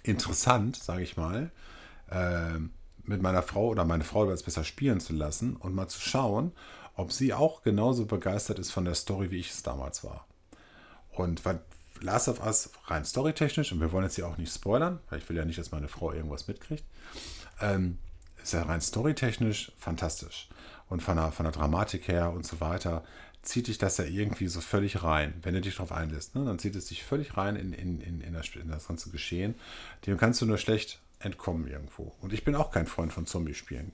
interessant, 0.01 0.75
sage 0.75 1.04
ich 1.04 1.17
mal, 1.17 1.51
ähm, 2.10 2.71
mit 3.04 3.21
meiner 3.21 3.43
Frau 3.43 3.67
oder 3.67 3.86
meine 3.86 4.04
Frau 4.04 4.25
das 4.28 4.41
besser 4.41 4.63
spielen 4.63 4.99
zu 4.99 5.13
lassen 5.13 5.56
und 5.56 5.75
mal 5.75 5.88
zu 5.88 5.99
schauen, 5.99 6.51
ob 6.95 7.12
sie 7.12 7.34
auch 7.34 7.62
genauso 7.62 8.05
begeistert 8.05 8.60
ist 8.60 8.71
von 8.71 8.86
der 8.86 8.95
Story, 8.95 9.31
wie 9.31 9.39
ich 9.39 9.51
es 9.51 9.63
damals 9.63 10.03
war. 10.03 10.27
Und 11.12 11.45
weil 11.45 11.62
Last 12.01 12.27
of 12.27 12.45
Us 12.45 12.71
rein 12.86 13.05
storytechnisch, 13.05 13.71
und 13.71 13.79
wir 13.79 13.91
wollen 13.91 14.03
jetzt 14.03 14.15
hier 14.15 14.27
auch 14.27 14.38
nicht 14.38 14.53
spoilern, 14.53 14.99
weil 15.10 15.19
ich 15.19 15.29
will 15.29 15.38
ja 15.38 15.45
nicht, 15.45 15.58
dass 15.58 15.71
meine 15.71 15.88
Frau 15.88 16.12
irgendwas 16.12 16.47
mitkriegt, 16.47 16.84
ähm, 17.62 17.97
ist 18.41 18.53
ja 18.53 18.63
rein 18.63 18.81
storytechnisch 18.81 19.71
fantastisch. 19.77 20.49
Und 20.89 21.01
von 21.01 21.17
der, 21.17 21.31
von 21.31 21.45
der 21.45 21.53
Dramatik 21.53 22.08
her 22.08 22.31
und 22.31 22.45
so 22.45 22.60
weiter 22.60 23.03
zieht 23.41 23.67
dich 23.67 23.77
das 23.77 23.97
ja 23.97 24.05
irgendwie 24.05 24.47
so 24.47 24.60
völlig 24.60 25.03
rein, 25.03 25.36
wenn 25.43 25.53
du 25.53 25.62
dich 25.62 25.75
darauf 25.75 25.91
einlässt. 25.91 26.36
Ne? 26.36 26.45
Dann 26.45 26.60
zieht 26.60 26.75
es 26.75 26.88
dich 26.88 27.03
völlig 27.03 27.38
rein 27.38 27.55
in, 27.55 27.73
in, 27.73 28.01
in, 28.01 28.21
in, 28.21 28.34
das, 28.34 28.47
in 28.55 28.69
das 28.69 28.88
ganze 28.88 29.10
Geschehen. 29.10 29.55
Dem 30.05 30.17
kannst 30.17 30.41
du 30.41 30.45
nur 30.45 30.58
schlecht 30.58 30.99
entkommen 31.19 31.67
irgendwo. 31.67 32.13
Und 32.21 32.34
ich 32.34 32.43
bin 32.43 32.55
auch 32.55 32.71
kein 32.71 32.88
Freund 32.88 33.13
von 33.13 33.25
Zombie-Spielen. 33.25 33.93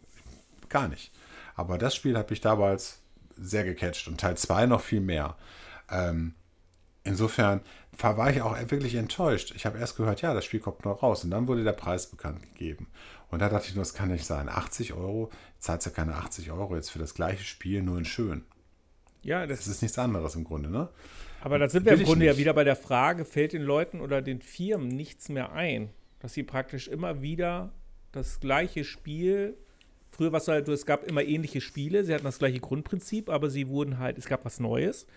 Gar 0.69 0.87
nicht. 0.87 1.11
Aber 1.55 1.77
das 1.77 1.95
Spiel 1.95 2.17
hat 2.17 2.29
mich 2.29 2.41
damals 2.41 3.01
sehr 3.35 3.63
gecatcht 3.63 4.07
und 4.07 4.19
Teil 4.19 4.37
2 4.37 4.65
noch 4.67 4.81
viel 4.81 5.01
mehr. 5.01 5.35
Ähm, 5.89 6.33
insofern 7.03 7.61
war 7.97 8.31
ich 8.31 8.41
auch 8.41 8.57
wirklich 8.69 8.95
enttäuscht. 8.95 9.53
Ich 9.55 9.65
habe 9.65 9.79
erst 9.79 9.97
gehört, 9.97 10.21
ja, 10.21 10.33
das 10.33 10.45
Spiel 10.45 10.59
kommt 10.59 10.85
noch 10.85 11.03
raus. 11.03 11.23
Und 11.23 11.31
dann 11.31 11.47
wurde 11.47 11.63
der 11.63 11.73
Preis 11.73 12.07
bekannt 12.07 12.41
gegeben. 12.41 12.87
Und 13.29 13.39
da 13.39 13.49
dachte 13.49 13.67
ich 13.67 13.75
nur, 13.75 13.83
das 13.83 13.93
kann 13.93 14.09
nicht 14.09 14.25
sein. 14.25 14.49
80 14.49 14.93
Euro, 14.93 15.29
zahlt 15.59 15.85
ja 15.85 15.91
keine 15.91 16.15
80 16.15 16.51
Euro 16.51 16.75
jetzt 16.75 16.89
für 16.89 16.99
das 16.99 17.13
gleiche 17.13 17.43
Spiel, 17.43 17.81
nur 17.81 17.97
in 17.97 18.05
schön. 18.05 18.43
ja, 19.23 19.45
das 19.45 19.59
Das 19.59 19.67
ist 19.67 19.81
nichts 19.81 19.97
anderes 19.97 20.35
im 20.35 20.43
Grunde, 20.43 20.69
ne? 20.69 20.89
Aber 21.41 21.57
da 21.57 21.67
sind 21.69 21.85
wir 21.85 21.93
im 21.93 22.03
Grunde 22.03 22.25
ja 22.25 22.37
wieder 22.37 22.53
bei 22.53 22.63
der 22.63 22.75
Frage, 22.75 23.25
fällt 23.25 23.53
den 23.53 23.63
Leuten 23.63 23.99
oder 23.99 24.21
den 24.21 24.41
Firmen 24.41 24.89
nichts 24.89 25.27
mehr 25.29 25.51
ein, 25.53 25.89
dass 26.19 26.33
sie 26.33 26.43
praktisch 26.43 26.87
immer 26.87 27.21
wieder 27.21 27.71
das 28.11 28.39
gleiche 28.39 28.83
Spiel, 28.83 29.57
früher 30.11 30.31
war 30.31 30.39
es 30.39 30.47
halt, 30.47 30.67
es 30.67 30.85
gab 30.85 31.03
immer 31.07 31.23
ähnliche 31.23 31.61
Spiele, 31.61 32.03
sie 32.03 32.13
hatten 32.13 32.25
das 32.25 32.39
gleiche 32.39 32.59
Grundprinzip, 32.59 33.29
aber 33.29 33.49
sie 33.49 33.67
wurden 33.67 33.97
halt, 33.97 34.17
es 34.17 34.25
gab 34.25 34.45
was 34.45 34.59
Neues. 34.59 35.07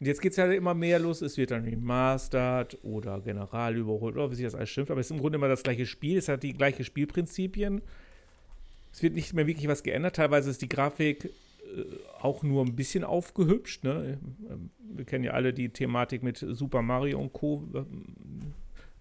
Und 0.00 0.06
jetzt 0.06 0.20
geht 0.20 0.32
es 0.32 0.36
ja 0.36 0.50
immer 0.50 0.74
mehr 0.74 0.98
los, 0.98 1.22
es 1.22 1.36
wird 1.36 1.52
dann 1.52 1.64
remastered 1.64 2.78
oder 2.82 3.20
general 3.20 3.76
überholt, 3.76 4.16
oder 4.16 4.30
wie 4.30 4.34
sich 4.34 4.44
das 4.44 4.54
alles 4.54 4.70
schimpft, 4.70 4.90
aber 4.90 5.00
es 5.00 5.06
ist 5.06 5.12
im 5.12 5.20
Grunde 5.20 5.36
immer 5.36 5.48
das 5.48 5.62
gleiche 5.62 5.86
Spiel, 5.86 6.18
es 6.18 6.28
hat 6.28 6.42
die 6.42 6.54
gleichen 6.54 6.84
Spielprinzipien. 6.84 7.82
Es 8.92 9.02
wird 9.02 9.14
nicht 9.14 9.32
mehr 9.32 9.46
wirklich 9.46 9.68
was 9.68 9.82
geändert, 9.82 10.16
teilweise 10.16 10.50
ist 10.50 10.60
die 10.60 10.68
Grafik 10.68 11.26
äh, 11.26 11.30
auch 12.20 12.42
nur 12.42 12.64
ein 12.64 12.74
bisschen 12.74 13.04
aufgehübscht. 13.04 13.84
Ne? 13.84 14.18
Wir 14.80 15.04
kennen 15.04 15.24
ja 15.24 15.32
alle 15.32 15.52
die 15.52 15.68
Thematik 15.68 16.22
mit 16.22 16.38
Super 16.38 16.82
Mario 16.82 17.20
und 17.20 17.32
Co., 17.32 17.68
ähm, 17.74 18.54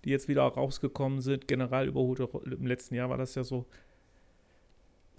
die 0.05 0.09
jetzt 0.09 0.27
wieder 0.27 0.43
rausgekommen 0.43 1.21
sind. 1.21 1.47
General 1.47 1.87
überholt, 1.87 2.19
im 2.19 2.65
letzten 2.65 2.95
Jahr 2.95 3.09
war 3.09 3.17
das 3.17 3.35
ja 3.35 3.43
so. 3.43 3.65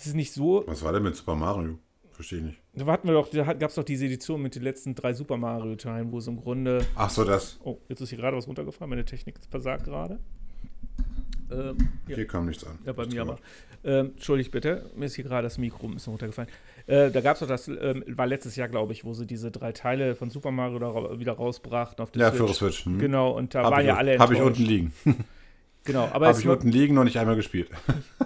Es 0.02 0.08
ist 0.08 0.14
nicht 0.14 0.32
so. 0.32 0.64
Was 0.66 0.82
war 0.82 0.92
denn 0.92 1.04
mit 1.04 1.14
Super 1.14 1.36
Mario? 1.36 1.78
Verstehe 2.10 2.40
ich 2.40 2.44
nicht. 2.44 2.58
Da 2.74 2.86
hatten 2.86 3.06
wir 3.06 3.14
doch, 3.14 3.28
da 3.28 3.52
gab 3.52 3.70
es 3.70 3.76
doch 3.76 3.84
diese 3.84 4.04
Edition 4.06 4.42
mit 4.42 4.56
den 4.56 4.64
letzten 4.64 4.96
drei 4.96 5.12
Super 5.14 5.36
Mario-Teilen, 5.36 6.10
wo 6.10 6.18
es 6.18 6.26
im 6.26 6.38
Grunde. 6.38 6.84
Ach 6.96 7.08
so, 7.08 7.22
das. 7.22 7.60
Oh, 7.62 7.78
jetzt 7.88 8.00
ist 8.00 8.08
hier 8.08 8.18
gerade 8.18 8.36
was 8.36 8.48
runtergefallen, 8.48 8.90
meine 8.90 9.04
Technik 9.04 9.36
versagt 9.48 9.84
gerade. 9.84 10.18
Ähm, 11.52 11.76
ja. 12.08 12.16
Hier 12.16 12.26
kam 12.26 12.46
nichts 12.46 12.66
an. 12.66 12.80
Ja, 12.84 12.92
bei 12.94 13.06
mir 13.06 13.22
aber. 13.22 13.38
Ähm, 13.84 14.06
Entschuldigt 14.16 14.50
bitte, 14.50 14.90
mir 14.96 15.04
ist 15.04 15.14
hier 15.14 15.24
gerade 15.24 15.44
das 15.44 15.56
Mikro 15.56 15.86
ein 15.86 15.94
bisschen 15.94 16.10
runtergefallen. 16.10 16.50
Äh, 16.88 17.12
da 17.12 17.20
gab 17.20 17.34
es 17.34 17.40
doch 17.40 17.46
das, 17.46 17.68
ähm, 17.68 18.02
war 18.08 18.26
letztes 18.26 18.56
Jahr, 18.56 18.68
glaube 18.68 18.92
ich, 18.94 19.04
wo 19.04 19.14
sie 19.14 19.24
diese 19.24 19.52
drei 19.52 19.70
Teile 19.70 20.16
von 20.16 20.30
Super 20.30 20.50
Mario 20.50 20.80
da 20.80 20.90
ra 20.90 21.20
wieder 21.20 21.34
rausbrachten 21.34 22.02
auf 22.02 22.10
der 22.10 22.22
Ja, 22.22 22.32
für 22.32 22.46
die 22.46 22.54
Switch. 22.54 22.86
Hm. 22.86 22.98
Genau, 22.98 23.36
und 23.36 23.54
da 23.54 23.62
Hab 23.62 23.70
waren 23.70 23.82
ich, 23.82 23.86
ja 23.86 23.96
alle 23.96 24.18
Habe 24.18 24.34
ich 24.34 24.40
enttäuscht. 24.40 24.58
unten 24.60 24.68
liegen. 24.68 24.92
Genau, 25.85 26.09
aber 26.12 26.29
Habe 26.29 26.38
ich 26.38 26.47
unten 26.47 26.68
liegen, 26.68 26.95
noch 26.95 27.05
nicht 27.05 27.18
einmal 27.18 27.37
gespielt. 27.37 27.68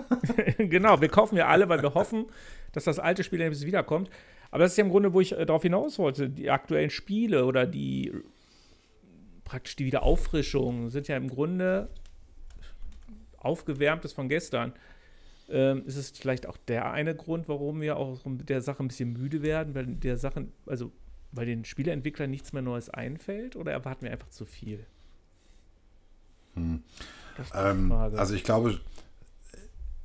genau, 0.59 1.01
wir 1.01 1.09
kaufen 1.09 1.37
ja 1.37 1.47
alle, 1.47 1.69
weil 1.69 1.83
wir 1.83 1.95
hoffen, 1.95 2.27
dass 2.73 2.85
das 2.85 2.99
alte 2.99 3.25
Spiel 3.25 3.41
ein 3.43 3.51
bisschen 3.51 3.67
wiederkommt. 3.67 4.11
Aber 4.51 4.65
das 4.65 4.73
ist 4.73 4.79
ja 4.79 4.85
im 4.85 4.91
Grunde, 4.91 5.13
wo 5.13 5.21
ich 5.21 5.33
äh, 5.33 5.47
darauf 5.47 5.63
hinaus 5.63 5.99
wollte. 5.99 6.29
Die 6.29 6.51
aktuellen 6.51 6.91
Spiele 6.91 7.47
oder 7.47 7.67
die 7.67 8.13
praktisch 9.45 9.77
die 9.77 9.87
Wiederauffrischungen 9.87 10.91
sind 10.91 11.09
ja 11.09 11.17
im 11.17 11.29
Grunde 11.29 11.89
aufgewärmtes 13.39 14.13
von 14.13 14.29
gestern. 14.29 14.73
Ähm, 15.49 15.85
ist 15.87 15.97
es 15.97 16.11
vielleicht 16.11 16.47
auch 16.47 16.57
der 16.57 16.91
eine 16.91 17.15
Grund, 17.15 17.49
warum 17.49 17.81
wir 17.81 17.97
auch 17.97 18.25
mit 18.25 18.49
der 18.49 18.61
Sache 18.61 18.83
ein 18.83 18.89
bisschen 18.89 19.13
müde 19.13 19.43
werden, 19.43 19.75
weil 19.75 19.87
der 19.87 20.17
Sachen, 20.17 20.53
also 20.67 20.91
weil 21.31 21.47
den 21.47 21.65
Spieleentwicklern 21.65 22.31
nichts 22.31 22.53
mehr 22.53 22.63
Neues 22.63 22.91
einfällt 22.91 23.55
oder 23.55 23.71
erwarten 23.71 24.05
wir 24.05 24.11
einfach 24.11 24.31
zu 24.31 24.45
viel? 24.45 24.85
Hm. 26.55 26.83
Ähm, 27.55 27.93
also 27.93 28.35
ich 28.35 28.45
glaube, 28.45 28.79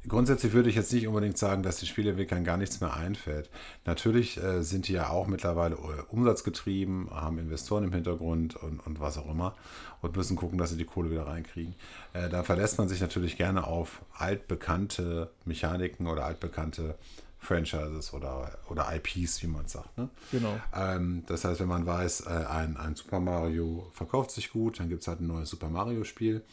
grundsätzlich 0.07 0.53
würde 0.53 0.69
ich 0.69 0.75
jetzt 0.75 0.91
nicht 0.93 1.07
unbedingt 1.07 1.37
sagen, 1.37 1.63
dass 1.63 1.77
die 1.77 1.85
Spieleentwicklern 1.85 2.43
gar 2.43 2.57
nichts 2.57 2.81
mehr 2.81 2.93
einfällt. 2.95 3.49
Natürlich 3.85 4.41
äh, 4.41 4.63
sind 4.63 4.87
die 4.87 4.93
ja 4.93 5.09
auch 5.09 5.27
mittlerweile 5.27 5.75
äh, 5.75 6.01
umsatzgetrieben, 6.09 7.09
haben 7.11 7.37
Investoren 7.37 7.83
im 7.83 7.93
Hintergrund 7.93 8.55
und, 8.55 8.79
und 8.85 8.99
was 8.99 9.17
auch 9.17 9.29
immer 9.29 9.55
und 10.01 10.15
müssen 10.15 10.35
gucken, 10.35 10.57
dass 10.57 10.71
sie 10.71 10.77
die 10.77 10.85
Kohle 10.85 11.11
wieder 11.11 11.27
reinkriegen. 11.27 11.75
Äh, 12.13 12.29
da 12.29 12.43
verlässt 12.43 12.77
man 12.77 12.89
sich 12.89 13.01
natürlich 13.01 13.37
gerne 13.37 13.67
auf 13.67 14.01
altbekannte 14.17 15.29
Mechaniken 15.45 16.07
oder 16.07 16.25
altbekannte 16.25 16.95
Franchises 17.37 18.13
oder, 18.13 18.51
oder 18.69 18.87
IPs, 18.95 19.41
wie 19.41 19.47
man 19.47 19.67
sagt. 19.67 19.97
Ne? 19.97 20.09
Genau. 20.31 20.59
Ähm, 20.75 21.23
das 21.27 21.43
heißt, 21.43 21.59
wenn 21.59 21.67
man 21.67 21.85
weiß, 21.87 22.21
äh, 22.27 22.29
ein, 22.29 22.77
ein 22.77 22.95
Super 22.95 23.19
Mario 23.19 23.87
verkauft 23.93 24.31
sich 24.31 24.51
gut, 24.51 24.79
dann 24.79 24.89
gibt 24.89 25.01
es 25.01 25.07
halt 25.07 25.21
ein 25.21 25.27
neues 25.27 25.49
Super 25.49 25.69
Mario-Spiel 25.69 26.43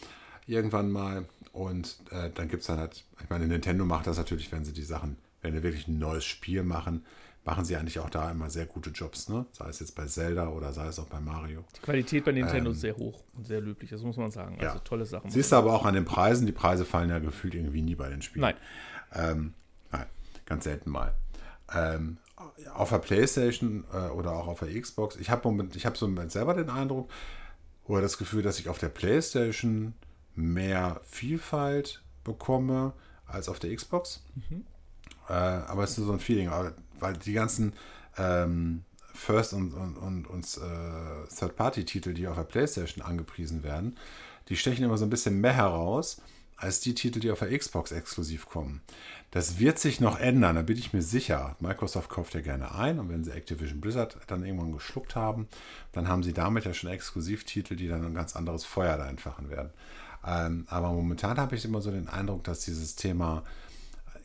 irgendwann 0.49 0.91
mal 0.91 1.27
und 1.53 1.99
äh, 2.11 2.31
dann 2.35 2.49
gibt 2.49 2.63
es 2.63 2.67
dann 2.67 2.79
halt, 2.79 3.05
ich 3.21 3.31
meine, 3.31 3.47
Nintendo 3.47 3.85
macht 3.85 4.07
das 4.07 4.17
natürlich, 4.17 4.51
wenn 4.51 4.65
sie 4.65 4.73
die 4.73 4.83
Sachen, 4.83 5.17
wenn 5.43 5.55
sie 5.55 5.63
wirklich 5.63 5.89
ein 5.89 5.99
neues 5.99 6.25
Spiel 6.25 6.63
machen, 6.63 7.05
machen 7.45 7.65
sie 7.65 7.77
eigentlich 7.77 7.99
auch 7.99 8.11
da 8.11 8.31
immer 8.31 8.51
sehr 8.51 8.67
gute 8.67 8.91
Jobs, 8.91 9.29
ne? 9.29 9.47
Sei 9.53 9.69
es 9.69 9.81
jetzt 9.81 9.95
bei 9.95 10.05
Zelda 10.07 10.49
oder 10.49 10.73
sei 10.73 10.87
es 10.87 10.99
auch 10.99 11.07
bei 11.07 11.19
Mario. 11.21 11.65
Die 11.77 11.81
Qualität 11.81 12.25
bei 12.25 12.33
Nintendo 12.33 12.71
ähm, 12.71 12.75
ist 12.75 12.81
sehr 12.81 12.97
hoch 12.97 13.23
und 13.35 13.47
sehr 13.47 13.61
löblich, 13.61 13.91
das 13.91 14.03
muss 14.03 14.17
man 14.17 14.31
sagen. 14.31 14.57
Also 14.61 14.77
ja. 14.77 14.81
tolle 14.81 15.07
Sachen. 15.07 15.31
Siehst 15.31 15.53
du 15.53 15.57
aber 15.57 15.73
auch 15.73 15.87
an 15.87 15.95
den 15.95 16.05
Preisen, 16.05 16.47
die 16.47 16.53
Preise 16.53 16.85
fallen 16.85 17.09
ja 17.09 17.19
gefühlt 17.19 17.55
irgendwie 17.55 17.81
nie 17.81 17.95
bei 17.95 18.09
den 18.09 18.21
Spielen. 18.21 18.43
Nein. 18.43 18.55
Ähm, 19.15 19.55
nein, 19.91 20.07
ganz 20.45 20.65
selten 20.65 20.91
mal. 20.91 21.15
Ähm, 21.75 22.19
auf 22.75 22.91
der 22.91 22.99
Playstation 22.99 23.85
äh, 23.93 24.09
oder 24.11 24.33
auch 24.33 24.47
auf 24.47 24.61
der 24.61 24.81
Xbox, 24.81 25.17
ich 25.17 25.31
habe 25.31 25.69
ich 25.75 25.87
hab 25.87 25.97
so 25.97 26.11
selber 26.29 26.55
den 26.55 26.71
Eindruck 26.71 27.11
oder 27.87 28.03
das 28.03 28.19
Gefühl, 28.19 28.43
dass 28.43 28.59
ich 28.59 28.69
auf 28.69 28.79
der 28.79 28.91
Playstation 28.91 29.95
mehr 30.39 31.01
Vielfalt 31.05 32.03
bekomme 32.25 32.93
als 33.27 33.49
auf 33.49 33.59
der 33.59 33.75
Xbox. 33.75 34.23
Mhm. 34.35 34.65
Äh, 35.29 35.33
aber 35.33 35.85
es 35.85 35.93
ist 35.93 35.99
nur 35.99 36.07
so 36.07 36.13
ein 36.13 36.21
Feeling, 36.21 36.51
weil 37.01 37.15
die 37.15 37.33
ganzen 37.33 37.73
ähm, 38.17 38.85
First- 39.15 39.53
und, 39.53 39.73
und, 39.75 39.97
und, 39.97 40.27
und 40.27 40.45
äh, 40.45 41.29
Third-Party-Titel, 41.37 42.15
die 42.15 42.29
auf 42.29 42.37
der 42.37 42.45
PlayStation 42.45 43.05
angepriesen 43.05 43.63
werden, 43.63 43.97
die 44.49 44.57
stechen 44.57 44.85
immer 44.85 44.97
so 44.97 45.05
ein 45.05 45.11
bisschen 45.11 45.41
mehr 45.41 45.55
heraus 45.55 46.23
als 46.57 46.81
die 46.81 46.95
Titel, 46.95 47.21
die 47.21 47.31
auf 47.31 47.39
der 47.39 47.57
Xbox 47.57 47.93
exklusiv 47.93 48.47
kommen. 48.47 48.81
Das 49.31 49.59
wird 49.59 49.79
sich 49.79 50.01
noch 50.01 50.19
ändern, 50.19 50.57
da 50.57 50.63
bin 50.63 50.77
ich 50.77 50.93
mir 50.93 51.03
sicher. 51.03 51.57
Microsoft 51.61 52.11
kauft 52.11 52.35
ja 52.35 52.41
gerne 52.41 52.75
ein 52.75 52.99
und 52.99 53.09
wenn 53.11 53.23
sie 53.23 53.31
Activision 53.31 53.81
Blizzard 53.81 54.17
dann 54.27 54.45
irgendwann 54.45 54.73
geschluckt 54.73 55.15
haben, 55.15 55.49
dann 55.93 56.09
haben 56.09 56.23
sie 56.23 56.33
damit 56.33 56.65
ja 56.65 56.75
schon 56.75 56.91
Exklusivtitel, 56.91 57.77
die 57.77 57.87
dann 57.87 58.05
ein 58.05 58.15
ganz 58.15 58.35
anderes 58.35 58.65
Feuer 58.65 58.97
da 58.97 59.09
entfachen 59.09 59.51
werden. 59.51 59.71
Ähm, 60.29 60.67
aber 60.69 60.93
momentan 60.93 61.39
habe 61.39 61.57
ich 61.57 61.65
immer 61.65 61.81
so 61.81 61.91
den 61.91 62.09
Eindruck, 62.09 62.45
dass 62.45 62.61
dieses 62.61 62.97
Thema, 62.97 63.45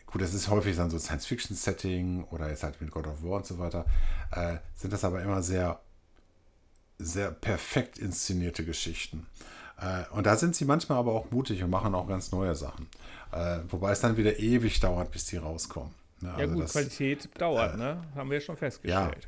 gut, 0.06 0.22
das 0.22 0.34
ist 0.34 0.50
häufig 0.50 0.76
dann 0.76 0.90
so 0.90 1.00
Science-Fiction-Setting 1.00 2.26
oder 2.26 2.50
jetzt 2.50 2.64
halt 2.64 2.82
mit 2.82 2.92
God 2.92 3.08
of 3.08 3.24
War 3.24 3.38
und 3.38 3.46
so 3.46 3.58
weiter, 3.58 3.86
äh, 4.32 4.58
sind 4.76 4.92
das 4.92 5.06
aber 5.06 5.22
immer 5.22 5.42
sehr, 5.42 5.80
sehr 7.00 7.32
perfekt 7.32 8.00
inszenierte 8.00 8.66
Geschichten. 8.66 9.28
Äh, 9.80 10.04
und 10.12 10.26
da 10.26 10.36
sind 10.36 10.58
sie 10.58 10.66
manchmal 10.66 10.98
aber 10.98 11.14
auch 11.14 11.32
mutig 11.32 11.64
und 11.64 11.70
machen 11.70 11.96
auch 11.96 12.08
ganz 12.08 12.34
neue 12.34 12.54
Sachen. 12.56 12.88
Äh, 13.32 13.60
wobei 13.70 13.94
es 13.94 14.02
dann 14.02 14.18
wieder 14.18 14.38
ewig 14.40 14.82
dauert, 14.82 15.10
bis 15.12 15.26
die 15.28 15.38
rauskommen. 15.38 15.94
Ne? 16.20 16.30
Ja, 16.30 16.36
also 16.36 16.54
gut, 16.54 16.64
das, 16.64 16.72
Qualität 16.74 17.30
dauert, 17.40 17.76
äh, 17.76 17.78
ne? 17.78 18.02
Haben 18.16 18.30
wir 18.30 18.40
ja 18.40 18.42
schon 18.42 18.58
festgestellt. 18.58 19.28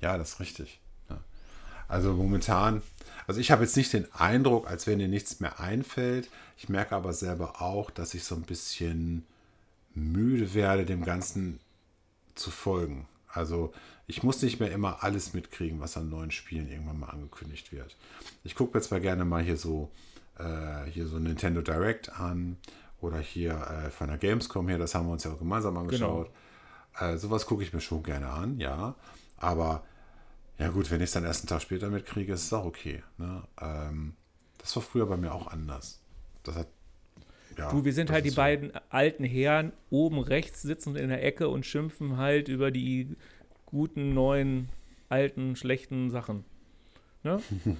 Ja, 0.00 0.10
ja 0.10 0.18
das 0.18 0.30
ist 0.30 0.40
richtig. 0.40 0.80
Also 1.92 2.12
momentan 2.14 2.82
also 3.26 3.40
ich 3.40 3.50
habe 3.50 3.62
jetzt 3.62 3.76
nicht 3.76 3.92
den 3.92 4.12
Eindruck, 4.12 4.68
als 4.68 4.86
wenn 4.86 4.98
dir 4.98 5.08
nichts 5.08 5.40
mehr 5.40 5.60
einfällt. 5.60 6.28
Ich 6.56 6.68
merke 6.68 6.94
aber 6.94 7.12
selber 7.12 7.60
auch, 7.62 7.90
dass 7.90 8.14
ich 8.14 8.24
so 8.24 8.34
ein 8.34 8.42
bisschen 8.42 9.24
müde 9.94 10.54
werde, 10.54 10.84
dem 10.84 11.04
Ganzen 11.04 11.60
zu 12.34 12.50
folgen. 12.50 13.06
Also 13.28 13.72
ich 14.06 14.22
muss 14.22 14.42
nicht 14.42 14.60
mehr 14.60 14.72
immer 14.72 15.02
alles 15.02 15.34
mitkriegen, 15.34 15.80
was 15.80 15.96
an 15.96 16.10
neuen 16.10 16.30
Spielen 16.30 16.68
irgendwann 16.68 17.00
mal 17.00 17.10
angekündigt 17.10 17.72
wird. 17.72 17.96
Ich 18.44 18.54
gucke 18.54 18.76
mir 18.76 18.82
zwar 18.82 19.00
gerne 19.00 19.24
mal 19.24 19.42
hier 19.42 19.56
so 19.56 19.90
äh, 20.38 20.90
hier 20.90 21.06
so 21.06 21.18
Nintendo 21.18 21.62
Direct 21.62 22.18
an 22.18 22.56
oder 23.00 23.18
hier 23.18 23.52
äh, 23.52 23.90
von 23.90 24.08
der 24.08 24.18
Gamescom 24.18 24.68
her, 24.68 24.78
das 24.78 24.94
haben 24.94 25.06
wir 25.06 25.12
uns 25.12 25.24
ja 25.24 25.32
auch 25.32 25.38
gemeinsam 25.38 25.76
angeschaut. 25.76 26.30
Genau. 26.98 27.12
Äh, 27.12 27.18
sowas 27.18 27.46
gucke 27.46 27.62
ich 27.62 27.72
mir 27.72 27.80
schon 27.80 28.02
gerne 28.02 28.28
an, 28.28 28.58
ja. 28.58 28.94
Aber 29.38 29.84
ja, 30.58 30.68
gut, 30.68 30.90
wenn 30.90 31.00
ich 31.00 31.06
es 31.06 31.12
dann 31.12 31.24
erst 31.24 31.42
einen 31.42 31.48
Tag 31.48 31.62
später 31.62 31.88
mitkriege, 31.90 32.32
ist 32.32 32.44
es 32.44 32.52
auch 32.52 32.64
okay. 32.64 33.02
Ne? 33.18 33.42
Ähm, 33.60 34.14
das 34.58 34.74
war 34.76 34.82
früher 34.82 35.06
bei 35.06 35.16
mir 35.16 35.34
auch 35.34 35.48
anders. 35.48 36.00
Das 36.42 36.56
hat. 36.56 36.68
Ja, 37.58 37.70
du, 37.70 37.84
wir 37.84 37.92
sind 37.92 38.10
halt 38.10 38.24
die 38.24 38.30
so. 38.30 38.36
beiden 38.36 38.72
alten 38.88 39.24
Herren 39.24 39.72
oben 39.90 40.20
rechts 40.20 40.62
sitzen 40.62 40.96
in 40.96 41.08
der 41.08 41.22
Ecke 41.22 41.48
und 41.48 41.66
schimpfen 41.66 42.16
halt 42.16 42.48
über 42.48 42.70
die 42.70 43.16
guten, 43.66 44.14
neuen, 44.14 44.70
alten, 45.08 45.56
schlechten 45.56 46.10
Sachen. 46.10 46.44
Ne? 47.22 47.40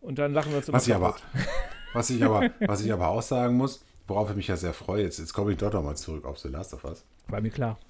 Und 0.00 0.20
dann 0.20 0.32
lachen 0.32 0.52
wir 0.52 0.58
uns 0.58 0.68
immer 0.68 0.76
was 0.76 0.86
ich, 0.86 0.94
aber, 0.94 1.16
was, 1.92 2.10
ich 2.10 2.22
aber, 2.22 2.50
was 2.60 2.84
ich 2.84 2.92
aber 2.92 3.08
auch 3.08 3.22
sagen 3.22 3.56
muss, 3.56 3.84
worauf 4.06 4.30
ich 4.30 4.36
mich 4.36 4.46
ja 4.46 4.56
sehr 4.56 4.72
freue, 4.72 5.02
jetzt, 5.02 5.18
jetzt 5.18 5.32
komme 5.32 5.50
ich 5.50 5.58
doch 5.58 5.72
nochmal 5.72 5.96
zurück 5.96 6.24
auf 6.24 6.38
The 6.38 6.48
Last 6.48 6.72
of 6.72 6.84
Us. 6.84 7.04
War 7.26 7.40
mir 7.40 7.50
klar. 7.50 7.80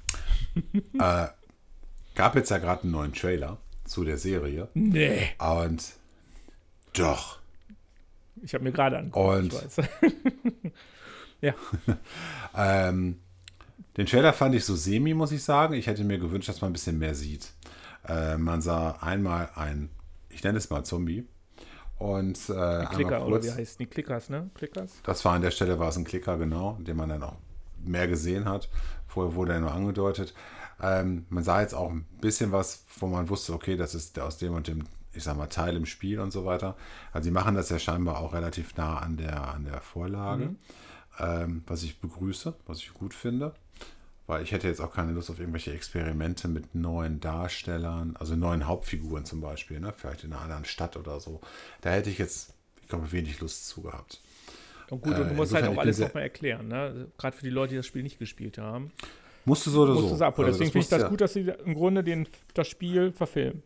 äh, 0.99 1.27
gab 2.15 2.35
jetzt 2.35 2.51
ja 2.51 2.57
gerade 2.57 2.85
einen 2.85 2.93
neuen 2.93 3.13
Trailer 3.13 3.59
zu 3.89 4.05
der 4.05 4.19
Serie. 4.19 4.69
Nee. 4.75 5.31
Und 5.39 5.93
doch. 6.93 7.39
Ich 8.43 8.55
habe 8.55 8.65
mir 8.65 8.73
gerade 8.73 8.99
angeguckt. 8.99 9.27
Und 9.27 9.55
ja. 11.41 11.55
ähm, 12.57 13.19
den 13.97 14.07
Trailer 14.07 14.33
fand 14.33 14.55
ich 14.55 14.65
so 14.65 14.77
semi, 14.77 15.15
muss 15.15 15.33
ich 15.33 15.43
sagen. 15.43 15.75
Ich 15.75 15.87
hätte 15.87 16.05
mir 16.05 16.19
gewünscht, 16.19 16.49
dass 16.49 16.61
man 16.61 16.71
ein 16.71 16.75
bisschen 16.75 16.99
mehr 16.99 17.15
sieht. 17.15 17.53
Äh, 18.07 18.37
man 18.37 18.63
sah 18.63 18.93
einmal 19.01 19.51
ein, 19.55 19.91
ich 20.29 20.43
nenne 20.45 20.59
es 20.59 20.71
mal 20.71 20.85
Zombie. 20.85 21.27
Und 21.99 22.39
äh, 22.49 22.87
Klicker, 22.87 23.19
kurz, 23.19 23.27
oder 23.27 23.43
wie 23.43 23.51
heißt 23.51 23.81
die 23.81 23.87
Klickers, 23.87 24.31
ne? 24.31 24.51
Klickers? 24.55 25.01
Das 25.03 25.25
war 25.25 25.35
an 25.35 25.43
der 25.43 25.51
Stelle 25.51 25.81
war 25.81 25.89
es 25.89 25.97
ein 25.97 26.05
Klicker, 26.05 26.39
genau, 26.39 26.79
den 26.81 26.97
man 26.97 27.09
dann 27.09 27.25
auch 27.25 27.37
mehr 27.85 28.07
gesehen 28.07 28.45
hat. 28.45 28.69
Vorher 29.09 29.35
wurde 29.35 29.55
er 29.55 29.61
nur 29.61 29.73
angedeutet. 29.73 30.33
Ähm, 30.81 31.27
man 31.29 31.43
sah 31.43 31.61
jetzt 31.61 31.75
auch 31.75 31.91
ein 31.91 32.07
bisschen 32.21 32.53
was, 32.53 32.85
wo 32.99 33.07
man 33.07 33.29
wusste, 33.29 33.53
okay, 33.53 33.77
das 33.77 33.95
ist 33.95 34.19
aus 34.19 34.39
dem 34.39 34.55
und 34.55 34.69
dem, 34.69 34.85
ich 35.13 35.25
sag 35.25 35.37
mal, 35.37 35.47
Teil 35.47 35.77
im 35.77 35.87
Spiel 35.87 36.21
und 36.21 36.31
so 36.31 36.45
weiter. 36.45 36.77
Also 37.13 37.27
sie 37.27 37.31
machen 37.31 37.55
das 37.55 37.71
ja 37.71 37.79
scheinbar 37.79 38.19
auch 38.19 38.33
relativ 38.33 38.77
nah 38.77 38.99
an 38.99 39.17
der, 39.17 39.55
an 39.55 39.65
der 39.65 39.81
Vorlage, 39.81 40.47
mhm. 40.47 40.57
ähm, 41.19 41.63
was 41.67 41.83
ich 41.83 42.01
begrüße, 42.01 42.55
was 42.67 42.79
ich 42.79 42.95
gut 42.95 43.15
finde. 43.15 43.55
Weil 44.27 44.43
ich 44.43 44.53
hätte 44.53 44.69
jetzt 44.69 44.81
auch 44.81 44.93
keine 44.93 45.13
Lust 45.13 45.31
auf 45.31 45.41
irgendwelche 45.41 45.73
Experimente 45.73 46.49
mit 46.49 46.75
neuen 46.75 47.19
Darstellern, 47.19 48.15
also 48.19 48.37
neuen 48.37 48.67
Hauptfiguren 48.67 49.25
zum 49.25 49.41
Beispiel, 49.41 49.81
ne? 49.81 49.95
vielleicht 49.97 50.23
in 50.23 50.33
einer 50.33 50.43
anderen 50.43 50.67
Stadt 50.67 50.99
oder 50.99 51.19
so. 51.19 51.41
Da 51.81 51.91
hätte 51.91 52.11
ich 52.11 52.19
jetzt, 52.19 52.53
ich 52.83 52.89
glaube, 52.89 53.11
wenig 53.11 53.41
Lust 53.41 53.69
zu 53.69 53.81
gehabt. 53.81 54.21
Und 54.91 55.03
gut, 55.03 55.15
und 55.15 55.29
du 55.29 55.31
äh, 55.31 55.35
musst 55.35 55.55
halt 55.55 55.67
auch 55.67 55.79
alles 55.79 55.99
nochmal 55.99 56.25
erklären, 56.25 56.69
ne? 56.69 57.09
gerade 57.17 57.37
für 57.37 57.43
die 57.43 57.51
Leute, 57.51 57.71
die 57.71 57.77
das 57.77 57.87
Spiel 57.87 58.03
nicht 58.03 58.19
gespielt 58.19 58.59
haben. 58.59 58.93
Musst 59.49 59.67
du 59.67 59.71
so 59.71 59.83
oder 59.83 59.95
musst 59.95 60.19
so. 60.19 60.25
abholen. 60.25 60.49
Also 60.49 60.59
Deswegen 60.59 60.73
finde 60.73 60.85
ich 60.85 60.91
das 60.91 61.03
ja. 61.03 61.09
gut, 61.09 61.21
dass 61.21 61.33
sie 61.33 61.53
im 61.65 61.75
Grunde 61.75 62.05
den, 62.05 62.29
das 62.55 62.69
Spiel 62.69 63.13
verfilmen. 63.13 63.63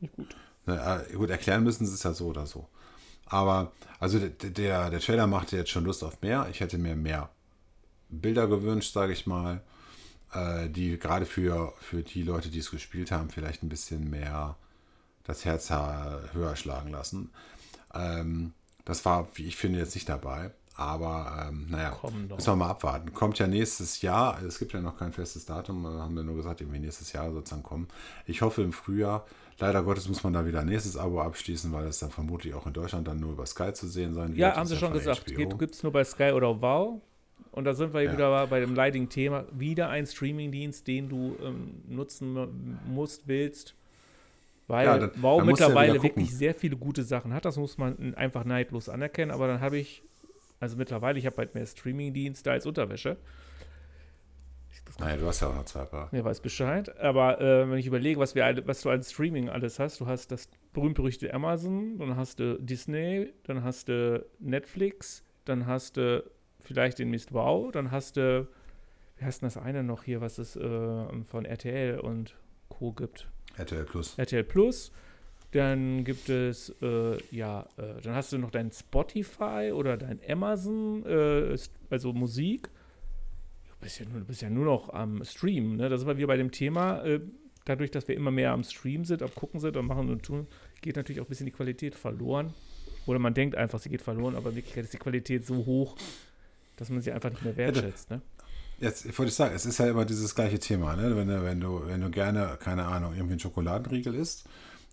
Nicht 0.00 0.14
gut. 0.14 0.34
Na, 0.66 1.02
gut, 1.14 1.30
erklären 1.30 1.62
müssen 1.62 1.86
sie 1.86 1.94
es 1.94 2.02
ja 2.02 2.12
so 2.12 2.28
oder 2.28 2.46
so. 2.46 2.66
Aber, 3.26 3.72
also 3.98 4.18
der, 4.18 4.30
der, 4.30 4.90
der 4.90 5.00
Trailer 5.00 5.26
machte 5.26 5.56
jetzt 5.56 5.70
schon 5.70 5.84
Lust 5.84 6.02
auf 6.02 6.20
mehr. 6.22 6.48
Ich 6.50 6.60
hätte 6.60 6.78
mir 6.78 6.96
mehr 6.96 7.30
Bilder 8.08 8.48
gewünscht, 8.48 8.92
sage 8.92 9.12
ich 9.12 9.26
mal, 9.26 9.62
äh, 10.32 10.68
die 10.68 10.98
gerade 10.98 11.26
für, 11.26 11.72
für 11.80 12.02
die 12.02 12.22
Leute, 12.22 12.48
die 12.48 12.58
es 12.58 12.70
gespielt 12.70 13.12
haben, 13.12 13.30
vielleicht 13.30 13.62
ein 13.62 13.68
bisschen 13.68 14.10
mehr 14.10 14.56
das 15.24 15.44
Herz 15.44 15.70
höher 15.70 16.56
schlagen 16.56 16.90
lassen. 16.90 17.30
Ähm, 17.94 18.52
das 18.84 19.04
war, 19.04 19.28
wie 19.34 19.46
ich 19.46 19.56
finde, 19.56 19.78
jetzt 19.78 19.94
nicht 19.94 20.08
dabei. 20.08 20.50
Aber 20.80 21.46
ähm, 21.46 21.66
naja, 21.68 21.94
müssen 22.02 22.46
wir 22.46 22.56
mal 22.56 22.70
abwarten. 22.70 23.12
Kommt 23.12 23.38
ja 23.38 23.46
nächstes 23.46 24.00
Jahr. 24.00 24.42
Es 24.42 24.58
gibt 24.58 24.72
ja 24.72 24.80
noch 24.80 24.96
kein 24.96 25.12
festes 25.12 25.44
Datum. 25.44 25.86
Haben 25.86 26.16
wir 26.16 26.22
nur 26.22 26.36
gesagt, 26.36 26.62
irgendwie 26.62 26.78
nächstes 26.78 27.12
Jahr 27.12 27.30
sozusagen 27.32 27.62
kommen. 27.62 27.86
Ich 28.24 28.40
hoffe 28.40 28.62
im 28.62 28.72
Frühjahr. 28.72 29.26
Leider 29.58 29.82
Gottes 29.82 30.08
muss 30.08 30.24
man 30.24 30.32
da 30.32 30.46
wieder 30.46 30.60
ein 30.60 30.68
nächstes 30.68 30.96
Abo 30.96 31.20
abschließen, 31.20 31.70
weil 31.70 31.86
es 31.86 31.98
dann 31.98 32.08
vermutlich 32.08 32.54
auch 32.54 32.66
in 32.66 32.72
Deutschland 32.72 33.06
dann 33.06 33.20
nur 33.20 33.32
über 33.32 33.44
Sky 33.44 33.74
zu 33.74 33.88
sehen 33.88 34.14
sein 34.14 34.28
wird. 34.28 34.38
Ja, 34.38 34.56
haben 34.56 34.66
sie 34.66 34.76
schon 34.76 34.94
gesagt. 34.94 35.26
Gibt 35.26 35.74
es 35.74 35.82
nur 35.82 35.92
bei 35.92 36.02
Sky 36.02 36.32
oder 36.32 36.62
Wow. 36.62 37.02
Und 37.52 37.64
da 37.64 37.74
sind 37.74 37.92
wir 37.92 38.00
ja. 38.00 38.12
wieder 38.14 38.46
bei 38.46 38.60
dem 38.60 38.74
leidigen 38.74 39.10
Thema. 39.10 39.44
Wieder 39.52 39.90
ein 39.90 40.06
Streamingdienst, 40.06 40.86
den 40.86 41.10
du 41.10 41.36
ähm, 41.44 41.82
nutzen 41.88 42.78
musst, 42.86 43.28
willst. 43.28 43.74
Weil 44.66 44.86
ja, 44.86 44.96
dann, 44.96 45.10
Wow 45.16 45.40
dann 45.40 45.46
mittlerweile 45.46 45.96
ja 45.96 46.02
wirklich 46.02 46.34
sehr 46.34 46.54
viele 46.54 46.76
gute 46.76 47.02
Sachen 47.02 47.34
hat. 47.34 47.44
Das 47.44 47.58
muss 47.58 47.76
man 47.76 48.14
einfach 48.14 48.44
neidlos 48.44 48.88
anerkennen. 48.88 49.30
Aber 49.30 49.46
dann 49.46 49.60
habe 49.60 49.76
ich 49.76 50.02
also 50.60 50.76
mittlerweile, 50.76 51.18
ich 51.18 51.26
habe 51.26 51.36
halt 51.38 51.54
mehr 51.54 51.66
Streaming-Dienste 51.66 52.50
als 52.50 52.66
Unterwäsche. 52.66 53.16
Naja, 54.98 55.16
du 55.16 55.26
hast 55.26 55.40
ja 55.40 55.48
auch 55.48 55.54
noch 55.54 55.64
zwei 55.64 55.84
Paar. 55.84 56.08
Ja, 56.12 56.24
weiß 56.24 56.40
Bescheid. 56.40 56.96
Aber 56.98 57.40
äh, 57.40 57.68
wenn 57.70 57.78
ich 57.78 57.86
überlege, 57.86 58.20
was, 58.20 58.34
wir, 58.34 58.62
was 58.66 58.82
du 58.82 58.90
als 58.90 59.10
Streaming 59.10 59.48
alles 59.48 59.78
hast, 59.78 60.00
du 60.00 60.06
hast 60.06 60.30
das 60.30 60.48
berühmt-berüchtigte 60.72 61.34
Amazon, 61.34 61.98
dann 61.98 62.16
hast 62.16 62.38
du 62.38 62.58
Disney, 62.60 63.32
dann 63.44 63.64
hast 63.64 63.88
du 63.88 64.24
Netflix, 64.38 65.24
dann 65.44 65.66
hast 65.66 65.96
du 65.96 66.22
vielleicht 66.60 66.98
den 66.98 67.10
Mist 67.10 67.32
Wow, 67.32 67.72
dann 67.72 67.90
hast 67.90 68.16
du 68.16 68.46
wie 69.20 69.26
heißt 69.26 69.42
denn 69.42 69.48
das 69.48 69.58
eine 69.58 69.84
noch 69.84 70.02
hier, 70.02 70.22
was 70.22 70.38
es 70.38 70.56
äh, 70.56 71.22
von 71.24 71.44
RTL 71.44 72.00
und 72.00 72.36
Co. 72.70 72.92
gibt? 72.92 73.28
RTL 73.56 73.84
Plus. 73.84 74.16
RTL 74.16 74.44
Plus. 74.44 74.92
Dann 75.52 76.04
gibt 76.04 76.28
es, 76.28 76.74
äh, 76.80 77.18
ja, 77.34 77.66
äh, 77.76 78.00
dann 78.02 78.14
hast 78.14 78.32
du 78.32 78.38
noch 78.38 78.50
dein 78.50 78.70
Spotify 78.70 79.72
oder 79.74 79.96
dein 79.96 80.20
Amazon, 80.28 81.04
äh, 81.04 81.56
also 81.90 82.12
Musik. 82.12 82.68
Du 83.68 83.74
bist 83.80 83.98
ja, 83.98 84.06
nur, 84.06 84.20
du 84.20 84.26
bist 84.26 84.42
ja 84.42 84.50
nur 84.50 84.64
noch 84.64 84.94
am 84.94 85.24
Stream, 85.24 85.76
ne? 85.76 85.88
Das 85.88 86.02
ist 86.02 86.06
wir 86.06 86.26
bei 86.26 86.36
dem 86.36 86.52
Thema. 86.52 87.02
Äh, 87.04 87.20
dadurch, 87.64 87.90
dass 87.90 88.06
wir 88.06 88.14
immer 88.14 88.30
mehr 88.30 88.52
am 88.52 88.62
Stream 88.62 89.04
sind, 89.04 89.22
am 89.22 89.34
Gucken 89.34 89.58
sind, 89.60 89.76
am 89.76 89.86
Machen 89.86 90.08
und 90.08 90.22
Tun, 90.22 90.46
geht 90.82 90.96
natürlich 90.96 91.20
auch 91.20 91.26
ein 91.26 91.28
bisschen 91.28 91.46
die 91.46 91.52
Qualität 91.52 91.94
verloren. 91.94 92.54
Oder 93.06 93.18
man 93.18 93.34
denkt 93.34 93.56
einfach, 93.56 93.80
sie 93.80 93.88
geht 93.88 94.02
verloren, 94.02 94.36
aber 94.36 94.50
in 94.50 94.56
Wirklichkeit 94.56 94.84
ist 94.84 94.92
die 94.92 94.98
Qualität 94.98 95.46
so 95.46 95.66
hoch, 95.66 95.96
dass 96.76 96.90
man 96.90 97.00
sie 97.00 97.12
einfach 97.12 97.30
nicht 97.30 97.44
mehr 97.44 97.56
wertschätzt, 97.56 98.10
ne? 98.10 98.22
Jetzt 98.78 99.04
wollte 99.18 99.28
ich 99.28 99.34
sagen, 99.34 99.54
es 99.54 99.66
ist 99.66 99.78
ja 99.78 99.88
immer 99.88 100.06
dieses 100.06 100.34
gleiche 100.34 100.58
Thema, 100.58 100.96
ne? 100.96 101.14
Wenn 101.14 101.28
du, 101.28 101.42
wenn 101.42 101.60
du, 101.60 101.86
wenn 101.86 102.00
du 102.00 102.10
gerne, 102.10 102.56
keine 102.58 102.86
Ahnung, 102.86 103.12
irgendwie 103.12 103.32
einen 103.32 103.40
Schokoladenriegel 103.40 104.14
isst, 104.14 104.48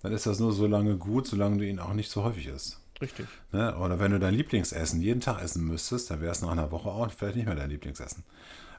dann 0.08 0.16
ist 0.16 0.26
das 0.26 0.40
nur 0.40 0.54
so 0.54 0.68
lange 0.68 0.96
gut, 0.96 1.28
solange 1.28 1.58
du 1.58 1.68
ihn 1.68 1.80
auch 1.80 1.94
nicht 1.94 2.10
so 2.10 2.24
häufig 2.24 2.48
isst. 2.48 2.80
Richtig. 3.02 3.28
Ne? 3.52 3.76
Oder 3.78 4.00
wenn 4.00 4.12
du 4.12 4.20
dein 4.20 4.34
Lieblingsessen 4.34 5.02
jeden 5.02 5.20
Tag 5.20 5.44
essen 5.44 5.66
müsstest, 5.66 6.10
dann 6.10 6.22
wäre 6.22 6.32
es 6.32 6.42
nach 6.42 6.50
einer 6.50 6.72
Woche 6.72 6.88
auch 6.88 7.12
vielleicht 7.12 7.36
nicht 7.36 7.46
mehr 7.46 7.56
dein 7.56 7.70
Lieblingsessen. 7.70 8.24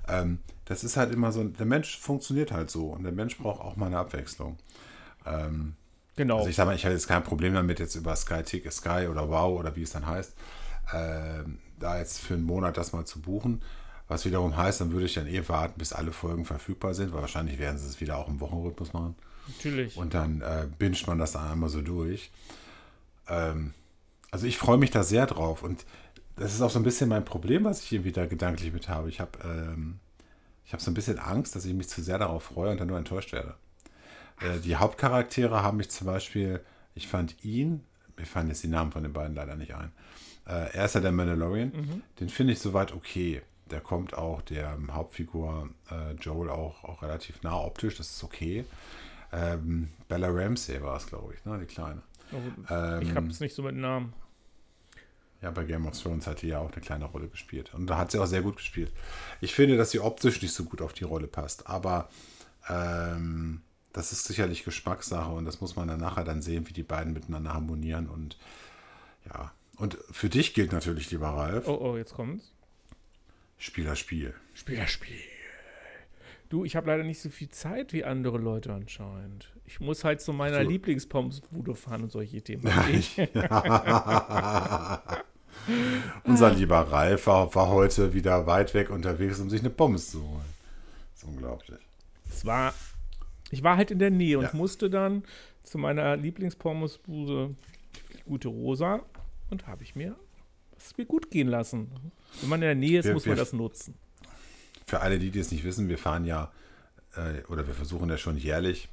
Ähm, 0.08 0.38
das 0.64 0.84
ist 0.84 0.96
halt 0.96 1.12
immer 1.12 1.30
so, 1.30 1.44
der 1.44 1.66
Mensch 1.66 1.98
funktioniert 1.98 2.50
halt 2.50 2.70
so 2.70 2.86
und 2.86 3.02
der 3.02 3.12
Mensch 3.12 3.36
braucht 3.36 3.60
auch 3.60 3.76
mal 3.76 3.86
eine 3.86 3.98
Abwechslung. 3.98 4.56
Ähm, 5.26 5.74
genau. 6.16 6.38
Also 6.38 6.48
ich 6.48 6.56
sag 6.56 6.64
mal, 6.64 6.74
ich 6.74 6.84
habe 6.86 6.94
jetzt 6.94 7.08
kein 7.08 7.22
Problem 7.22 7.52
damit, 7.52 7.78
jetzt 7.78 7.94
über 7.94 8.16
Sky 8.16 8.42
Tick, 8.42 8.72
Sky 8.72 9.06
oder 9.10 9.28
Wow 9.28 9.58
oder 9.60 9.76
wie 9.76 9.82
es 9.82 9.90
dann 9.90 10.06
heißt, 10.06 10.34
ähm, 10.94 11.58
da 11.78 11.98
jetzt 11.98 12.20
für 12.20 12.34
einen 12.34 12.44
Monat 12.44 12.78
das 12.78 12.92
mal 12.92 13.04
zu 13.04 13.20
buchen. 13.20 13.60
Was 14.08 14.24
wiederum 14.24 14.56
heißt, 14.56 14.80
dann 14.80 14.92
würde 14.92 15.04
ich 15.04 15.12
dann 15.12 15.26
eh 15.26 15.46
warten, 15.46 15.78
bis 15.78 15.92
alle 15.92 16.12
Folgen 16.12 16.46
verfügbar 16.46 16.94
sind, 16.94 17.12
weil 17.12 17.20
wahrscheinlich 17.20 17.58
werden 17.58 17.76
sie 17.76 17.86
es 17.86 18.00
wieder 18.00 18.16
auch 18.16 18.28
im 18.28 18.40
Wochenrhythmus 18.40 18.94
machen. 18.94 19.14
Natürlich. 19.48 19.96
Und 19.96 20.14
dann 20.14 20.40
äh, 20.40 20.66
binscht 20.78 21.06
man 21.06 21.18
das 21.18 21.32
dann 21.32 21.50
einmal 21.50 21.68
so 21.68 21.82
durch. 21.82 22.30
Ähm, 23.28 23.74
also 24.30 24.46
ich 24.46 24.58
freue 24.58 24.78
mich 24.78 24.90
da 24.90 25.02
sehr 25.02 25.26
drauf. 25.26 25.62
Und 25.62 25.84
das 26.36 26.54
ist 26.54 26.60
auch 26.60 26.70
so 26.70 26.78
ein 26.78 26.84
bisschen 26.84 27.08
mein 27.08 27.24
Problem, 27.24 27.64
was 27.64 27.82
ich 27.82 27.92
irgendwie 27.92 28.12
da 28.12 28.26
gedanklich 28.26 28.72
mit 28.72 28.88
habe. 28.88 29.08
Ich 29.08 29.20
habe 29.20 29.38
ähm, 29.44 29.98
hab 30.70 30.80
so 30.80 30.90
ein 30.90 30.94
bisschen 30.94 31.18
Angst, 31.18 31.56
dass 31.56 31.64
ich 31.64 31.74
mich 31.74 31.88
zu 31.88 32.02
sehr 32.02 32.18
darauf 32.18 32.44
freue 32.44 32.70
und 32.70 32.80
dann 32.80 32.88
nur 32.88 32.98
enttäuscht 32.98 33.32
werde. 33.32 33.54
Äh, 34.40 34.60
die 34.60 34.76
Hauptcharaktere 34.76 35.62
haben 35.62 35.78
mich 35.78 35.90
zum 35.90 36.06
Beispiel, 36.06 36.60
ich 36.94 37.08
fand 37.08 37.42
ihn, 37.44 37.84
mir 38.16 38.26
fallen 38.26 38.48
jetzt 38.48 38.62
die 38.62 38.68
Namen 38.68 38.92
von 38.92 39.02
den 39.02 39.12
beiden 39.12 39.34
leider 39.34 39.56
nicht 39.56 39.74
ein. 39.74 39.92
Äh, 40.46 40.74
er 40.74 40.84
ist 40.84 40.94
ja 40.94 41.00
der 41.00 41.12
Mandalorian. 41.12 41.72
Mhm. 41.74 42.02
Den 42.20 42.28
finde 42.28 42.52
ich 42.52 42.60
soweit 42.60 42.92
okay. 42.92 43.42
Der 43.70 43.80
kommt 43.80 44.14
auch 44.14 44.40
der 44.42 44.78
Hauptfigur 44.90 45.68
äh, 45.90 46.14
Joel 46.14 46.48
auch, 46.48 46.84
auch 46.84 47.02
relativ 47.02 47.42
nah 47.42 47.58
optisch, 47.58 47.96
das 47.96 48.10
ist 48.10 48.24
okay. 48.24 48.64
Ähm, 49.32 49.90
Bella 50.08 50.28
Ramsey 50.28 50.82
war 50.82 50.96
es, 50.96 51.06
glaube 51.06 51.34
ich, 51.34 51.44
ne? 51.44 51.58
die 51.58 51.66
Kleine. 51.66 52.02
Oh, 52.32 52.36
ähm, 52.70 53.02
ich 53.02 53.14
habe 53.14 53.26
es 53.28 53.40
nicht 53.40 53.54
so 53.54 53.62
mit 53.62 53.74
Namen. 53.74 54.12
Ja, 55.40 55.50
bei 55.52 55.64
Game 55.64 55.86
of 55.86 56.00
Thrones 56.00 56.26
hat 56.26 56.42
die 56.42 56.48
ja 56.48 56.58
auch 56.58 56.72
eine 56.72 56.82
kleine 56.82 57.04
Rolle 57.04 57.28
gespielt. 57.28 57.72
Und 57.72 57.86
da 57.86 57.96
hat 57.96 58.10
sie 58.10 58.18
auch 58.18 58.26
sehr 58.26 58.42
gut 58.42 58.56
gespielt. 58.56 58.92
Ich 59.40 59.54
finde, 59.54 59.76
dass 59.76 59.92
sie 59.92 60.00
optisch 60.00 60.42
nicht 60.42 60.52
so 60.52 60.64
gut 60.64 60.82
auf 60.82 60.92
die 60.92 61.04
Rolle 61.04 61.28
passt. 61.28 61.68
Aber 61.68 62.08
ähm, 62.68 63.62
das 63.92 64.12
ist 64.12 64.24
sicherlich 64.24 64.64
Geschmackssache 64.64 65.30
und 65.30 65.44
das 65.44 65.60
muss 65.60 65.76
man 65.76 65.88
dann 65.88 66.00
nachher 66.00 66.24
dann 66.24 66.42
sehen, 66.42 66.68
wie 66.68 66.72
die 66.72 66.82
beiden 66.82 67.12
miteinander 67.12 67.54
harmonieren. 67.54 68.08
Und 68.08 68.36
ja, 69.26 69.52
und 69.76 69.96
für 70.10 70.28
dich 70.28 70.54
gilt 70.54 70.72
natürlich, 70.72 71.10
lieber 71.10 71.28
Ralf. 71.28 71.68
Oh, 71.68 71.78
oh, 71.80 71.96
jetzt 71.96 72.14
kommt's. 72.14 72.52
Spieler 74.54 74.86
Spiel. 74.86 75.22
Du, 76.48 76.64
ich 76.64 76.76
habe 76.76 76.86
leider 76.86 77.02
nicht 77.04 77.20
so 77.20 77.28
viel 77.28 77.50
Zeit 77.50 77.92
wie 77.92 78.04
andere 78.04 78.38
Leute 78.38 78.72
anscheinend. 78.72 79.52
Ich 79.66 79.80
muss 79.80 80.02
halt 80.04 80.22
zu 80.22 80.32
meiner 80.32 80.62
so. 80.62 80.68
Lieblingspomsbude 80.70 81.74
fahren 81.74 82.04
und 82.04 82.12
solche 82.12 82.40
Themen. 82.40 82.62
Unser 86.24 86.50
lieber 86.54 86.78
Ralf 86.78 87.26
war, 87.26 87.54
war, 87.54 87.68
heute 87.68 88.14
wieder 88.14 88.46
weit 88.46 88.72
weg 88.72 88.88
unterwegs, 88.88 89.38
um 89.40 89.50
sich 89.50 89.60
eine 89.60 89.68
Pommes 89.68 90.10
zu 90.10 90.22
holen. 90.22 90.54
Das 91.12 91.22
ist 91.22 91.28
unglaublich. 91.28 91.80
Es 92.30 92.46
war, 92.46 92.72
ich 93.50 93.62
war 93.62 93.76
halt 93.76 93.90
in 93.90 93.98
der 93.98 94.10
Nähe 94.10 94.30
ja. 94.30 94.38
und 94.38 94.54
musste 94.54 94.88
dann 94.88 95.24
zu 95.64 95.76
meiner 95.76 96.16
Lieblingspommesbude, 96.16 97.54
die 98.14 98.22
gute 98.22 98.48
Rosa, 98.48 99.02
und 99.50 99.66
habe 99.66 99.82
ich 99.82 99.94
mir 99.94 100.16
es 100.78 100.96
mir 100.96 101.06
gut 101.06 101.30
gehen 101.30 101.48
lassen. 101.48 101.90
Wenn 102.40 102.50
man 102.50 102.62
in 102.62 102.66
der 102.68 102.74
Nähe 102.76 103.00
ist, 103.00 103.06
wir, 103.06 103.12
muss 103.12 103.26
man 103.26 103.36
wir, 103.36 103.42
das 103.42 103.52
nutzen 103.52 103.94
für 104.88 105.00
alle, 105.00 105.18
die, 105.18 105.38
es 105.38 105.50
nicht 105.50 105.64
wissen, 105.64 105.88
wir 105.88 105.98
fahren 105.98 106.24
ja, 106.24 106.50
äh, 107.14 107.44
oder 107.48 107.66
wir 107.66 107.74
versuchen 107.74 108.08
ja 108.08 108.16
schon 108.16 108.38
jährlich 108.38 108.88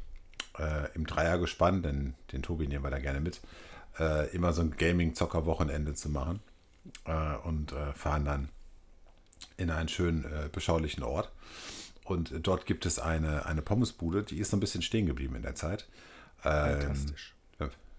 äh, 0.59 0.93
im 0.93 1.07
Dreier 1.07 1.37
gespannt, 1.37 1.85
denn 1.85 2.15
den 2.33 2.43
Tobi 2.43 2.67
nehmen 2.67 2.83
wir 2.83 2.91
da 2.91 2.99
gerne 2.99 3.21
mit, 3.21 3.39
äh, 3.97 4.29
immer 4.35 4.51
so 4.51 4.61
ein 4.61 4.75
Gaming-Zocker-Wochenende 4.75 5.93
zu 5.93 6.09
machen 6.09 6.41
äh, 7.05 7.35
und 7.37 7.71
äh, 7.71 7.93
fahren 7.93 8.25
dann 8.25 8.49
in 9.57 9.71
einen 9.71 9.87
schönen, 9.87 10.25
äh, 10.25 10.49
beschaulichen 10.51 11.03
Ort. 11.03 11.31
Und 12.03 12.33
dort 12.43 12.65
gibt 12.65 12.85
es 12.85 12.99
eine, 12.99 13.45
eine 13.45 13.61
Pommesbude, 13.61 14.23
die 14.23 14.39
ist 14.39 14.51
so 14.51 14.57
ein 14.57 14.59
bisschen 14.59 14.81
stehen 14.81 15.05
geblieben 15.05 15.35
in 15.35 15.41
der 15.41 15.55
Zeit. 15.55 15.87
Ähm, 16.43 16.81
Fantastisch 16.81 17.34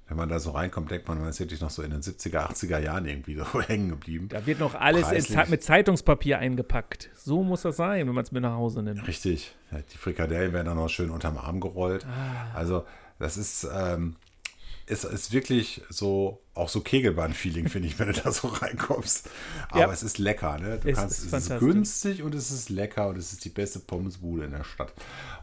wenn 0.08 0.16
man 0.16 0.28
da 0.28 0.38
so 0.38 0.50
reinkommt, 0.52 0.90
denkt 0.90 1.08
man, 1.08 1.18
man 1.18 1.28
ist 1.28 1.40
wirklich 1.40 1.60
noch 1.60 1.70
so 1.70 1.82
in 1.82 1.90
den 1.90 2.00
70er, 2.00 2.48
80er 2.48 2.78
Jahren 2.78 3.06
irgendwie 3.06 3.34
so 3.34 3.44
hängen 3.66 3.88
geblieben. 3.88 4.28
Da 4.28 4.46
wird 4.46 4.60
noch 4.60 4.74
alles 4.74 5.10
in, 5.10 5.50
mit 5.50 5.62
Zeitungspapier 5.64 6.38
eingepackt. 6.38 7.10
So 7.14 7.42
muss 7.42 7.62
das 7.62 7.76
sein, 7.76 8.06
wenn 8.06 8.14
man 8.14 8.22
es 8.22 8.30
mit 8.30 8.42
nach 8.42 8.54
Hause 8.54 8.82
nimmt. 8.82 9.06
Richtig. 9.06 9.54
Die 9.92 9.98
Frikadellen 9.98 10.52
werden 10.52 10.66
dann 10.66 10.76
noch 10.76 10.88
schön 10.88 11.10
unterm 11.10 11.38
Arm 11.38 11.60
gerollt. 11.60 12.06
Ah. 12.06 12.56
Also, 12.56 12.84
das 13.18 13.36
ist, 13.36 13.66
ähm, 13.74 14.14
ist, 14.86 15.04
ist 15.04 15.32
wirklich 15.32 15.82
so, 15.90 16.40
auch 16.54 16.68
so 16.68 16.80
Kegelbahn-Feeling, 16.80 17.68
finde 17.68 17.88
ich, 17.88 17.98
wenn 17.98 18.06
du 18.06 18.12
da 18.12 18.30
so 18.30 18.48
reinkommst. 18.48 19.28
Aber 19.70 19.80
ja. 19.80 19.92
es 19.92 20.02
ist 20.02 20.18
lecker, 20.18 20.58
ne? 20.58 20.78
Du 20.78 20.88
es 20.88 20.96
kannst, 20.96 21.24
ist 21.24 21.32
es 21.32 21.50
ist 21.50 21.58
günstig 21.58 22.22
und 22.22 22.34
es 22.34 22.50
ist 22.52 22.70
lecker 22.70 23.08
und 23.08 23.18
es 23.18 23.32
ist 23.32 23.44
die 23.44 23.50
beste 23.50 23.80
Pommesbude 23.80 24.44
in 24.44 24.52
der 24.52 24.64
Stadt. 24.64 24.92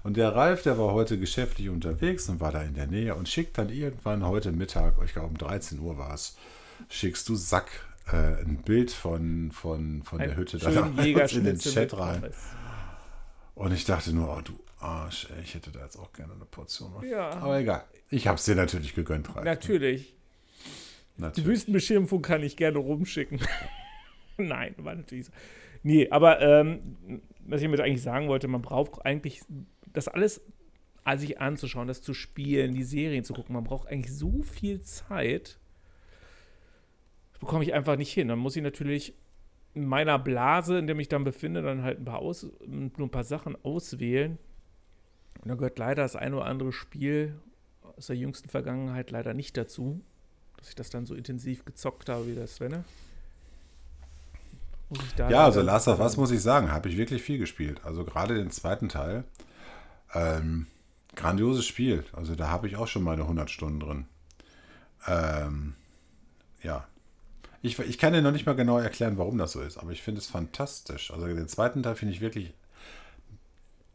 Und 0.03 0.15
der 0.15 0.33
Ralf, 0.33 0.63
der 0.63 0.77
war 0.77 0.93
heute 0.93 1.19
geschäftlich 1.19 1.69
unterwegs 1.69 2.29
und 2.29 2.39
war 2.39 2.51
da 2.51 2.61
in 2.63 2.73
der 2.73 2.87
Nähe 2.87 3.15
und 3.15 3.27
schickt 3.27 3.57
dann 3.57 3.69
irgendwann 3.69 4.25
heute 4.25 4.51
Mittag, 4.51 4.95
ich 5.03 5.13
glaube 5.13 5.27
um 5.27 5.37
13 5.37 5.79
Uhr 5.79 5.97
war 5.97 6.13
es, 6.13 6.37
schickst 6.89 7.27
du 7.27 7.35
Sack 7.35 7.69
äh, 8.11 8.41
ein 8.41 8.61
Bild 8.63 8.91
von, 8.91 9.51
von, 9.51 10.03
von 10.03 10.19
der 10.19 10.37
Hütte 10.37 10.57
da 10.57 10.69
in 11.03 11.43
den 11.43 11.59
Chat 11.59 11.97
rein. 11.97 12.23
Und 13.55 13.73
ich 13.73 13.85
dachte 13.85 14.13
nur, 14.13 14.35
oh 14.37 14.41
du 14.41 14.57
Arsch, 14.83 15.27
ey, 15.35 15.41
ich 15.43 15.53
hätte 15.53 15.71
da 15.71 15.81
jetzt 15.83 15.97
auch 15.97 16.11
gerne 16.13 16.33
eine 16.33 16.45
Portion. 16.45 16.91
Ja. 17.05 17.31
Aber 17.31 17.59
egal. 17.59 17.83
Ich 18.09 18.27
habe 18.27 18.37
es 18.37 18.45
dir 18.45 18.55
natürlich 18.55 18.93
gegönnt, 18.93 19.33
Ralf. 19.35 19.45
Natürlich. 19.45 20.15
natürlich. 21.17 21.43
Die 21.43 21.49
Wüstenbeschimpfung 21.49 22.21
kann 22.21 22.43
ich 22.43 22.57
gerne 22.57 22.77
rumschicken. 22.77 23.39
Nein, 24.37 24.75
war 24.77 24.95
natürlich 24.95 25.27
so. 25.27 25.31
Nee, 25.83 26.09
aber 26.09 26.41
ähm, 26.41 27.21
was 27.45 27.61
ich 27.61 27.67
damit 27.67 27.81
eigentlich 27.81 28.01
sagen 28.01 28.27
wollte, 28.27 28.47
man 28.47 28.61
braucht 28.61 29.05
eigentlich 29.05 29.41
das 29.91 30.07
alles 30.07 30.41
sich 31.17 31.41
anzuschauen, 31.41 31.87
das 31.87 32.01
zu 32.01 32.13
spielen, 32.13 32.73
die 32.73 32.83
Serien 32.83 33.23
zu 33.23 33.33
gucken. 33.33 33.53
Man 33.53 33.65
braucht 33.65 33.89
eigentlich 33.89 34.13
so 34.13 34.41
viel 34.41 34.81
Zeit. 34.81 35.59
Das 37.33 37.39
bekomme 37.39 37.63
ich 37.63 37.73
einfach 37.73 37.97
nicht 37.97 38.13
hin. 38.13 38.29
Dann 38.29 38.39
muss 38.39 38.55
ich 38.55 38.63
natürlich 38.63 39.13
in 39.73 39.85
meiner 39.85 40.17
Blase, 40.19 40.77
in 40.77 40.87
der 40.87 40.97
ich 40.97 41.09
dann 41.09 41.23
befinde, 41.23 41.61
dann 41.61 41.83
halt 41.83 41.99
ein 41.99 42.05
paar, 42.05 42.19
aus, 42.19 42.47
nur 42.65 43.07
ein 43.07 43.09
paar 43.09 43.23
Sachen 43.23 43.57
auswählen. 43.65 44.37
Und 45.43 45.49
da 45.49 45.55
gehört 45.55 45.77
leider 45.77 46.03
das 46.03 46.15
ein 46.15 46.33
oder 46.33 46.45
andere 46.45 46.71
Spiel 46.71 47.35
aus 47.97 48.07
der 48.07 48.15
jüngsten 48.15 48.47
Vergangenheit 48.47 49.11
leider 49.11 49.33
nicht 49.33 49.57
dazu, 49.57 50.01
dass 50.57 50.69
ich 50.69 50.75
das 50.75 50.89
dann 50.89 51.05
so 51.05 51.15
intensiv 51.15 51.65
gezockt 51.65 52.07
habe 52.07 52.27
wie 52.27 52.35
das 52.35 52.55
Svenne. 52.55 52.85
ja, 55.17 55.43
also 55.43 55.61
Last 55.61 55.89
of 55.89 55.99
Us 55.99 56.15
muss 56.15 56.31
ich 56.31 56.41
sagen, 56.41 56.71
habe 56.71 56.87
ich 56.87 56.95
wirklich 56.95 57.21
viel 57.21 57.39
gespielt. 57.39 57.81
Also 57.83 58.05
gerade 58.05 58.35
den 58.35 58.51
zweiten 58.51 58.87
Teil. 58.87 59.25
Ähm, 60.13 60.67
grandioses 61.15 61.65
Spiel. 61.65 62.05
Also 62.13 62.35
da 62.35 62.47
habe 62.47 62.67
ich 62.67 62.77
auch 62.77 62.87
schon 62.87 63.03
meine 63.03 63.23
100 63.23 63.49
Stunden 63.49 63.81
drin. 63.81 64.05
Ähm, 65.07 65.75
ja. 66.61 66.87
Ich, 67.61 67.79
ich 67.79 67.97
kann 67.97 68.13
dir 68.13 68.21
noch 68.21 68.31
nicht 68.31 68.45
mal 68.45 68.55
genau 68.55 68.77
erklären, 68.77 69.17
warum 69.17 69.37
das 69.37 69.53
so 69.53 69.61
ist, 69.61 69.77
aber 69.77 69.91
ich 69.91 70.01
finde 70.01 70.19
es 70.19 70.27
fantastisch. 70.27 71.11
Also 71.11 71.27
den 71.27 71.47
zweiten 71.49 71.83
Teil 71.83 71.95
finde 71.95 72.13
ich 72.13 72.21
wirklich 72.21 72.53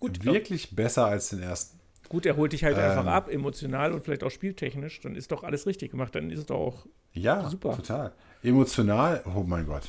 Gut, 0.01 0.25
wirklich 0.25 0.77
besser 0.77 1.07
als 1.07 1.31
den 1.31 1.43
ersten. 1.43 1.79
Gut, 2.09 2.25
er 2.25 2.37
holt 2.37 2.53
dich 2.53 2.65
halt 2.65 2.77
ähm, 2.77 2.85
einfach 2.85 3.07
ab, 3.07 3.29
emotional 3.29 3.93
und 3.93 4.03
vielleicht 4.03 4.25
auch 4.25 4.31
spieltechnisch. 4.31 5.01
Dann 5.01 5.15
ist 5.15 5.31
doch 5.31 5.43
alles 5.45 5.67
richtig 5.67 5.91
gemacht. 5.91 6.15
Dann 6.15 6.31
ist 6.31 6.39
es 6.41 6.47
doch 6.47 6.57
auch 6.57 6.87
ja, 7.13 7.49
super. 7.49 7.77
total. 7.77 8.13
Emotional, 8.43 9.23
oh 9.35 9.43
mein 9.43 9.67
Gott. 9.67 9.89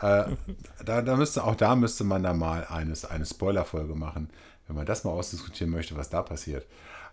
äh, 0.00 0.24
da, 0.84 1.02
da 1.02 1.16
müsste, 1.16 1.42
auch 1.42 1.56
da 1.56 1.74
müsste 1.74 2.04
man 2.04 2.22
da 2.22 2.34
mal 2.34 2.66
eines, 2.66 3.04
eine 3.04 3.26
Spoiler-Folge 3.26 3.94
machen, 3.94 4.30
wenn 4.66 4.76
man 4.76 4.86
das 4.86 5.04
mal 5.04 5.10
ausdiskutieren 5.10 5.72
möchte, 5.72 5.96
was 5.96 6.10
da 6.10 6.22
passiert. 6.22 6.66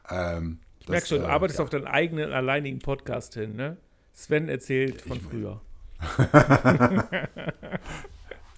Ähm, 0.09 0.59
ich 0.79 0.89
merke 0.89 1.07
schon, 1.07 1.19
du 1.19 1.25
äh, 1.25 1.29
arbeitest 1.29 1.59
ja. 1.59 1.63
auf 1.63 1.69
deinen 1.69 1.87
eigenen 1.87 2.33
alleinigen 2.33 2.79
Podcast 2.79 3.33
hin, 3.35 3.55
ne? 3.55 3.77
Sven 4.13 4.49
erzählt 4.49 5.01
von 5.01 5.17
ich 5.17 5.23
früher. 5.23 5.61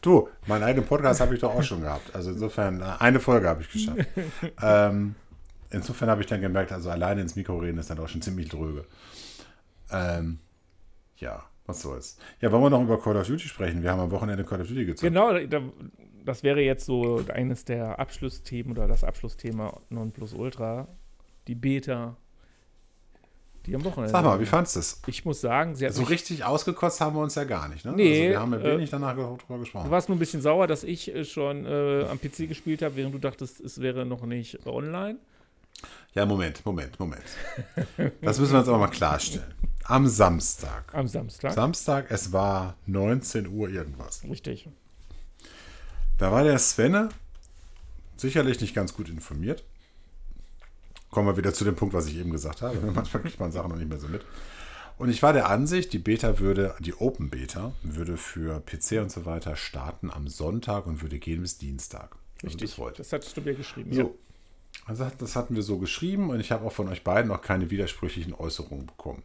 Du, 0.03 0.27
meinen 0.47 0.63
eigenen 0.63 0.85
Podcast 0.85 1.21
habe 1.21 1.33
ich 1.33 1.39
doch 1.39 1.55
auch 1.55 1.63
schon 1.63 1.81
gehabt. 1.81 2.13
Also 2.13 2.31
insofern, 2.31 2.81
äh, 2.81 2.85
eine 2.99 3.19
Folge 3.21 3.47
habe 3.47 3.61
ich 3.61 3.71
geschafft. 3.71 4.05
ähm, 4.61 5.15
insofern 5.71 6.09
habe 6.09 6.21
ich 6.21 6.27
dann 6.27 6.41
gemerkt, 6.41 6.73
also 6.73 6.89
alleine 6.89 7.21
ins 7.21 7.37
Mikro 7.37 7.57
reden 7.57 7.77
ist 7.77 7.89
dann 7.89 7.99
auch 7.99 8.09
schon 8.09 8.21
ziemlich 8.21 8.49
dröge. 8.49 8.85
Ähm, 9.89 10.39
ja, 11.17 11.43
was 11.65 11.81
soll's. 11.81 12.17
Ja, 12.41 12.51
wollen 12.51 12.63
wir 12.63 12.69
noch 12.69 12.81
über 12.81 12.99
Call 12.99 13.15
of 13.15 13.25
Duty 13.25 13.47
sprechen? 13.47 13.81
Wir 13.81 13.91
haben 13.91 14.01
am 14.01 14.11
Wochenende 14.11 14.43
Call 14.43 14.59
of 14.59 14.67
Duty 14.67 14.85
gezockt. 14.85 15.01
Genau, 15.01 15.33
da, 15.47 15.61
das 16.25 16.43
wäre 16.43 16.59
jetzt 16.59 16.85
so 16.85 17.23
eines 17.33 17.63
der 17.63 17.97
Abschlussthemen 17.97 18.73
oder 18.73 18.87
das 18.87 19.05
Abschlussthema 19.05 19.79
Nonplusultra. 19.89 20.89
Die 21.47 21.55
Beta 21.55 22.17
die 23.65 23.75
am 23.75 23.83
Wochenende. 23.83 24.11
Sag 24.11 24.23
mal, 24.25 24.39
wie 24.39 24.45
fandest 24.45 24.75
du 24.75 24.79
es? 24.79 25.01
Ich 25.07 25.23
muss 25.25 25.41
sagen, 25.41 25.75
sie 25.75 25.85
hat 25.85 25.93
So 25.93 26.03
richtig 26.03 26.43
ausgekotzt 26.43 26.99
haben 27.01 27.15
wir 27.15 27.21
uns 27.21 27.35
ja 27.35 27.45
gar 27.45 27.69
nicht, 27.69 27.85
ne? 27.85 27.93
Nee, 27.93 28.19
also 28.19 28.29
wir 28.29 28.39
haben 28.39 28.53
ja 28.53 28.59
äh, 28.59 28.77
wenig 28.77 28.89
danach 28.89 29.15
drüber 29.15 29.59
gesprochen. 29.59 29.85
Du 29.85 29.91
warst 29.91 30.09
nur 30.09 30.17
ein 30.17 30.19
bisschen 30.19 30.41
sauer, 30.41 30.67
dass 30.67 30.83
ich 30.83 31.13
äh, 31.13 31.23
schon 31.23 31.65
äh, 31.65 32.05
am 32.09 32.19
PC 32.19 32.47
gespielt 32.49 32.81
habe, 32.81 32.95
während 32.95 33.13
du 33.13 33.19
dachtest, 33.19 33.59
es 33.61 33.79
wäre 33.79 34.05
noch 34.05 34.25
nicht 34.25 34.65
online. 34.65 35.17
Ja, 36.13 36.25
Moment, 36.25 36.65
Moment, 36.65 36.99
Moment. 36.99 37.23
Das 38.21 38.39
müssen 38.39 38.53
wir 38.53 38.59
uns 38.59 38.67
aber 38.67 38.77
mal 38.77 38.87
klarstellen. 38.87 39.53
Am 39.85 40.07
Samstag. 40.07 40.93
Am 40.93 41.07
Samstag. 41.07 41.53
Samstag, 41.53 42.05
es 42.09 42.31
war 42.31 42.75
19 42.85 43.47
Uhr 43.47 43.69
irgendwas. 43.69 44.23
Richtig. 44.23 44.69
Da 46.17 46.31
war 46.31 46.43
der 46.43 46.59
Svenne 46.59 47.09
sicherlich 48.15 48.61
nicht 48.61 48.75
ganz 48.75 48.93
gut 48.93 49.09
informiert. 49.09 49.63
Kommen 51.13 51.27
wir 51.27 51.37
wieder 51.37 51.53
zu 51.53 51.63
dem 51.63 51.75
Punkt, 51.75 51.93
was 51.93 52.07
ich 52.07 52.17
eben 52.17 52.31
gesagt 52.31 52.61
habe. 52.61 52.75
Manchmal 52.95 53.21
kriegt 53.23 53.39
man 53.39 53.51
Sachen 53.51 53.69
noch 53.69 53.77
nicht 53.77 53.87
mehr 53.89 53.99
so 53.99 54.07
mit. 54.07 54.25
Und 54.97 55.09
ich 55.09 55.21
war 55.23 55.33
der 55.33 55.49
Ansicht, 55.49 55.93
die 55.93 55.99
Beta 55.99 56.39
würde, 56.39 56.75
die 56.79 56.93
Open 56.95 57.29
Beta, 57.29 57.73
würde 57.83 58.17
für 58.17 58.59
PC 58.61 59.01
und 59.01 59.11
so 59.11 59.25
weiter 59.25 59.55
starten 59.55 60.11
am 60.11 60.27
Sonntag 60.27 60.85
und 60.87 61.01
würde 61.01 61.19
gehen 61.19 61.41
bis 61.41 61.57
Dienstag. 61.57 62.15
Also 62.37 62.47
Richtig. 62.47 62.61
bis 62.61 62.77
heute. 62.77 62.97
Das 62.97 63.13
hattest 63.13 63.35
du 63.37 63.41
mir 63.41 63.53
geschrieben. 63.55 63.93
So. 63.93 64.17
Also 64.85 65.05
hat- 65.05 65.21
das 65.21 65.35
hatten 65.35 65.55
wir 65.55 65.63
so 65.63 65.77
geschrieben 65.77 66.29
und 66.29 66.39
ich 66.39 66.51
habe 66.51 66.65
auch 66.65 66.71
von 66.71 66.87
euch 66.89 67.03
beiden 67.03 67.29
noch 67.29 67.41
keine 67.41 67.69
widersprüchlichen 67.69 68.33
Äußerungen 68.33 68.85
bekommen. 68.87 69.23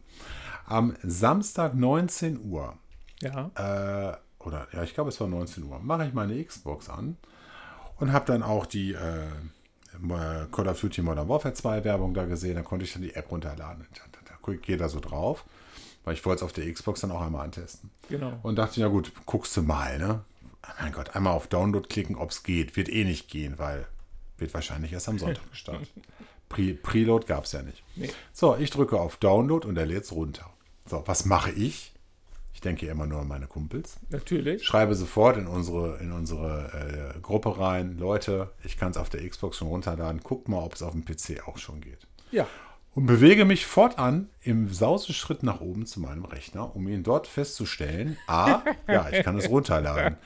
Am 0.65 0.95
Samstag 1.03 1.73
19 1.75 2.39
Uhr, 2.43 2.77
Ja. 3.21 3.51
ja. 3.57 4.11
äh, 4.11 4.17
oder 4.39 4.67
ja, 4.73 4.83
ich 4.83 4.93
glaube 4.93 5.09
es 5.09 5.19
war 5.19 5.27
19 5.27 5.63
Uhr, 5.63 5.79
mache 5.79 6.05
ich 6.07 6.13
meine 6.13 6.41
Xbox 6.43 6.87
an 6.89 7.17
und 7.97 8.13
habe 8.13 8.25
dann 8.25 8.41
auch 8.43 8.65
die 8.65 8.93
äh, 8.93 9.27
Call 10.51 10.67
of 10.67 10.79
Duty 10.79 11.01
Modern 11.01 11.27
Warfare 11.27 11.53
2 11.53 11.83
Werbung 11.83 12.13
da 12.13 12.25
gesehen. 12.25 12.55
Dann 12.55 12.63
konnte 12.63 12.85
ich 12.85 12.93
dann 12.93 13.01
die 13.01 13.13
App 13.15 13.31
runterladen. 13.31 13.85
Da, 13.93 14.01
da, 14.11 14.35
da 14.43 14.53
gehe 14.57 14.77
da 14.77 14.89
so 14.89 14.99
drauf, 14.99 15.45
weil 16.03 16.13
ich 16.13 16.25
wollte 16.25 16.39
es 16.39 16.43
auf 16.43 16.53
der 16.53 16.71
Xbox 16.71 17.01
dann 17.01 17.11
auch 17.11 17.21
einmal 17.21 17.45
antesten. 17.45 17.89
Genau. 18.09 18.39
Und 18.43 18.55
dachte, 18.55 18.79
ja 18.79 18.87
gut, 18.87 19.11
guckst 19.25 19.55
du 19.57 19.61
mal, 19.61 19.97
ne? 19.97 20.21
Mein 20.79 20.91
Gott, 20.91 21.15
einmal 21.15 21.33
auf 21.33 21.47
Download 21.47 21.87
klicken, 21.87 22.15
ob 22.15 22.31
es 22.31 22.43
geht. 22.43 22.75
Wird 22.75 22.89
eh 22.89 23.03
nicht 23.03 23.29
gehen, 23.29 23.57
weil 23.57 23.87
wird 24.37 24.53
wahrscheinlich 24.53 24.93
erst 24.93 25.09
am 25.09 25.19
Sonntag 25.19 25.49
gestartet. 25.51 25.89
Pre 26.47 26.73
Preload 26.73 27.27
gab 27.27 27.45
es 27.45 27.51
ja 27.51 27.61
nicht. 27.61 27.83
Nee. 27.95 28.09
So, 28.33 28.55
ich 28.57 28.71
drücke 28.71 28.99
auf 28.99 29.17
Download 29.17 29.67
und 29.67 29.77
er 29.77 29.85
lädt 29.85 30.03
es 30.03 30.11
runter. 30.11 30.49
So, 30.89 31.03
was 31.05 31.25
mache 31.25 31.51
ich? 31.51 31.93
Ich 32.59 32.61
denke 32.61 32.87
immer 32.87 33.05
nur 33.05 33.21
an 33.21 33.27
meine 33.29 33.47
Kumpels. 33.47 34.01
Natürlich. 34.09 34.65
Schreibe 34.65 34.93
sofort 34.93 35.37
in 35.37 35.47
unsere, 35.47 35.97
in 35.99 36.11
unsere 36.11 37.13
äh, 37.15 37.19
Gruppe 37.21 37.57
rein, 37.57 37.97
Leute, 37.97 38.49
ich 38.65 38.75
kann 38.75 38.91
es 38.91 38.97
auf 38.97 39.07
der 39.09 39.25
Xbox 39.25 39.55
schon 39.55 39.69
runterladen. 39.69 40.19
Guckt 40.19 40.49
mal, 40.49 40.61
ob 40.61 40.73
es 40.73 40.83
auf 40.83 40.91
dem 40.91 41.05
PC 41.05 41.47
auch 41.47 41.57
schon 41.57 41.79
geht 41.79 42.05
Ja. 42.31 42.45
und 42.95 43.05
bewege 43.05 43.45
mich 43.45 43.65
fortan 43.65 44.27
im 44.41 44.67
Sauseschritt 44.73 45.41
nach 45.41 45.61
oben 45.61 45.85
zu 45.85 46.01
meinem 46.01 46.25
Rechner, 46.25 46.75
um 46.75 46.85
ihn 46.89 47.01
dort 47.01 47.27
festzustellen, 47.27 48.17
A, 48.27 48.61
ja, 48.89 49.07
ich 49.09 49.23
kann 49.23 49.37
es 49.37 49.49
runterladen. 49.49 50.17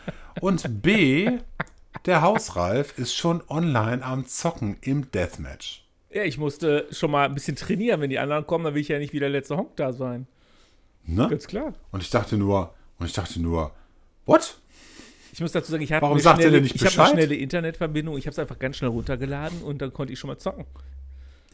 Und 0.41 0.81
B, 0.81 1.37
der 2.07 2.23
Hausralf 2.23 2.97
ist 2.97 3.13
schon 3.13 3.43
online 3.47 4.03
am 4.03 4.25
Zocken 4.25 4.77
im 4.81 5.11
Deathmatch. 5.11 5.87
Ja, 6.11 6.23
ich 6.23 6.39
musste 6.39 6.87
schon 6.89 7.11
mal 7.11 7.25
ein 7.25 7.35
bisschen 7.35 7.55
trainieren. 7.55 8.01
Wenn 8.01 8.09
die 8.09 8.17
anderen 8.17 8.47
kommen, 8.47 8.65
dann 8.65 8.73
will 8.73 8.81
ich 8.81 8.87
ja 8.87 8.97
nicht 8.97 9.13
wie 9.13 9.19
der 9.19 9.29
letzte 9.29 9.55
Honk 9.55 9.75
da 9.75 9.93
sein. 9.93 10.25
Ne? 11.05 11.27
Ganz 11.29 11.47
klar. 11.47 11.73
Und 11.91 12.01
ich 12.01 12.09
dachte 12.09 12.37
nur, 12.37 12.73
und 12.99 13.05
ich 13.05 13.13
dachte 13.13 13.41
nur, 13.41 13.71
what? 14.25 14.57
Ich 15.33 15.41
muss 15.41 15.51
dazu 15.51 15.71
sagen, 15.71 15.83
ich 15.83 15.89
Warum 15.89 16.11
eine 16.11 16.21
schnelle, 16.21 16.59
ich 16.59 16.73
habe 16.85 17.01
eine 17.03 17.11
schnelle 17.13 17.35
Internetverbindung. 17.35 18.17
Ich 18.17 18.25
habe 18.27 18.33
es 18.33 18.39
einfach 18.39 18.59
ganz 18.59 18.77
schnell 18.77 18.91
runtergeladen 18.91 19.61
und 19.63 19.81
dann 19.81 19.91
konnte 19.91 20.13
ich 20.13 20.19
schon 20.19 20.29
mal 20.29 20.37
zocken. 20.37 20.65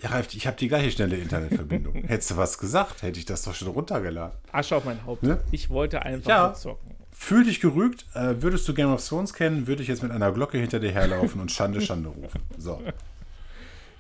Ja, 0.01 0.09
Ralf, 0.09 0.33
ich 0.33 0.47
habe 0.47 0.57
die 0.57 0.67
gleiche 0.67 0.91
schnelle 0.91 1.17
Internetverbindung. 1.17 1.93
Hättest 2.07 2.31
du 2.31 2.37
was 2.37 2.57
gesagt, 2.57 3.01
hätte 3.01 3.19
ich 3.19 3.25
das 3.25 3.43
doch 3.43 3.53
schon 3.53 3.69
runtergeladen. 3.69 4.37
Asche 4.51 4.75
auf 4.75 4.85
mein 4.85 5.05
Haupt. 5.05 5.23
Ne? 5.23 5.41
Ich 5.51 5.69
wollte 5.69 6.01
einfach 6.03 6.29
Ja. 6.29 6.53
zocken. 6.53 6.95
Fühl 7.11 7.43
dich 7.43 7.59
gerügt. 7.59 8.05
Äh, 8.13 8.41
würdest 8.41 8.67
du 8.67 8.73
Game 8.73 8.91
of 8.93 9.05
Thrones 9.05 9.33
kennen, 9.33 9.67
würde 9.67 9.81
ich 9.81 9.89
jetzt 9.89 10.03
mit 10.03 10.11
einer 10.11 10.31
Glocke 10.31 10.57
hinter 10.57 10.79
dir 10.79 10.91
herlaufen 10.91 11.41
und 11.41 11.51
Schande, 11.51 11.81
Schande 11.81 12.09
rufen. 12.09 12.41
So. 12.57 12.81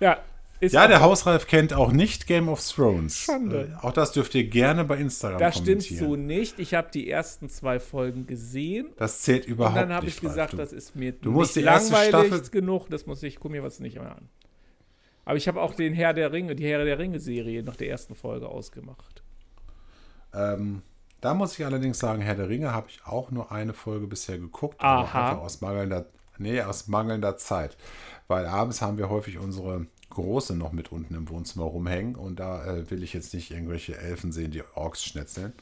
Ja, 0.01 0.17
ist 0.59 0.73
Ja, 0.73 0.87
der 0.87 1.01
Hausralf 1.01 1.47
kennt 1.47 1.73
auch 1.73 1.91
nicht 1.91 2.27
Game 2.27 2.49
of 2.49 2.61
Thrones. 2.67 3.17
Schande. 3.17 3.73
Äh, 3.81 3.85
auch 3.85 3.93
das 3.93 4.11
dürft 4.11 4.35
ihr 4.35 4.43
gerne 4.45 4.83
bei 4.85 4.97
Instagram 4.97 5.39
das 5.39 5.55
stimmt 5.55 5.67
kommentieren. 5.87 6.05
so 6.09 6.15
nicht. 6.15 6.59
Ich 6.59 6.73
habe 6.73 6.89
die 6.93 7.09
ersten 7.09 7.49
zwei 7.49 7.79
Folgen 7.79 8.27
gesehen. 8.27 8.87
Das 8.97 9.21
zählt 9.21 9.45
Und 9.45 9.51
überhaupt 9.53 9.77
dann 9.77 9.93
habe 9.93 10.05
nicht. 10.05 10.15
ich 10.15 10.21
gesagt, 10.21 10.53
Ralf. 10.53 10.61
das 10.61 10.73
ist 10.73 10.95
mir 10.95 11.11
du 11.13 11.31
musst 11.31 11.55
nicht 11.55 11.65
die 11.65 11.69
erste 11.69 11.93
langweilig 11.93 12.27
Staffel- 12.33 12.49
genug. 12.51 12.89
Das 12.89 13.05
muss 13.05 13.23
ich, 13.23 13.39
guck 13.39 13.51
mir 13.51 13.63
was 13.63 13.79
nicht 13.79 13.95
mehr 13.95 14.15
an. 14.15 14.29
Aber 15.25 15.37
ich 15.37 15.47
habe 15.47 15.61
auch 15.61 15.75
den 15.75 15.93
Herr 15.93 16.13
der 16.13 16.31
Ringe, 16.31 16.55
die 16.55 16.65
Herr 16.65 16.83
der 16.83 16.97
Ringe-Serie 16.97 17.61
nach 17.63 17.75
der 17.75 17.89
ersten 17.89 18.15
Folge 18.15 18.47
ausgemacht. 18.49 19.21
ähm, 20.33 20.81
da 21.21 21.33
muss 21.33 21.59
ich 21.59 21.65
allerdings 21.65 21.99
sagen, 21.99 22.21
Herr 22.21 22.35
der 22.35 22.47
Ringe 22.47 22.73
habe 22.73 22.87
ich 22.89 23.01
auch 23.05 23.29
nur 23.29 23.51
eine 23.51 23.73
Folge 23.73 24.07
bisher 24.07 24.37
geguckt. 24.37 24.79
Aha. 24.81 25.31
Aber 25.31 25.41
aus 25.41 25.59
mangelnder, 25.59 26.05
nee, 26.37 26.61
aus 26.61 26.87
mangelnder 26.87 27.35
Zeit. 27.35 27.75
Weil 28.29 28.45
abends 28.45 28.81
haben 28.81 28.97
wir 28.97 29.09
häufig 29.09 29.37
unsere 29.37 29.85
Große 30.09 30.55
noch 30.55 30.71
mit 30.71 30.91
unten 30.91 31.13
im 31.15 31.29
Wohnzimmer 31.29 31.65
rumhängen 31.65 32.15
und 32.15 32.39
da 32.39 32.65
äh, 32.65 32.89
will 32.89 33.03
ich 33.03 33.13
jetzt 33.13 33.33
nicht 33.33 33.51
irgendwelche 33.51 33.97
Elfen 33.97 34.31
sehen, 34.31 34.51
die 34.51 34.63
Orks 34.75 35.03
schnetzeln. 35.03 35.53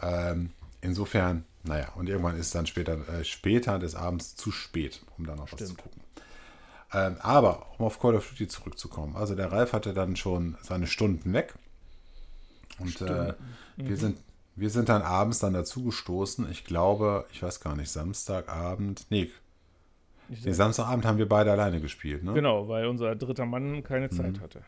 Ähm, 0.00 0.50
insofern, 0.80 1.44
naja, 1.64 1.92
und 1.96 2.08
irgendwann 2.08 2.36
ist 2.36 2.54
dann 2.54 2.66
später, 2.66 3.08
äh, 3.08 3.24
später 3.24 3.78
des 3.78 3.94
Abends 3.94 4.36
zu 4.36 4.52
spät, 4.52 5.02
um 5.18 5.26
da 5.26 5.34
noch 5.34 5.52
was 5.52 5.58
zu 5.58 5.64
Stimmt. 5.64 5.82
gucken. 5.82 6.02
Ähm, 6.92 7.16
aber, 7.20 7.66
um 7.78 7.86
auf 7.86 7.98
Call 7.98 8.14
of 8.14 8.28
Duty 8.28 8.48
zurückzukommen, 8.48 9.16
also 9.16 9.34
der 9.34 9.50
Ralf 9.50 9.72
hatte 9.72 9.94
dann 9.94 10.16
schon 10.16 10.56
seine 10.62 10.86
Stunden 10.86 11.32
weg. 11.32 11.54
Und 12.78 13.00
äh, 13.00 13.34
wir, 13.76 13.96
sind, 13.96 14.18
wir 14.56 14.70
sind 14.70 14.88
dann 14.88 15.02
abends 15.02 15.38
dann 15.38 15.54
dazu 15.54 15.84
gestoßen. 15.84 16.50
Ich 16.50 16.64
glaube, 16.64 17.26
ich 17.32 17.42
weiß 17.42 17.60
gar 17.60 17.76
nicht, 17.76 17.90
Samstagabend. 17.90 19.06
Nee, 19.10 19.30
Nee 20.28 20.52
Samstagabend 20.52 21.04
haben 21.04 21.18
wir 21.18 21.28
beide 21.28 21.52
alleine 21.52 21.80
gespielt. 21.80 22.22
Ne? 22.24 22.32
Genau, 22.32 22.68
weil 22.68 22.86
unser 22.86 23.14
dritter 23.16 23.44
Mann 23.46 23.82
keine 23.82 24.08
Zeit 24.10 24.36
Mhm. 24.38 24.40
hatte. 24.40 24.62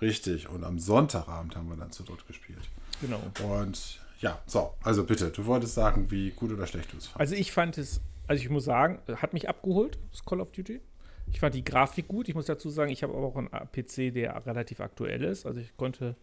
Richtig. 0.00 0.48
Und 0.48 0.64
am 0.64 0.78
Sonntagabend 0.78 1.56
haben 1.56 1.68
wir 1.68 1.76
dann 1.76 1.92
zu 1.92 2.02
dritt 2.04 2.26
gespielt. 2.26 2.68
Genau. 3.00 3.20
Und 3.44 4.00
ja, 4.20 4.38
so, 4.46 4.74
also 4.82 5.04
bitte, 5.04 5.30
du 5.30 5.46
wolltest 5.46 5.74
sagen, 5.74 6.10
wie 6.10 6.30
gut 6.30 6.52
oder 6.52 6.66
schlecht 6.66 6.92
du 6.92 6.96
es 6.98 7.06
fandest. 7.06 7.20
Also 7.20 7.34
ich 7.34 7.52
fand 7.52 7.78
es, 7.78 8.00
also 8.26 8.42
ich 8.42 8.48
muss 8.50 8.64
sagen, 8.64 9.00
hat 9.16 9.32
mich 9.32 9.48
abgeholt, 9.48 9.98
das 10.10 10.24
Call 10.24 10.40
of 10.40 10.52
Duty. 10.52 10.80
Ich 11.32 11.40
fand 11.40 11.54
die 11.54 11.64
Grafik 11.64 12.08
gut. 12.08 12.28
Ich 12.28 12.34
muss 12.34 12.46
dazu 12.46 12.70
sagen, 12.70 12.90
ich 12.90 13.02
habe 13.02 13.14
aber 13.14 13.26
auch 13.26 13.36
einen 13.36 13.48
PC, 13.48 14.12
der 14.12 14.44
relativ 14.46 14.80
aktuell 14.80 15.22
ist. 15.24 15.46
Also 15.46 15.60
ich 15.60 15.76
konnte 15.76 16.16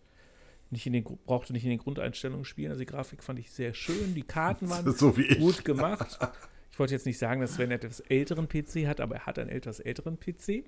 nicht 0.70 0.86
in 0.86 0.94
den, 0.94 1.04
brauchte 1.26 1.54
nicht 1.54 1.64
in 1.64 1.70
den 1.70 1.80
Grundeinstellungen 1.80 2.44
spielen. 2.46 2.72
Also 2.72 2.80
die 2.80 2.86
Grafik 2.88 3.24
fand 3.24 3.40
ich 3.40 3.52
sehr 3.52 3.74
schön. 3.74 4.16
Die 4.16 4.24
Karten 4.24 4.70
waren 4.70 4.92
so 4.94 5.14
gut 5.40 5.64
gemacht. 5.64 6.18
Ich 6.78 6.80
wollte 6.80 6.94
jetzt 6.94 7.08
nicht 7.08 7.18
sagen, 7.18 7.42
dass 7.42 7.56
Sven 7.56 7.72
einen 7.72 7.80
etwas 7.80 8.02
älteren 8.02 8.48
PC 8.48 8.86
hat, 8.86 9.02
aber 9.02 9.16
er 9.16 9.26
hat 9.26 9.40
einen 9.40 9.50
etwas 9.50 9.80
älteren 9.80 10.20
PC. 10.20 10.64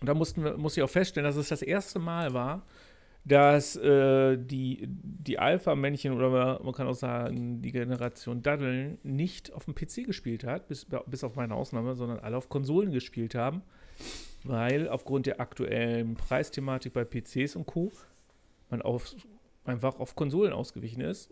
Und 0.00 0.06
da 0.06 0.14
mussten 0.14 0.42
wir, 0.42 0.56
muss 0.56 0.74
ich 0.74 0.82
auch 0.82 0.88
feststellen, 0.88 1.28
dass 1.28 1.36
es 1.36 1.50
das 1.50 1.60
erste 1.60 1.98
Mal 1.98 2.32
war, 2.32 2.62
dass 3.26 3.76
äh, 3.76 4.38
die, 4.38 4.88
die 4.88 5.38
Alpha-Männchen 5.38 6.14
oder 6.14 6.62
man 6.62 6.72
kann 6.72 6.86
auch 6.86 6.94
sagen, 6.94 7.60
die 7.60 7.72
Generation 7.72 8.42
Daddeln 8.42 8.96
nicht 9.02 9.52
auf 9.52 9.66
dem 9.66 9.74
PC 9.74 10.06
gespielt 10.06 10.44
hat, 10.44 10.66
bis, 10.68 10.86
bis 11.04 11.24
auf 11.24 11.36
meine 11.36 11.56
Ausnahme, 11.56 11.94
sondern 11.94 12.20
alle 12.20 12.38
auf 12.38 12.48
Konsolen 12.48 12.90
gespielt 12.90 13.34
haben, 13.34 13.60
weil 14.44 14.88
aufgrund 14.88 15.26
der 15.26 15.42
aktuellen 15.42 16.14
Preisthematik 16.14 16.94
bei 16.94 17.04
PCs 17.04 17.54
und 17.54 17.66
Co. 17.66 17.92
man 18.70 18.80
auf, 18.80 19.14
einfach 19.66 20.00
auf 20.00 20.16
Konsolen 20.16 20.54
ausgewichen 20.54 21.02
ist. 21.02 21.30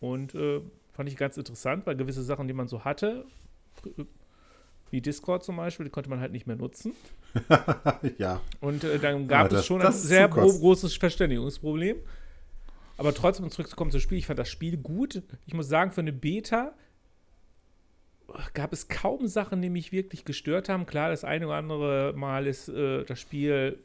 Und 0.00 0.34
äh, 0.34 0.62
fand 0.92 1.08
ich 1.08 1.16
ganz 1.16 1.36
interessant, 1.36 1.86
weil 1.86 1.96
gewisse 1.96 2.22
Sachen, 2.22 2.46
die 2.48 2.54
man 2.54 2.68
so 2.68 2.84
hatte, 2.84 3.24
wie 4.90 5.00
Discord 5.00 5.44
zum 5.44 5.56
Beispiel, 5.56 5.84
die 5.84 5.90
konnte 5.90 6.10
man 6.10 6.20
halt 6.20 6.32
nicht 6.32 6.46
mehr 6.46 6.56
nutzen. 6.56 6.92
ja. 8.18 8.40
Und 8.60 8.82
äh, 8.84 8.98
dann 8.98 9.28
gab 9.28 9.40
Aber 9.46 9.48
es 9.48 9.54
das- 9.58 9.66
schon 9.66 9.80
das 9.80 10.02
ein 10.04 10.08
sehr 10.08 10.28
großes 10.28 10.96
Verständigungsproblem. 10.96 11.96
Aber 12.96 13.14
trotzdem, 13.14 13.44
um 13.46 13.50
zurückzukommen 13.50 13.90
zum 13.90 14.00
Spiel, 14.00 14.18
ich 14.18 14.26
fand 14.26 14.38
das 14.38 14.48
Spiel 14.50 14.76
gut. 14.76 15.22
Ich 15.46 15.54
muss 15.54 15.68
sagen, 15.68 15.90
für 15.90 16.02
eine 16.02 16.12
Beta 16.12 16.74
gab 18.54 18.72
es 18.72 18.88
kaum 18.88 19.26
Sachen, 19.26 19.62
die 19.62 19.70
mich 19.70 19.90
wirklich 19.92 20.24
gestört 20.24 20.68
haben. 20.68 20.86
Klar, 20.86 21.10
das 21.10 21.24
eine 21.24 21.46
oder 21.46 21.56
andere 21.56 22.12
Mal 22.14 22.46
ist 22.46 22.68
äh, 22.68 23.04
das 23.04 23.18
Spiel 23.20 23.78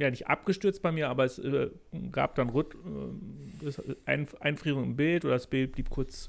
ja 0.00 0.10
nicht 0.10 0.26
abgestürzt 0.28 0.82
bei 0.82 0.92
mir, 0.92 1.08
aber 1.08 1.24
es 1.24 1.38
äh, 1.38 1.70
gab 2.10 2.34
dann 2.34 2.50
Rüt 2.50 2.74
äh, 2.74 3.92
Ein 4.04 4.26
Einfrierung 4.40 4.84
im 4.84 4.96
Bild 4.96 5.24
oder 5.24 5.34
das 5.34 5.46
Bild 5.46 5.72
blieb 5.72 5.90
kurz 5.90 6.28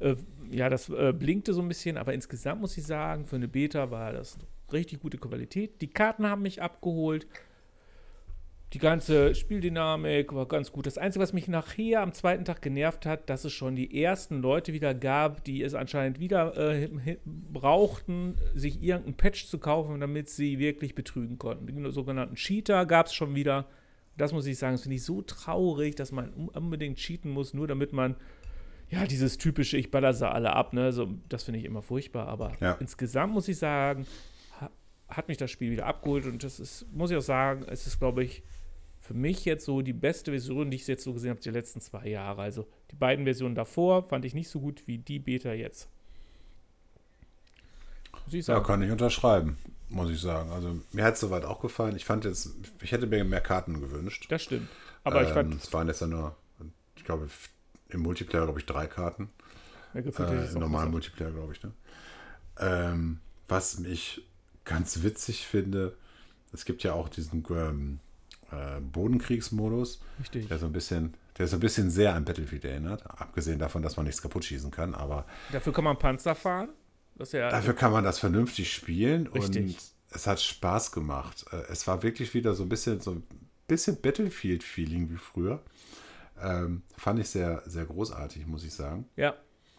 Äh, 0.00 0.16
ja, 0.50 0.68
das 0.68 0.88
äh, 0.88 1.12
blinkte 1.12 1.52
so 1.52 1.60
ein 1.60 1.68
bisschen, 1.68 1.98
aber 1.98 2.14
insgesamt 2.14 2.60
muss 2.60 2.76
ich 2.76 2.84
sagen, 2.84 3.26
für 3.26 3.36
eine 3.36 3.48
Beta 3.48 3.90
war 3.90 4.12
das 4.12 4.38
richtig 4.72 5.00
gute 5.00 5.18
Qualität. 5.18 5.80
Die 5.80 5.90
Karten 5.90 6.26
haben 6.26 6.42
mich 6.42 6.62
abgeholt. 6.62 7.26
Die 8.72 8.78
ganze 8.78 9.34
Spieldynamik 9.34 10.32
war 10.32 10.46
ganz 10.46 10.70
gut. 10.70 10.86
Das 10.86 10.96
Einzige, 10.96 11.22
was 11.22 11.32
mich 11.32 11.48
nachher 11.48 12.02
am 12.02 12.12
zweiten 12.12 12.44
Tag 12.44 12.62
genervt 12.62 13.04
hat, 13.04 13.28
dass 13.28 13.44
es 13.44 13.52
schon 13.52 13.74
die 13.74 14.00
ersten 14.00 14.40
Leute 14.42 14.72
wieder 14.72 14.94
gab, 14.94 15.42
die 15.42 15.62
es 15.62 15.74
anscheinend 15.74 16.20
wieder 16.20 16.56
äh, 16.56 16.88
brauchten, 17.24 18.36
sich 18.54 18.80
irgendeinen 18.80 19.16
Patch 19.16 19.46
zu 19.46 19.58
kaufen, 19.58 19.98
damit 19.98 20.28
sie 20.28 20.60
wirklich 20.60 20.94
betrügen 20.94 21.36
konnten. 21.36 21.66
Die 21.66 21.90
sogenannten 21.90 22.36
Cheater 22.36 22.86
gab 22.86 23.06
es 23.06 23.14
schon 23.14 23.34
wieder. 23.34 23.66
Das 24.16 24.32
muss 24.32 24.46
ich 24.46 24.56
sagen, 24.56 24.74
das 24.74 24.82
finde 24.82 24.96
ich 24.96 25.04
so 25.04 25.22
traurig, 25.22 25.96
dass 25.96 26.12
man 26.12 26.30
unbedingt 26.30 26.98
cheaten 26.98 27.32
muss, 27.32 27.54
nur 27.54 27.66
damit 27.66 27.92
man 27.92 28.14
ja, 28.90 29.06
dieses 29.06 29.38
typische, 29.38 29.76
ich 29.76 29.90
baller 29.90 30.12
sie 30.12 30.28
alle 30.28 30.52
ab, 30.52 30.72
ne? 30.72 30.92
So, 30.92 31.08
das 31.28 31.44
finde 31.44 31.60
ich 31.60 31.64
immer 31.64 31.80
furchtbar. 31.80 32.26
Aber 32.26 32.52
ja. 32.60 32.72
insgesamt 32.80 33.32
muss 33.32 33.46
ich 33.46 33.56
sagen, 33.56 34.04
ha, 34.60 34.68
hat 35.08 35.28
mich 35.28 35.36
das 35.36 35.50
Spiel 35.50 35.70
wieder 35.70 35.86
abgeholt 35.86 36.26
und 36.26 36.42
das 36.42 36.58
ist, 36.58 36.86
muss 36.92 37.12
ich 37.12 37.16
auch 37.16 37.22
sagen, 37.22 37.64
es 37.68 37.86
ist, 37.86 38.00
glaube 38.00 38.24
ich, 38.24 38.42
für 39.10 39.16
mich 39.16 39.44
jetzt 39.44 39.64
so 39.64 39.82
die 39.82 39.92
beste 39.92 40.30
Version, 40.30 40.70
die 40.70 40.76
ich 40.76 40.86
jetzt 40.86 41.02
so 41.02 41.12
gesehen 41.12 41.30
habe, 41.30 41.40
die 41.40 41.50
letzten 41.50 41.80
zwei 41.80 42.06
Jahre. 42.06 42.42
Also 42.42 42.68
die 42.92 42.94
beiden 42.94 43.24
Versionen 43.24 43.56
davor 43.56 44.08
fand 44.08 44.24
ich 44.24 44.34
nicht 44.34 44.48
so 44.48 44.60
gut 44.60 44.86
wie 44.86 44.98
die 44.98 45.18
Beta 45.18 45.52
jetzt. 45.52 45.88
Ja, 48.28 48.60
kann 48.60 48.82
ich 48.82 48.92
unterschreiben, 48.92 49.58
muss 49.88 50.10
ich 50.10 50.20
sagen. 50.20 50.52
Also 50.52 50.78
mir 50.92 51.02
hat 51.02 51.14
es 51.14 51.20
soweit 51.20 51.44
auch 51.44 51.60
gefallen. 51.60 51.96
Ich 51.96 52.04
fand 52.04 52.24
jetzt, 52.24 52.50
ich 52.80 52.92
hätte 52.92 53.08
mir 53.08 53.24
mehr 53.24 53.40
Karten 53.40 53.80
gewünscht. 53.80 54.26
Das 54.28 54.44
stimmt. 54.44 54.68
Aber 55.02 55.22
ähm, 55.22 55.26
ich 55.26 55.32
fand. 55.32 55.54
Es 55.56 55.72
waren 55.72 55.88
jetzt 55.88 56.02
ja 56.02 56.06
nur, 56.06 56.36
ich 56.94 57.02
glaube, 57.02 57.28
im 57.88 58.02
Multiplayer, 58.02 58.44
glaube 58.44 58.60
ich, 58.60 58.66
drei 58.66 58.86
Karten. 58.86 59.28
Ja, 59.92 60.02
äh, 60.02 60.52
Im 60.52 60.60
normalen 60.60 60.92
Multiplayer, 60.92 61.32
glaube 61.32 61.52
ich. 61.52 61.60
Ne? 61.64 61.72
Ähm, 62.60 63.18
was 63.48 63.80
ich 63.80 64.24
ganz 64.64 65.02
witzig 65.02 65.48
finde, 65.48 65.96
es 66.52 66.64
gibt 66.64 66.84
ja 66.84 66.92
auch 66.92 67.08
diesen 67.08 67.44
ähm, 67.50 67.98
äh, 68.52 68.80
Bodenkriegsmodus, 68.80 70.00
Richtig. 70.18 70.48
der 70.48 70.58
so 70.58 70.66
ein 70.66 70.72
bisschen, 70.72 71.14
der 71.38 71.46
so 71.46 71.56
ein 71.56 71.60
bisschen 71.60 71.90
sehr 71.90 72.14
an 72.14 72.24
Battlefield 72.24 72.64
erinnert, 72.64 73.04
abgesehen 73.06 73.58
davon, 73.58 73.82
dass 73.82 73.96
man 73.96 74.06
nichts 74.06 74.22
kaputt 74.22 74.44
schießen 74.44 74.70
kann, 74.70 74.94
aber 74.94 75.26
dafür 75.52 75.72
kann 75.72 75.84
man 75.84 75.98
Panzer 75.98 76.34
fahren. 76.34 76.70
Ja 77.32 77.50
dafür 77.50 77.74
kann 77.74 77.92
man 77.92 78.02
das 78.02 78.18
vernünftig 78.18 78.72
spielen 78.72 79.26
Richtig. 79.26 79.76
und 79.76 79.76
es 80.10 80.26
hat 80.26 80.40
Spaß 80.40 80.90
gemacht. 80.92 81.44
Äh, 81.52 81.70
es 81.70 81.86
war 81.86 82.02
wirklich 82.02 82.32
wieder 82.34 82.54
so 82.54 82.62
ein 82.62 82.68
bisschen 82.68 83.00
so 83.00 83.12
ein 83.12 83.22
bisschen 83.68 84.00
Battlefield-Feeling 84.00 85.10
wie 85.10 85.16
früher. 85.16 85.60
Ähm, 86.42 86.82
fand 86.96 87.20
ich 87.20 87.28
sehr, 87.28 87.62
sehr 87.66 87.84
großartig, 87.84 88.46
muss 88.46 88.64
ich 88.64 88.72
sagen. 88.72 89.06
Ja, 89.16 89.34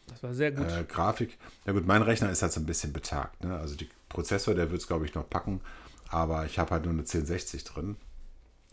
das 0.08 0.22
war 0.22 0.34
sehr 0.34 0.52
gut. 0.52 0.70
Äh, 0.70 0.84
Grafik, 0.84 1.38
ja 1.66 1.74
gut, 1.74 1.88
mein 1.88 2.04
Rechner 2.04 2.30
ist 2.30 2.44
halt 2.44 2.52
so 2.52 2.60
ein 2.60 2.66
bisschen 2.66 2.94
betagt. 2.94 3.44
Ne? 3.44 3.58
Also 3.58 3.76
der 3.76 3.88
Prozessor, 4.10 4.54
der 4.54 4.70
wird 4.70 4.82
es, 4.82 4.88
glaube 4.88 5.06
ich, 5.06 5.16
noch 5.16 5.28
packen, 5.28 5.62
aber 6.10 6.46
ich 6.46 6.60
habe 6.60 6.72
halt 6.72 6.84
nur 6.84 6.94
eine 6.94 7.02
1060 7.02 7.64
drin 7.64 7.98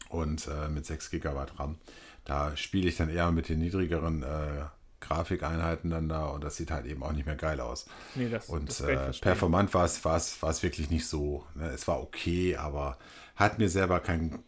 und 0.08 0.46
äh, 0.48 0.68
mit 0.68 0.86
6 0.86 1.10
GB 1.10 1.28
RAM. 1.56 1.78
Da 2.24 2.56
spiele 2.56 2.88
ich 2.88 2.96
dann 2.96 3.08
eher 3.08 3.30
mit 3.32 3.48
den 3.48 3.58
niedrigeren 3.58 4.22
äh, 4.22 4.66
Grafikeinheiten 5.00 5.90
dann 5.90 6.08
da 6.08 6.26
und 6.26 6.42
das 6.42 6.56
sieht 6.56 6.70
halt 6.70 6.86
eben 6.86 7.02
auch 7.02 7.12
nicht 7.12 7.26
mehr 7.26 7.36
geil 7.36 7.60
aus. 7.60 7.86
Nee, 8.14 8.28
das, 8.28 8.48
und 8.48 8.68
das 8.68 8.80
äh, 8.80 9.12
performant 9.20 9.72
war 9.72 9.84
es, 9.84 10.04
war, 10.04 10.16
es, 10.16 10.40
war 10.42 10.50
es 10.50 10.62
wirklich 10.62 10.90
nicht 10.90 11.06
so. 11.06 11.44
Ne? 11.54 11.68
Es 11.68 11.86
war 11.88 12.00
okay, 12.00 12.56
aber 12.56 12.98
hat 13.36 13.58
mir 13.58 13.68
selber 13.68 14.00
keinen 14.00 14.42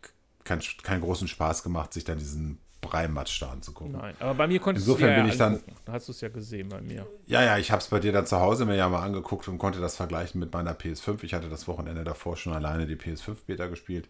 kein, 0.44 0.61
keinen 0.82 1.00
großen 1.02 1.28
Spaß 1.28 1.62
gemacht, 1.62 1.92
sich 1.92 2.04
dann 2.04 2.18
diesen 2.18 2.58
Breimatsch 2.80 3.40
da 3.42 3.50
anzugucken. 3.50 3.92
Nein, 3.92 4.14
aber 4.18 4.34
bei 4.34 4.46
mir 4.46 4.58
konntest 4.58 4.86
Insofern 4.86 5.11
du 5.11 5.14
ja 5.14 5.22
bin 5.22 5.30
ich 5.30 5.38
dann. 5.38 5.61
Da 5.84 5.92
hast 5.92 6.08
du 6.08 6.12
es 6.12 6.20
ja 6.20 6.28
gesehen 6.28 6.70
bei 6.70 6.80
mir. 6.80 7.06
Ja, 7.26 7.42
ja, 7.42 7.58
ich 7.58 7.70
habe 7.70 7.80
es 7.80 7.88
bei 7.88 8.00
dir 8.00 8.11
dann 8.11 8.26
zu 8.26 8.40
Hause 8.40 8.64
mir 8.64 8.74
ja 8.74 8.88
mal 8.88 9.02
angeguckt 9.02 9.46
und 9.48 9.58
konnte 9.58 9.80
das 9.80 9.96
vergleichen 9.96 10.40
mit 10.40 10.52
meiner 10.52 10.72
PS5. 10.72 11.22
Ich 11.22 11.34
hatte 11.34 11.48
das 11.48 11.68
Wochenende 11.68 12.04
davor 12.04 12.36
schon 12.36 12.54
alleine 12.54 12.86
die 12.86 12.96
PS5 12.96 13.36
Beta 13.46 13.66
gespielt 13.66 14.08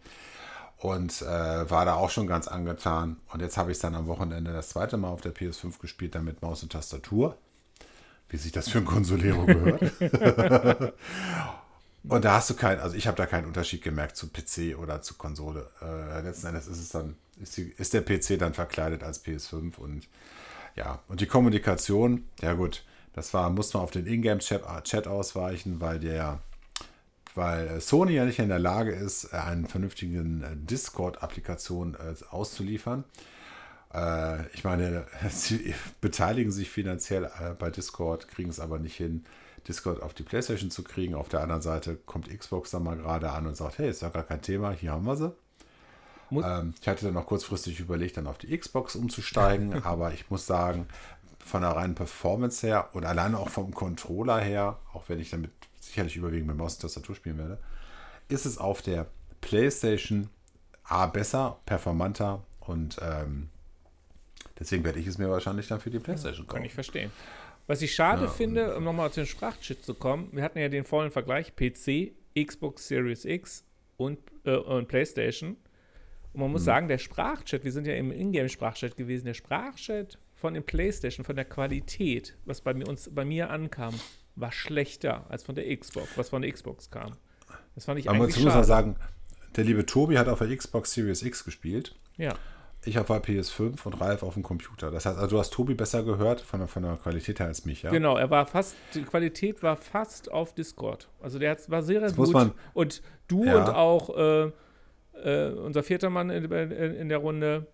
und 0.81 1.21
äh, 1.21 1.71
war 1.71 1.85
da 1.85 1.95
auch 1.95 2.09
schon 2.09 2.27
ganz 2.27 2.49
angetan. 2.49 3.19
Und 3.33 3.41
jetzt 3.43 3.59
habe 3.59 3.71
ich 3.71 3.77
es 3.77 3.83
dann 3.83 3.95
am 3.95 4.07
Wochenende 4.07 4.53
das 4.53 4.71
zweite 4.71 4.97
Mal 4.97 5.09
auf 5.09 5.21
der 5.21 5.35
PS5 5.35 5.79
gespielt, 5.79 6.15
dann 6.15 6.25
mit 6.25 6.41
Maus 6.41 6.63
und 6.63 6.73
Tastatur. 6.73 7.37
Wie 8.31 8.39
sich 8.39 8.53
das 8.53 8.69
für 8.71 8.79
ein 8.79 8.87
Consolero 8.87 9.45
gehört. 9.45 9.93
und 12.05 12.25
da 12.25 12.35
hast 12.35 12.49
du 12.49 12.55
keinen, 12.55 12.81
also 12.81 12.97
ich 12.97 13.07
habe 13.07 13.17
da 13.17 13.27
keinen 13.27 13.47
Unterschied 13.47 13.83
gemerkt 13.83 14.17
zu 14.17 14.29
PC 14.29 14.79
oder 14.79 15.03
zu 15.03 15.15
Konsole. 15.15 15.69
Äh, 15.83 16.23
letzten 16.23 16.47
Endes 16.47 16.67
ist 16.67 16.79
es 16.79 16.89
dann, 16.89 17.17
ist, 17.43 17.59
die, 17.59 17.75
ist 17.77 17.93
der 17.93 18.03
PC 18.03 18.39
dann 18.39 18.55
verkleidet 18.55 19.03
als 19.03 19.23
PS5 19.23 19.77
und 19.79 20.09
ja, 20.77 21.01
und 21.09 21.21
die 21.21 21.27
Kommunikation, 21.27 22.25
ja 22.41 22.55
gut, 22.55 22.85
das 23.13 23.35
war, 23.35 23.51
musste 23.51 23.77
man 23.77 23.85
auf 23.85 23.91
den 23.91 24.07
Ingame-Chat 24.07 24.63
Chat 24.85 25.09
ausweichen, 25.09 25.81
weil 25.81 25.99
der 25.99 26.41
weil 27.35 27.67
äh, 27.69 27.81
Sony 27.81 28.13
ja 28.13 28.25
nicht 28.25 28.39
in 28.39 28.49
der 28.49 28.59
Lage 28.59 28.93
ist, 28.93 29.33
äh, 29.33 29.37
einen 29.37 29.67
vernünftigen 29.67 30.43
äh, 30.43 30.57
Discord-Applikation 30.57 31.97
auszuliefern. 32.31 33.05
Ich 34.55 34.63
meine, 34.63 35.05
sie 35.31 35.75
beteiligen 36.01 36.53
sich 36.53 36.71
finanziell 36.71 37.29
bei 37.59 37.71
Discord, 37.71 38.29
kriegen 38.29 38.49
es 38.49 38.61
aber 38.61 38.79
nicht 38.79 38.95
hin, 38.95 39.25
Discord 39.67 40.01
auf 40.01 40.15
die 40.15 40.23
PlayStation 40.23 40.71
zu 40.71 40.85
kriegen. 40.85 41.17
Auf 41.17 41.29
der 41.29 41.41
anderen 41.41 41.61
Seite 41.61 41.97
kommt 41.97 42.29
Xbox 42.29 42.71
dann 42.71 42.85
mal 42.85 42.97
gerade 42.97 43.33
an 43.33 43.49
und 43.49 43.57
sagt, 43.57 43.79
hey, 43.79 43.91
ist 43.91 44.03
ja 44.03 44.09
gar 44.11 44.23
kein 44.23 44.43
Thema, 44.43 44.71
hier 44.71 44.93
haben 44.93 45.07
wir 45.07 45.17
sie. 45.17 45.33
Ähm, 46.31 46.75
ich 46.81 46.87
hatte 46.87 47.07
dann 47.07 47.15
noch 47.15 47.27
kurzfristig 47.27 47.81
überlegt, 47.81 48.17
dann 48.17 48.27
auf 48.27 48.39
die 48.39 48.57
Xbox 48.57 48.95
umzusteigen, 48.95 49.83
aber 49.85 50.13
ich 50.13 50.31
muss 50.31 50.47
sagen, 50.47 50.87
von 51.45 51.63
der 51.63 51.73
reinen 51.73 51.95
Performance 51.95 52.67
her 52.67 52.91
und 52.93 53.05
alleine 53.05 53.39
auch 53.39 53.49
vom 53.49 53.75
Controller 53.75 54.39
her, 54.39 54.79
auch 54.93 55.05
wenn 55.09 55.19
ich 55.19 55.31
damit 55.31 55.51
sicherlich 55.91 56.17
überwiegend 56.17 56.49
mit 56.49 56.57
Maus 56.57 56.75
und 56.75 56.83
Tastatur 56.83 57.15
spielen 57.15 57.39
werde, 57.39 57.59
ist 58.29 58.47
es 58.47 58.59
auf 58.59 58.83
der 58.83 59.07
PlayStation 59.41 60.31
A 60.85 61.07
besser, 61.07 61.59
performanter 61.67 62.43
und 62.61 62.99
ähm, 63.03 63.49
deswegen 64.59 64.85
werde 64.85 64.99
ich 64.99 65.07
es 65.07 65.19
mir 65.19 65.31
wahrscheinlich 65.31 65.69
dann 65.69 65.81
für 65.81 65.91
die 65.91 65.99
PlayStation 65.99 66.47
kaufen. 66.47 66.59
Kann 66.59 66.67
ich 66.67 66.75
verstehen. 66.75 67.11
Was 67.67 67.83
ich 67.83 67.95
schade 67.95 68.25
ja, 68.25 68.31
finde, 68.31 68.77
um 68.77 68.85
nochmal 68.85 69.13
zu 69.13 69.21
den 69.21 69.27
Sprachchip 69.27 69.85
zu 69.85 69.95
kommen, 69.95 70.29
wir 70.33 70.43
hatten 70.43 70.59
ja 70.59 70.69
den 70.69 70.85
vollen 70.85 71.13
Vergleich 71.13 71.55
PC, 71.55 72.13
Xbox 72.37 72.89
Series 72.89 73.25
X 73.25 73.65
und, 73.97 74.19
äh, 74.45 74.57
und 74.57 74.89
PlayStation. 74.89 75.57
Und 76.33 76.41
man 76.41 76.51
muss 76.51 76.63
mhm. 76.63 76.67
sagen, 76.67 76.89
der 76.89 76.99
Sprachchat, 76.99 77.65
wir 77.65 77.73
sind 77.73 77.87
ja 77.87 77.95
im 77.95 78.11
Ingame-Sprachchat 78.11 78.97
gewesen, 78.97 79.27
der 79.27 79.35
Sprachchat 79.35 80.19
von 80.35 80.55
den 80.55 80.65
PlayStation, 80.65 81.25
von 81.25 81.37
der 81.37 81.45
Qualität, 81.45 82.37
was 82.45 82.61
bei 82.61 82.75
mir, 82.75 82.89
uns, 82.89 83.09
bei 83.13 83.25
mir 83.25 83.51
ankam, 83.51 83.95
war 84.41 84.53
schlechter 84.53 85.27
als 85.29 85.43
von 85.43 85.55
der 85.55 85.77
Xbox, 85.77 86.17
was 86.17 86.31
von 86.31 86.43
der 86.43 86.53
Xbox 86.53 86.91
kam. 86.91 87.13
Das 87.75 87.85
fand 87.85 88.01
ich 88.01 88.09
Aber 88.09 88.19
eigentlich 88.19 88.45
muss 88.45 88.55
man 88.55 88.65
sagen, 88.65 88.97
der 89.57 89.65
liebe 89.65 89.87
Tobi 89.87 90.19
hat 90.19 90.29
auf 90.29 90.39
der 90.39 90.55
Xbox 90.55 90.93
Series 90.93 91.23
X 91.23 91.45
gespielt. 91.45 91.97
Ja. 92.17 92.35
Ich 92.85 92.99
auf 92.99 93.09
der 93.09 93.23
PS5 93.23 93.85
und 93.85 94.01
Ralf 94.01 94.23
auf 94.23 94.35
dem 94.35 94.43
Computer. 94.43 94.91
Das 94.91 95.05
heißt, 95.05 95.19
also 95.19 95.37
du 95.37 95.39
hast 95.39 95.53
Tobi 95.53 95.75
besser 95.75 96.03
gehört 96.03 96.41
von 96.41 96.61
der, 96.61 96.69
von 96.69 96.83
der 96.83 96.97
Qualität 96.97 97.39
her 97.39 97.47
als 97.47 97.67
mich, 97.67 97.83
ja? 97.83 97.91
Genau, 97.91 98.17
er 98.17 98.31
war 98.31 98.47
fast, 98.47 98.75
die 98.95 99.03
Qualität 99.03 99.63
war 99.63 99.77
fast 99.77 100.31
auf 100.33 100.55
Discord. 100.55 101.09
Also 101.21 101.39
der 101.39 101.59
war 101.69 101.83
sehr, 101.83 102.01
sehr 102.01 102.17
gut. 102.17 102.33
Man, 102.33 102.53
und 102.73 103.03
du 103.29 103.45
ja. 103.45 103.59
und 103.59 103.75
auch 103.75 104.17
äh, 104.17 104.51
äh, 105.23 105.53
unser 105.53 105.83
vierter 105.83 106.09
Mann 106.09 106.31
in, 106.31 106.51
in 106.51 107.09
der 107.11 107.19
Runde, 107.19 107.67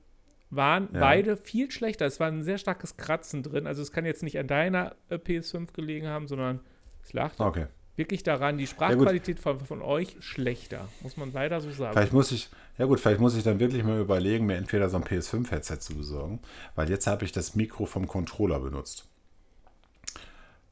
waren 0.51 0.88
ja. 0.92 1.01
beide 1.01 1.36
viel 1.36 1.70
schlechter. 1.70 2.07
Es 2.07 2.20
war 2.20 2.28
ein 2.28 2.42
sehr 2.42 2.59
starkes 2.59 2.97
Kratzen 2.97 3.42
drin. 3.42 3.66
Also 3.66 3.82
es 3.82 3.92
kann 3.92 4.05
jetzt 4.05 4.22
nicht 4.22 4.38
an 4.38 4.47
deiner 4.47 4.94
äh, 5.09 5.16
PS5 5.16 5.72
gelegen 5.72 6.07
haben, 6.07 6.28
sondern 6.28 6.61
es 7.03 7.12
lag 7.12 7.32
okay. 7.38 7.66
wirklich 7.97 8.22
daran, 8.22 8.59
die 8.59 8.66
Sprachqualität 8.66 9.36
ja, 9.36 9.42
von, 9.42 9.61
von 9.61 9.82
euch 9.82 10.16
schlechter, 10.20 10.88
muss 11.03 11.16
man 11.16 11.32
leider 11.32 11.61
so 11.61 11.70
sagen. 11.70 11.92
Vielleicht 11.94 12.12
muss 12.12 12.32
ich, 12.32 12.49
ja 12.78 12.86
gut, 12.86 13.01
vielleicht 13.01 13.20
muss 13.20 13.36
ich 13.36 13.42
dann 13.42 13.59
wirklich 13.59 13.82
mal 13.84 14.01
überlegen, 14.01 14.47
mir 14.47 14.57
entweder 14.57 14.88
so 14.88 14.97
ein 14.97 15.05
PS5-Headset 15.05 15.78
zu 15.80 15.94
besorgen, 15.94 16.40
weil 16.74 16.88
jetzt 16.90 17.07
habe 17.07 17.24
ich 17.24 17.32
das 17.32 17.55
Mikro 17.55 17.86
vom 17.86 18.07
Controller 18.07 18.61
benutzt. 18.61 19.09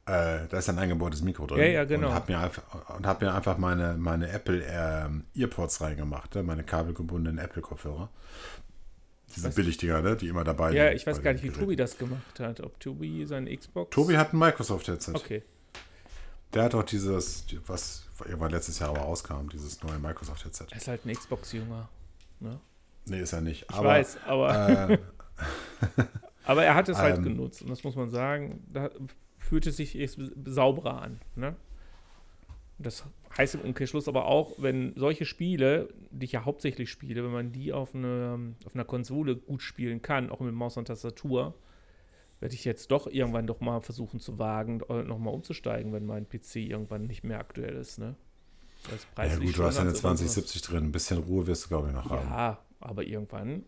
Äh, 0.07 0.49
da 0.51 0.59
ist 0.59 0.69
ein 0.69 0.79
eingebautes 0.79 1.23
Mikro 1.23 1.47
drin. 1.47 1.59
Ja, 1.59 1.65
ja, 1.65 1.85
genau. 1.85 2.09
Und 2.09 2.15
habe 2.15 2.33
mir, 2.33 2.39
einfach, 2.39 2.63
hab 3.03 3.23
mir 3.23 3.35
einfach 3.35 3.57
meine, 3.57 3.95
meine 3.97 4.29
Apple 4.29 4.63
äh, 4.63 5.41
Earpods 5.41 5.81
reingemacht, 5.81 6.35
ne, 6.35 6.43
meine 6.43 6.63
kabelgebundenen 6.63 7.39
Apple-Kopfhörer. 7.39 8.11
Diese 9.35 9.51
Billigdinger, 9.51 10.03
ne? 10.03 10.17
die 10.17 10.29
immer 10.29 10.45
dabei 10.45 10.69
sind. 10.69 10.77
Ja, 10.77 10.93
ich 10.93 11.07
weiß 11.07 11.23
gar 11.23 11.33
nicht, 11.33 11.43
wie 11.43 11.51
Tobi 11.51 11.77
das 11.77 11.99
gemacht 11.99 12.39
hat. 12.41 12.61
Ob 12.61 12.79
Tobi 12.81 13.25
sein 13.27 13.47
Xbox. 13.47 13.91
Tobi 13.95 14.17
hat 14.17 14.33
ein 14.33 14.39
Microsoft-Headset. 14.39 15.15
Okay. 15.15 15.43
Der 16.53 16.65
hat 16.65 16.75
auch 16.75 16.85
dieses, 16.85 17.45
was 17.67 18.07
irgendwann 18.25 18.53
letztes 18.53 18.79
Jahr 18.79 18.91
aber 18.91 19.01
rauskam, 19.01 19.49
dieses 19.53 19.83
neue 19.83 19.99
Microsoft-Headset. 19.99 20.67
Er 20.71 20.77
ist 20.77 20.89
halt 20.89 21.05
ein 21.05 21.13
Xbox-Jünger. 21.13 21.89
Ne? 22.41 22.61
Nee, 23.07 23.21
ist 23.21 23.33
er 23.33 23.41
nicht. 23.41 23.67
Ich 23.69 23.75
aber, 23.75 23.89
weiß, 23.89 24.19
aber. 24.27 24.91
Äh, 24.91 24.99
aber 26.45 26.65
er 26.65 26.75
hat 26.75 26.89
es 26.89 26.97
halt 26.97 27.17
ähm, 27.19 27.25
genutzt. 27.25 27.63
Und 27.63 27.71
das 27.71 27.83
muss 27.83 27.97
man 27.97 28.11
sagen. 28.11 28.63
Da 28.73 28.91
fühlte 29.39 29.73
sich 29.73 29.99
sauberer 30.45 31.03
an. 31.03 31.21
Ne? 31.35 31.57
Das 32.85 33.05
heißt 33.37 33.57
im 33.57 33.63
Umkehrschluss 33.63 34.09
aber 34.09 34.27
auch, 34.27 34.53
wenn 34.59 34.93
solche 34.97 35.25
Spiele, 35.25 35.89
die 36.11 36.27
ich 36.27 36.33
ja 36.33 36.45
hauptsächlich 36.45 36.91
spiele, 36.91 37.25
wenn 37.25 37.33
man 37.33 37.53
die 37.53 37.73
auf, 37.73 37.95
eine, 37.95 38.55
auf 38.65 38.75
einer 38.75 38.85
Konsole 38.85 39.37
gut 39.37 39.63
spielen 39.63 40.03
kann, 40.03 40.31
auch 40.31 40.41
mit 40.41 40.55
Maus 40.55 40.77
und 40.77 40.87
Tastatur, 40.87 41.55
werde 42.41 42.55
ich 42.55 42.65
jetzt 42.65 42.91
doch 42.91 43.07
irgendwann 43.07 43.47
doch 43.47 43.61
mal 43.61 43.81
versuchen 43.81 44.21
zu 44.21 44.39
wagen, 44.39 44.79
nochmal 45.07 45.35
umzusteigen, 45.35 45.93
wenn 45.93 46.07
mein 46.07 46.29
PC 46.29 46.57
irgendwann 46.57 47.07
nicht 47.07 47.25
mehr 47.25 47.39
aktuell 47.39 47.75
ist. 47.75 47.99
Ne? 47.99 48.15
Ja 49.17 49.37
gut, 49.37 49.57
du 49.57 49.65
hast 49.65 49.79
eine 49.79 49.95
2070 49.95 50.63
drin. 50.63 50.85
Ein 50.85 50.93
bisschen 50.93 51.19
Ruhe 51.19 51.47
wirst 51.47 51.65
du, 51.65 51.69
glaube 51.69 51.89
ich, 51.89 51.95
noch 51.95 52.11
haben. 52.11 52.29
Ja, 52.29 52.59
aber 52.81 53.05
irgendwann 53.05 53.65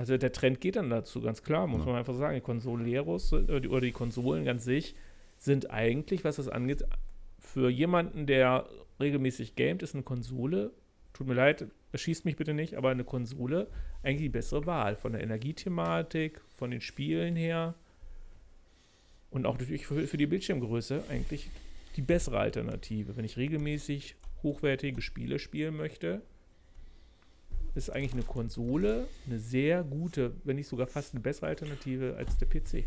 also 0.00 0.16
der 0.16 0.32
Trend 0.32 0.62
geht 0.62 0.76
dann 0.76 0.88
dazu, 0.88 1.20
ganz 1.20 1.42
klar, 1.42 1.66
muss 1.66 1.80
ja. 1.80 1.86
man 1.88 1.96
einfach 1.96 2.14
sagen. 2.14 2.34
Die 2.34 2.40
Konsoleros 2.40 3.34
oder 3.34 3.82
die 3.82 3.92
Konsolen 3.92 4.46
ganz 4.46 4.64
sich 4.64 4.94
sind 5.36 5.70
eigentlich, 5.70 6.24
was 6.24 6.36
das 6.36 6.48
angeht, 6.48 6.86
für 7.52 7.68
jemanden, 7.68 8.26
der 8.26 8.68
regelmäßig 9.00 9.56
gamet, 9.56 9.82
ist 9.82 9.94
eine 9.94 10.04
Konsole, 10.04 10.70
tut 11.12 11.26
mir 11.26 11.34
leid, 11.34 11.66
erschießt 11.92 12.24
mich 12.24 12.36
bitte 12.36 12.54
nicht, 12.54 12.74
aber 12.76 12.90
eine 12.90 13.04
Konsole 13.04 13.66
eigentlich 14.02 14.22
die 14.22 14.28
bessere 14.28 14.66
Wahl. 14.66 14.94
Von 14.94 15.12
der 15.12 15.22
Energiethematik, 15.22 16.40
von 16.56 16.70
den 16.70 16.80
Spielen 16.80 17.34
her 17.34 17.74
und 19.30 19.46
auch 19.46 19.58
natürlich 19.58 19.86
für, 19.86 20.06
für 20.06 20.16
die 20.16 20.26
Bildschirmgröße 20.26 21.04
eigentlich 21.08 21.50
die 21.96 22.02
bessere 22.02 22.38
Alternative. 22.38 23.16
Wenn 23.16 23.24
ich 23.24 23.36
regelmäßig 23.36 24.14
hochwertige 24.42 25.02
Spiele 25.02 25.38
spielen 25.38 25.76
möchte, 25.76 26.22
ist 27.74 27.90
eigentlich 27.90 28.12
eine 28.12 28.22
Konsole 28.22 29.06
eine 29.26 29.38
sehr 29.38 29.82
gute, 29.82 30.32
wenn 30.44 30.56
nicht 30.56 30.68
sogar 30.68 30.86
fast 30.86 31.14
eine 31.14 31.20
bessere 31.20 31.48
Alternative 31.48 32.16
als 32.16 32.38
der 32.38 32.46
PC. 32.46 32.84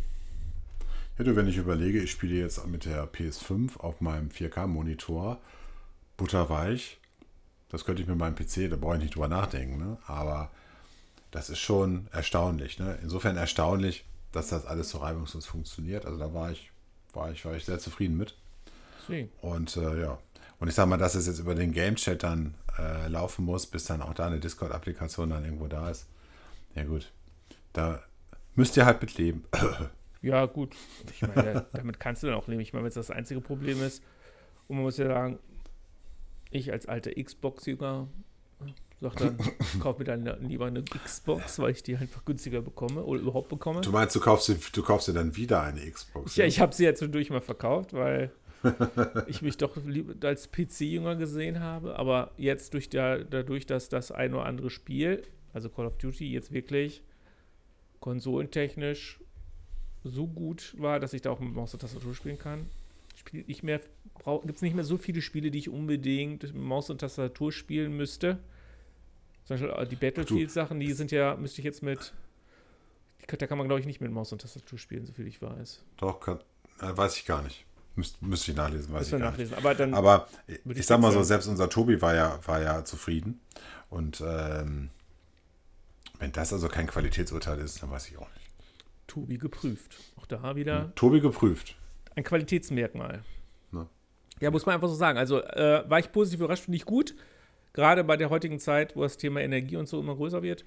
Ja, 1.17 1.23
du, 1.23 1.35
wenn 1.35 1.47
ich 1.47 1.57
überlege, 1.57 2.01
ich 2.01 2.11
spiele 2.11 2.35
jetzt 2.35 2.65
mit 2.65 2.85
der 2.85 3.07
PS5 3.07 3.77
auf 3.77 4.01
meinem 4.01 4.29
4K-Monitor 4.29 5.39
butterweich. 6.17 6.99
Das 7.69 7.85
könnte 7.85 8.01
ich 8.01 8.07
mit 8.07 8.17
meinem 8.17 8.35
PC, 8.35 8.69
da 8.69 8.77
brauche 8.77 8.95
ich 8.95 9.03
nicht 9.03 9.15
drüber 9.15 9.27
nachdenken, 9.27 9.77
ne? 9.77 9.97
aber 10.07 10.51
das 11.29 11.49
ist 11.49 11.59
schon 11.59 12.07
erstaunlich. 12.11 12.79
Ne? 12.79 12.97
Insofern 13.03 13.37
erstaunlich, 13.37 14.05
dass 14.31 14.49
das 14.49 14.65
alles 14.65 14.89
so 14.89 14.99
reibungslos 14.99 15.45
funktioniert. 15.45 16.05
Also 16.05 16.17
da 16.17 16.33
war 16.33 16.51
ich, 16.51 16.71
war 17.13 17.31
ich, 17.31 17.45
war 17.45 17.55
ich 17.55 17.65
sehr 17.65 17.79
zufrieden 17.79 18.17
mit. 18.17 18.35
Sie. 19.07 19.29
Und 19.41 19.77
äh, 19.77 20.01
ja, 20.01 20.17
und 20.59 20.67
ich 20.67 20.75
sage 20.75 20.89
mal, 20.89 20.97
dass 20.97 21.13
es 21.13 21.27
jetzt 21.27 21.39
über 21.39 21.53
den 21.53 21.73
Game 21.73 21.95
Chat 21.95 22.23
dann 22.23 22.55
äh, 22.79 23.07
laufen 23.07 23.45
muss, 23.45 23.67
bis 23.67 23.85
dann 23.85 24.01
auch 24.01 24.15
da 24.15 24.27
eine 24.27 24.39
Discord-Applikation 24.39 25.29
dann 25.29 25.43
irgendwo 25.43 25.67
da 25.67 25.89
ist. 25.89 26.07
Ja 26.73 26.85
gut, 26.85 27.11
da 27.73 28.01
müsst 28.55 28.77
ihr 28.77 28.85
halt 28.85 29.01
mit 29.01 29.15
leben. 29.17 29.45
ja 30.23 30.45
gut, 30.45 30.75
ich 31.11 31.21
meine, 31.21 31.65
damit 31.73 31.99
kannst 31.99 32.23
du 32.23 32.27
dann 32.27 32.35
auch 32.35 32.47
leben. 32.47 32.61
Ich 32.61 32.73
meine, 32.73 32.83
wenn 32.83 32.89
es 32.89 32.95
das 32.95 33.11
einzige 33.11 33.41
Problem 33.41 33.83
ist, 33.83 34.01
und 34.67 34.77
man 34.77 34.85
muss 34.85 34.97
ja 34.97 35.07
sagen, 35.07 35.39
ich 36.49 36.71
als 36.71 36.85
alter 36.85 37.11
Xbox-Jünger 37.11 38.07
sag 39.01 39.15
dann, 39.17 39.37
kauf 39.81 39.99
mir 39.99 40.05
dann 40.05 40.25
lieber 40.41 40.65
eine 40.65 40.83
Xbox, 40.83 41.59
weil 41.59 41.71
ich 41.71 41.83
die 41.83 41.97
einfach 41.97 42.23
günstiger 42.23 42.61
bekomme 42.61 43.03
oder 43.03 43.21
überhaupt 43.21 43.49
bekomme. 43.49 43.81
Du 43.81 43.91
meinst, 43.91 44.15
du 44.15 44.21
kaufst, 44.21 44.49
du 44.49 44.81
kaufst 44.81 45.09
dir 45.09 45.13
dann 45.13 45.35
wieder 45.35 45.61
eine 45.61 45.81
Xbox? 45.81 46.37
Ja, 46.37 46.45
ich 46.45 46.61
habe 46.61 46.73
sie 46.73 46.85
jetzt 46.85 46.99
zwischendurch 46.99 47.29
mal 47.29 47.41
verkauft, 47.41 47.93
weil 47.93 48.31
ich 49.27 49.41
mich 49.41 49.57
doch 49.57 49.77
als 50.21 50.51
PC-Jünger 50.51 51.17
gesehen 51.17 51.59
habe. 51.59 51.99
Aber 51.99 52.31
jetzt 52.37 52.73
durch 52.73 52.89
der, 52.89 53.25
dadurch, 53.25 53.65
dass 53.65 53.89
das 53.89 54.11
ein 54.11 54.33
oder 54.33 54.45
andere 54.45 54.69
Spiel, 54.69 55.23
also 55.51 55.69
Call 55.69 55.85
of 55.85 55.97
Duty, 55.97 56.31
jetzt 56.31 56.53
wirklich 56.53 57.03
konsolentechnisch 57.99 59.19
so 60.03 60.27
gut 60.27 60.75
war, 60.77 60.99
dass 60.99 61.13
ich 61.13 61.21
da 61.21 61.31
auch 61.31 61.39
mit 61.39 61.53
Maus 61.53 61.73
und 61.73 61.79
Tastatur 61.79 62.13
spielen 62.13 62.37
kann. 62.37 62.67
Gibt 63.31 63.49
es 63.49 64.61
nicht 64.61 64.75
mehr 64.75 64.83
so 64.83 64.97
viele 64.97 65.21
Spiele, 65.21 65.49
die 65.49 65.59
ich 65.59 65.69
unbedingt 65.69 66.43
mit 66.43 66.55
Maus 66.55 66.89
und 66.89 66.99
Tastatur 66.99 67.51
spielen 67.51 67.95
müsste. 67.95 68.39
Zum 69.45 69.55
Beispiel 69.55 69.69
äh, 69.69 69.87
die 69.87 69.95
Battlefield-Sachen, 69.95 70.79
die 70.79 70.93
sind 70.93 71.11
ja, 71.11 71.35
müsste 71.35 71.61
ich 71.61 71.65
jetzt 71.65 71.83
mit. 71.83 72.13
Da 73.27 73.47
kann 73.47 73.57
man, 73.57 73.67
glaube 73.67 73.79
ich, 73.79 73.85
nicht 73.85 74.01
mit 74.01 74.11
Maus 74.11 74.31
und 74.33 74.41
Tastatur 74.41 74.77
spielen, 74.77 75.05
soviel 75.05 75.27
ich 75.27 75.41
weiß. 75.41 75.83
Doch, 75.97 76.19
kann, 76.19 76.39
äh, 76.81 76.95
weiß 76.95 77.17
ich 77.17 77.25
gar 77.25 77.41
nicht. 77.41 77.65
Müsste 77.95 78.25
müsst 78.25 78.47
ich 78.49 78.55
nachlesen, 78.55 78.91
weiß 78.91 79.13
ich 79.13 79.19
nachlesen. 79.19 79.55
Aber, 79.55 79.75
dann 79.75 79.93
Aber 79.93 80.27
ich, 80.47 80.59
ich 80.65 80.85
sag 80.85 80.99
mal 80.99 81.11
so, 81.11 81.21
selbst 81.23 81.47
unser 81.47 81.69
Tobi 81.69 82.01
war 82.01 82.15
ja, 82.15 82.39
war 82.45 82.61
ja 82.61 82.83
zufrieden. 82.83 83.39
Und 83.89 84.21
ähm, 84.25 84.89
wenn 86.19 86.31
das 86.31 86.51
also 86.51 86.67
kein 86.69 86.87
Qualitätsurteil 86.87 87.59
ist, 87.59 87.83
dann 87.83 87.91
weiß 87.91 88.09
ich 88.09 88.17
auch 88.17 88.29
nicht. 88.33 88.42
Tobi 89.13 89.37
geprüft. 89.37 89.97
Auch 90.15 90.25
da 90.25 90.55
wieder. 90.55 90.85
Hm, 90.85 90.95
Tobi 90.95 91.19
geprüft. 91.19 91.75
Ein 92.15 92.23
Qualitätsmerkmal. 92.23 93.23
Ne? 93.71 93.87
Ja, 94.39 94.49
muss 94.49 94.65
man 94.65 94.73
einfach 94.73 94.87
so 94.89 94.95
sagen. 94.95 95.19
Also 95.19 95.39
äh, 95.43 95.83
war 95.87 95.99
ich 95.99 96.11
positiv 96.11 96.39
überrascht, 96.39 96.63
finde 96.63 96.77
ich 96.77 96.85
gut. 96.85 97.15
Gerade 97.73 98.03
bei 98.03 98.17
der 98.17 98.31
heutigen 98.31 98.59
Zeit, 98.59 98.95
wo 98.95 99.03
das 99.03 99.17
Thema 99.17 99.41
Energie 99.41 99.77
und 99.77 99.87
so 99.87 99.99
immer 99.99 100.15
größer 100.15 100.41
wird, 100.41 100.65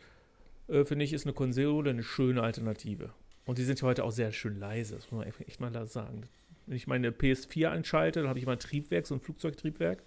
äh, 0.69 0.85
finde 0.85 1.05
ich, 1.05 1.13
ist 1.13 1.27
eine 1.27 1.33
Konsole 1.33 1.91
eine 1.91 2.05
schöne 2.05 2.43
Alternative. 2.43 3.11
Und 3.47 3.59
die 3.59 3.65
sind 3.65 3.81
ja 3.81 3.87
heute 3.89 4.05
auch 4.05 4.13
sehr 4.13 4.31
schön 4.31 4.59
leise, 4.61 4.95
das 4.95 5.11
muss 5.11 5.25
man 5.25 5.47
echt 5.47 5.61
mal 5.61 5.87
sagen. 5.87 6.23
Wenn 6.67 6.77
ich 6.77 6.87
meine 6.87 7.11
PS4 7.11 7.69
anschalte, 7.69 8.21
dann 8.21 8.29
habe 8.29 8.39
ich 8.39 8.47
mal 8.47 8.53
ein 8.53 8.59
Triebwerk, 8.59 9.07
so 9.07 9.15
ein 9.15 9.21
Flugzeugtriebwerk. 9.21 10.03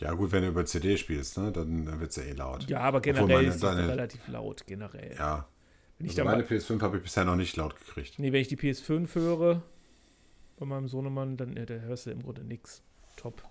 Ja, 0.00 0.12
gut, 0.12 0.32
wenn 0.32 0.42
du 0.42 0.48
über 0.48 0.64
CD 0.64 0.96
spielst, 0.96 1.38
ne, 1.38 1.52
dann, 1.52 1.86
dann 1.86 2.00
wird 2.00 2.10
es 2.10 2.16
ja 2.16 2.22
eh 2.22 2.32
laut. 2.32 2.68
Ja, 2.68 2.80
aber 2.80 3.00
generell 3.00 3.26
meine, 3.26 3.48
ist 3.48 3.56
es 3.56 3.62
relativ 3.64 4.28
laut, 4.28 4.66
generell. 4.66 5.14
Ja. 5.18 5.46
Wenn 5.98 6.08
also 6.08 6.24
meine 6.24 6.42
PS5 6.42 6.80
habe 6.80 6.98
ich 6.98 7.02
bisher 7.02 7.24
noch 7.24 7.36
nicht 7.36 7.56
laut 7.56 7.74
gekriegt. 7.78 8.18
Nee, 8.18 8.32
wenn 8.32 8.40
ich 8.40 8.48
die 8.48 8.56
PS5 8.56 9.14
höre, 9.14 9.62
bei 10.58 10.66
meinem 10.66 10.88
Sohnemann, 10.88 11.36
dann 11.36 11.56
ja, 11.56 11.66
da 11.66 11.74
hörst 11.74 12.06
du 12.06 12.10
im 12.10 12.22
Grunde 12.22 12.44
nichts. 12.44 12.82
Top. 13.16 13.42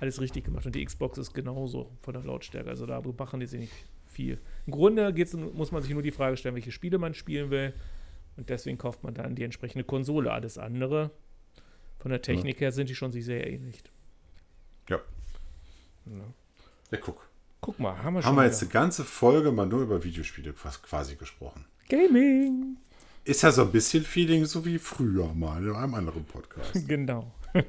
Alles 0.00 0.20
richtig 0.20 0.44
gemacht. 0.44 0.66
Und 0.66 0.74
die 0.74 0.84
Xbox 0.84 1.18
ist 1.18 1.32
genauso 1.32 1.90
von 2.02 2.14
der 2.14 2.22
Lautstärke. 2.22 2.68
Also 2.68 2.84
da 2.84 3.00
machen 3.00 3.40
die 3.40 3.46
sich 3.46 3.60
nicht 3.60 3.72
viel. 4.06 4.38
Im 4.66 4.72
Grunde 4.72 5.12
geht's, 5.12 5.32
muss 5.34 5.72
man 5.72 5.82
sich 5.82 5.92
nur 5.92 6.02
die 6.02 6.10
Frage 6.10 6.36
stellen, 6.36 6.54
welche 6.54 6.72
Spiele 6.72 6.98
man 6.98 7.14
spielen 7.14 7.50
will. 7.50 7.72
Und 8.36 8.50
deswegen 8.50 8.78
kauft 8.78 9.02
man 9.02 9.14
dann 9.14 9.34
die 9.34 9.44
entsprechende 9.44 9.84
Konsole. 9.84 10.32
Alles 10.32 10.58
andere, 10.58 11.10
von 11.98 12.10
der 12.10 12.20
Technik 12.20 12.56
ja. 12.56 12.62
her, 12.62 12.72
sind 12.72 12.88
die 12.88 12.94
schon 12.94 13.12
sich 13.12 13.24
sehr 13.24 13.46
ähnlich. 13.46 13.82
Ja. 14.88 15.00
Ja, 16.06 16.24
ja 16.90 16.98
guck. 16.98 17.28
Guck 17.64 17.80
mal, 17.80 17.96
haben 18.02 18.12
wir 18.12 18.20
schon. 18.20 18.28
Haben 18.28 18.36
wir 18.36 18.44
jetzt 18.44 18.60
eine 18.60 18.70
ganze 18.70 19.04
Folge 19.04 19.50
mal 19.50 19.64
nur 19.64 19.80
über 19.80 20.04
Videospiele 20.04 20.52
quasi 20.52 21.16
gesprochen. 21.16 21.64
Gaming. 21.88 22.76
Ist 23.24 23.42
ja 23.42 23.52
so 23.52 23.62
ein 23.62 23.72
bisschen 23.72 24.04
Feeling 24.04 24.44
so 24.44 24.66
wie 24.66 24.78
früher 24.78 25.32
mal 25.32 25.64
in 25.64 25.74
einem 25.74 25.94
anderen 25.94 26.26
Podcast. 26.26 26.72
Genau. 26.86 27.32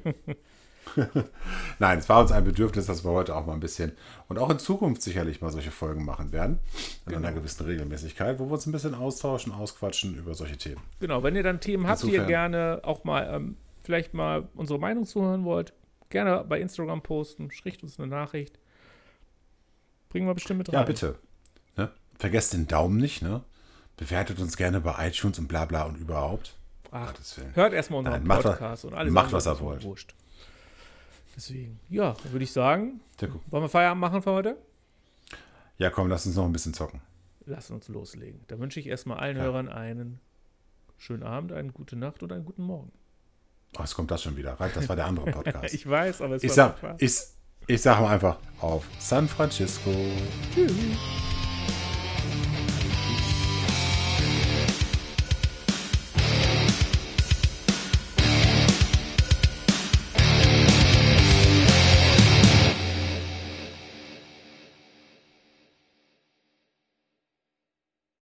Nein, 1.78 1.98
es 1.98 2.08
war 2.10 2.20
uns 2.20 2.30
ein 2.30 2.44
Bedürfnis, 2.44 2.84
dass 2.84 3.04
wir 3.04 3.10
heute 3.10 3.34
auch 3.34 3.46
mal 3.46 3.54
ein 3.54 3.60
bisschen 3.60 3.92
und 4.28 4.38
auch 4.38 4.50
in 4.50 4.58
Zukunft 4.58 5.00
sicherlich 5.00 5.40
mal 5.40 5.50
solche 5.50 5.70
Folgen 5.70 6.04
machen 6.04 6.30
werden. 6.30 6.58
In 7.06 7.14
genau. 7.14 7.26
einer 7.26 7.32
gewissen 7.34 7.64
Regelmäßigkeit, 7.64 8.38
wo 8.38 8.46
wir 8.46 8.52
uns 8.52 8.66
ein 8.66 8.72
bisschen 8.72 8.94
austauschen, 8.94 9.52
ausquatschen 9.52 10.14
über 10.14 10.34
solche 10.34 10.58
Themen. 10.58 10.82
Genau, 11.00 11.22
wenn 11.22 11.34
ihr 11.36 11.42
dann 11.42 11.60
Themen 11.60 11.88
habt, 11.88 12.02
die 12.02 12.12
ihr 12.12 12.24
gerne 12.24 12.80
auch 12.84 13.04
mal 13.04 13.34
ähm, 13.34 13.56
vielleicht 13.82 14.12
mal 14.12 14.46
unsere 14.54 14.78
Meinung 14.78 15.06
zuhören 15.06 15.44
wollt, 15.44 15.72
gerne 16.10 16.44
bei 16.46 16.60
Instagram 16.60 17.02
posten, 17.02 17.50
schricht 17.50 17.82
uns 17.82 17.98
eine 17.98 18.08
Nachricht. 18.08 18.58
Bringen 20.08 20.26
wir 20.26 20.34
bestimmt 20.34 20.58
mit 20.58 20.68
rein. 20.68 20.74
Ja, 20.74 20.82
bitte. 20.82 21.18
Ne? 21.76 21.90
Vergesst 22.18 22.52
den 22.52 22.66
Daumen 22.66 22.98
nicht, 22.98 23.22
ne? 23.22 23.42
Bewertet 23.96 24.38
uns 24.40 24.56
gerne 24.56 24.80
bei 24.80 25.08
iTunes 25.08 25.38
und 25.38 25.48
bla 25.48 25.64
bla 25.64 25.84
und 25.84 25.96
überhaupt. 25.96 26.56
Ach, 26.90 27.12
hört 27.54 27.72
erstmal 27.72 28.00
unseren 28.00 28.24
Nein, 28.24 28.42
Podcast 28.42 28.84
macht, 28.84 28.92
und 28.92 28.98
alles. 28.98 29.12
Macht, 29.12 29.32
was 29.32 29.46
ihr 29.46 29.60
wollt. 29.60 29.82
Wurscht. 29.84 30.14
Deswegen, 31.36 31.78
ja, 31.90 32.14
würde 32.30 32.44
ich 32.44 32.52
sagen, 32.52 33.00
wollen 33.50 33.64
wir 33.64 33.68
Feierabend 33.68 34.00
machen 34.00 34.22
für 34.22 34.32
heute? 34.32 34.56
Ja, 35.76 35.90
komm, 35.90 36.08
lass 36.08 36.24
uns 36.24 36.36
noch 36.36 36.44
ein 36.44 36.52
bisschen 36.52 36.72
zocken. 36.72 37.02
Lass 37.44 37.70
uns 37.70 37.88
loslegen. 37.88 38.40
Da 38.48 38.58
wünsche 38.58 38.80
ich 38.80 38.86
erstmal 38.86 39.18
allen 39.18 39.36
ja. 39.36 39.42
Hörern 39.42 39.68
einen 39.68 40.20
schönen 40.96 41.22
Abend, 41.22 41.52
eine 41.52 41.72
gute 41.72 41.96
Nacht 41.96 42.22
und 42.22 42.32
einen 42.32 42.44
guten 42.44 42.62
Morgen. 42.62 42.90
Oh, 43.78 43.82
es 43.82 43.94
kommt 43.94 44.10
das 44.10 44.22
schon 44.22 44.36
wieder. 44.36 44.56
Das 44.56 44.88
war 44.88 44.96
der 44.96 45.06
andere 45.06 45.30
Podcast. 45.30 45.74
ich 45.74 45.88
weiß, 45.88 46.22
aber 46.22 46.36
es 46.36 46.42
ich 46.42 46.56
war 46.56 46.76
sag, 46.80 46.96
ich, 46.98 47.20
ich 47.66 47.82
sage 47.82 48.02
mal 48.02 48.14
einfach 48.14 48.36
auf 48.60 48.84
San 48.98 49.28
Francisco. 49.28 49.90
Tschüss. 50.54 50.72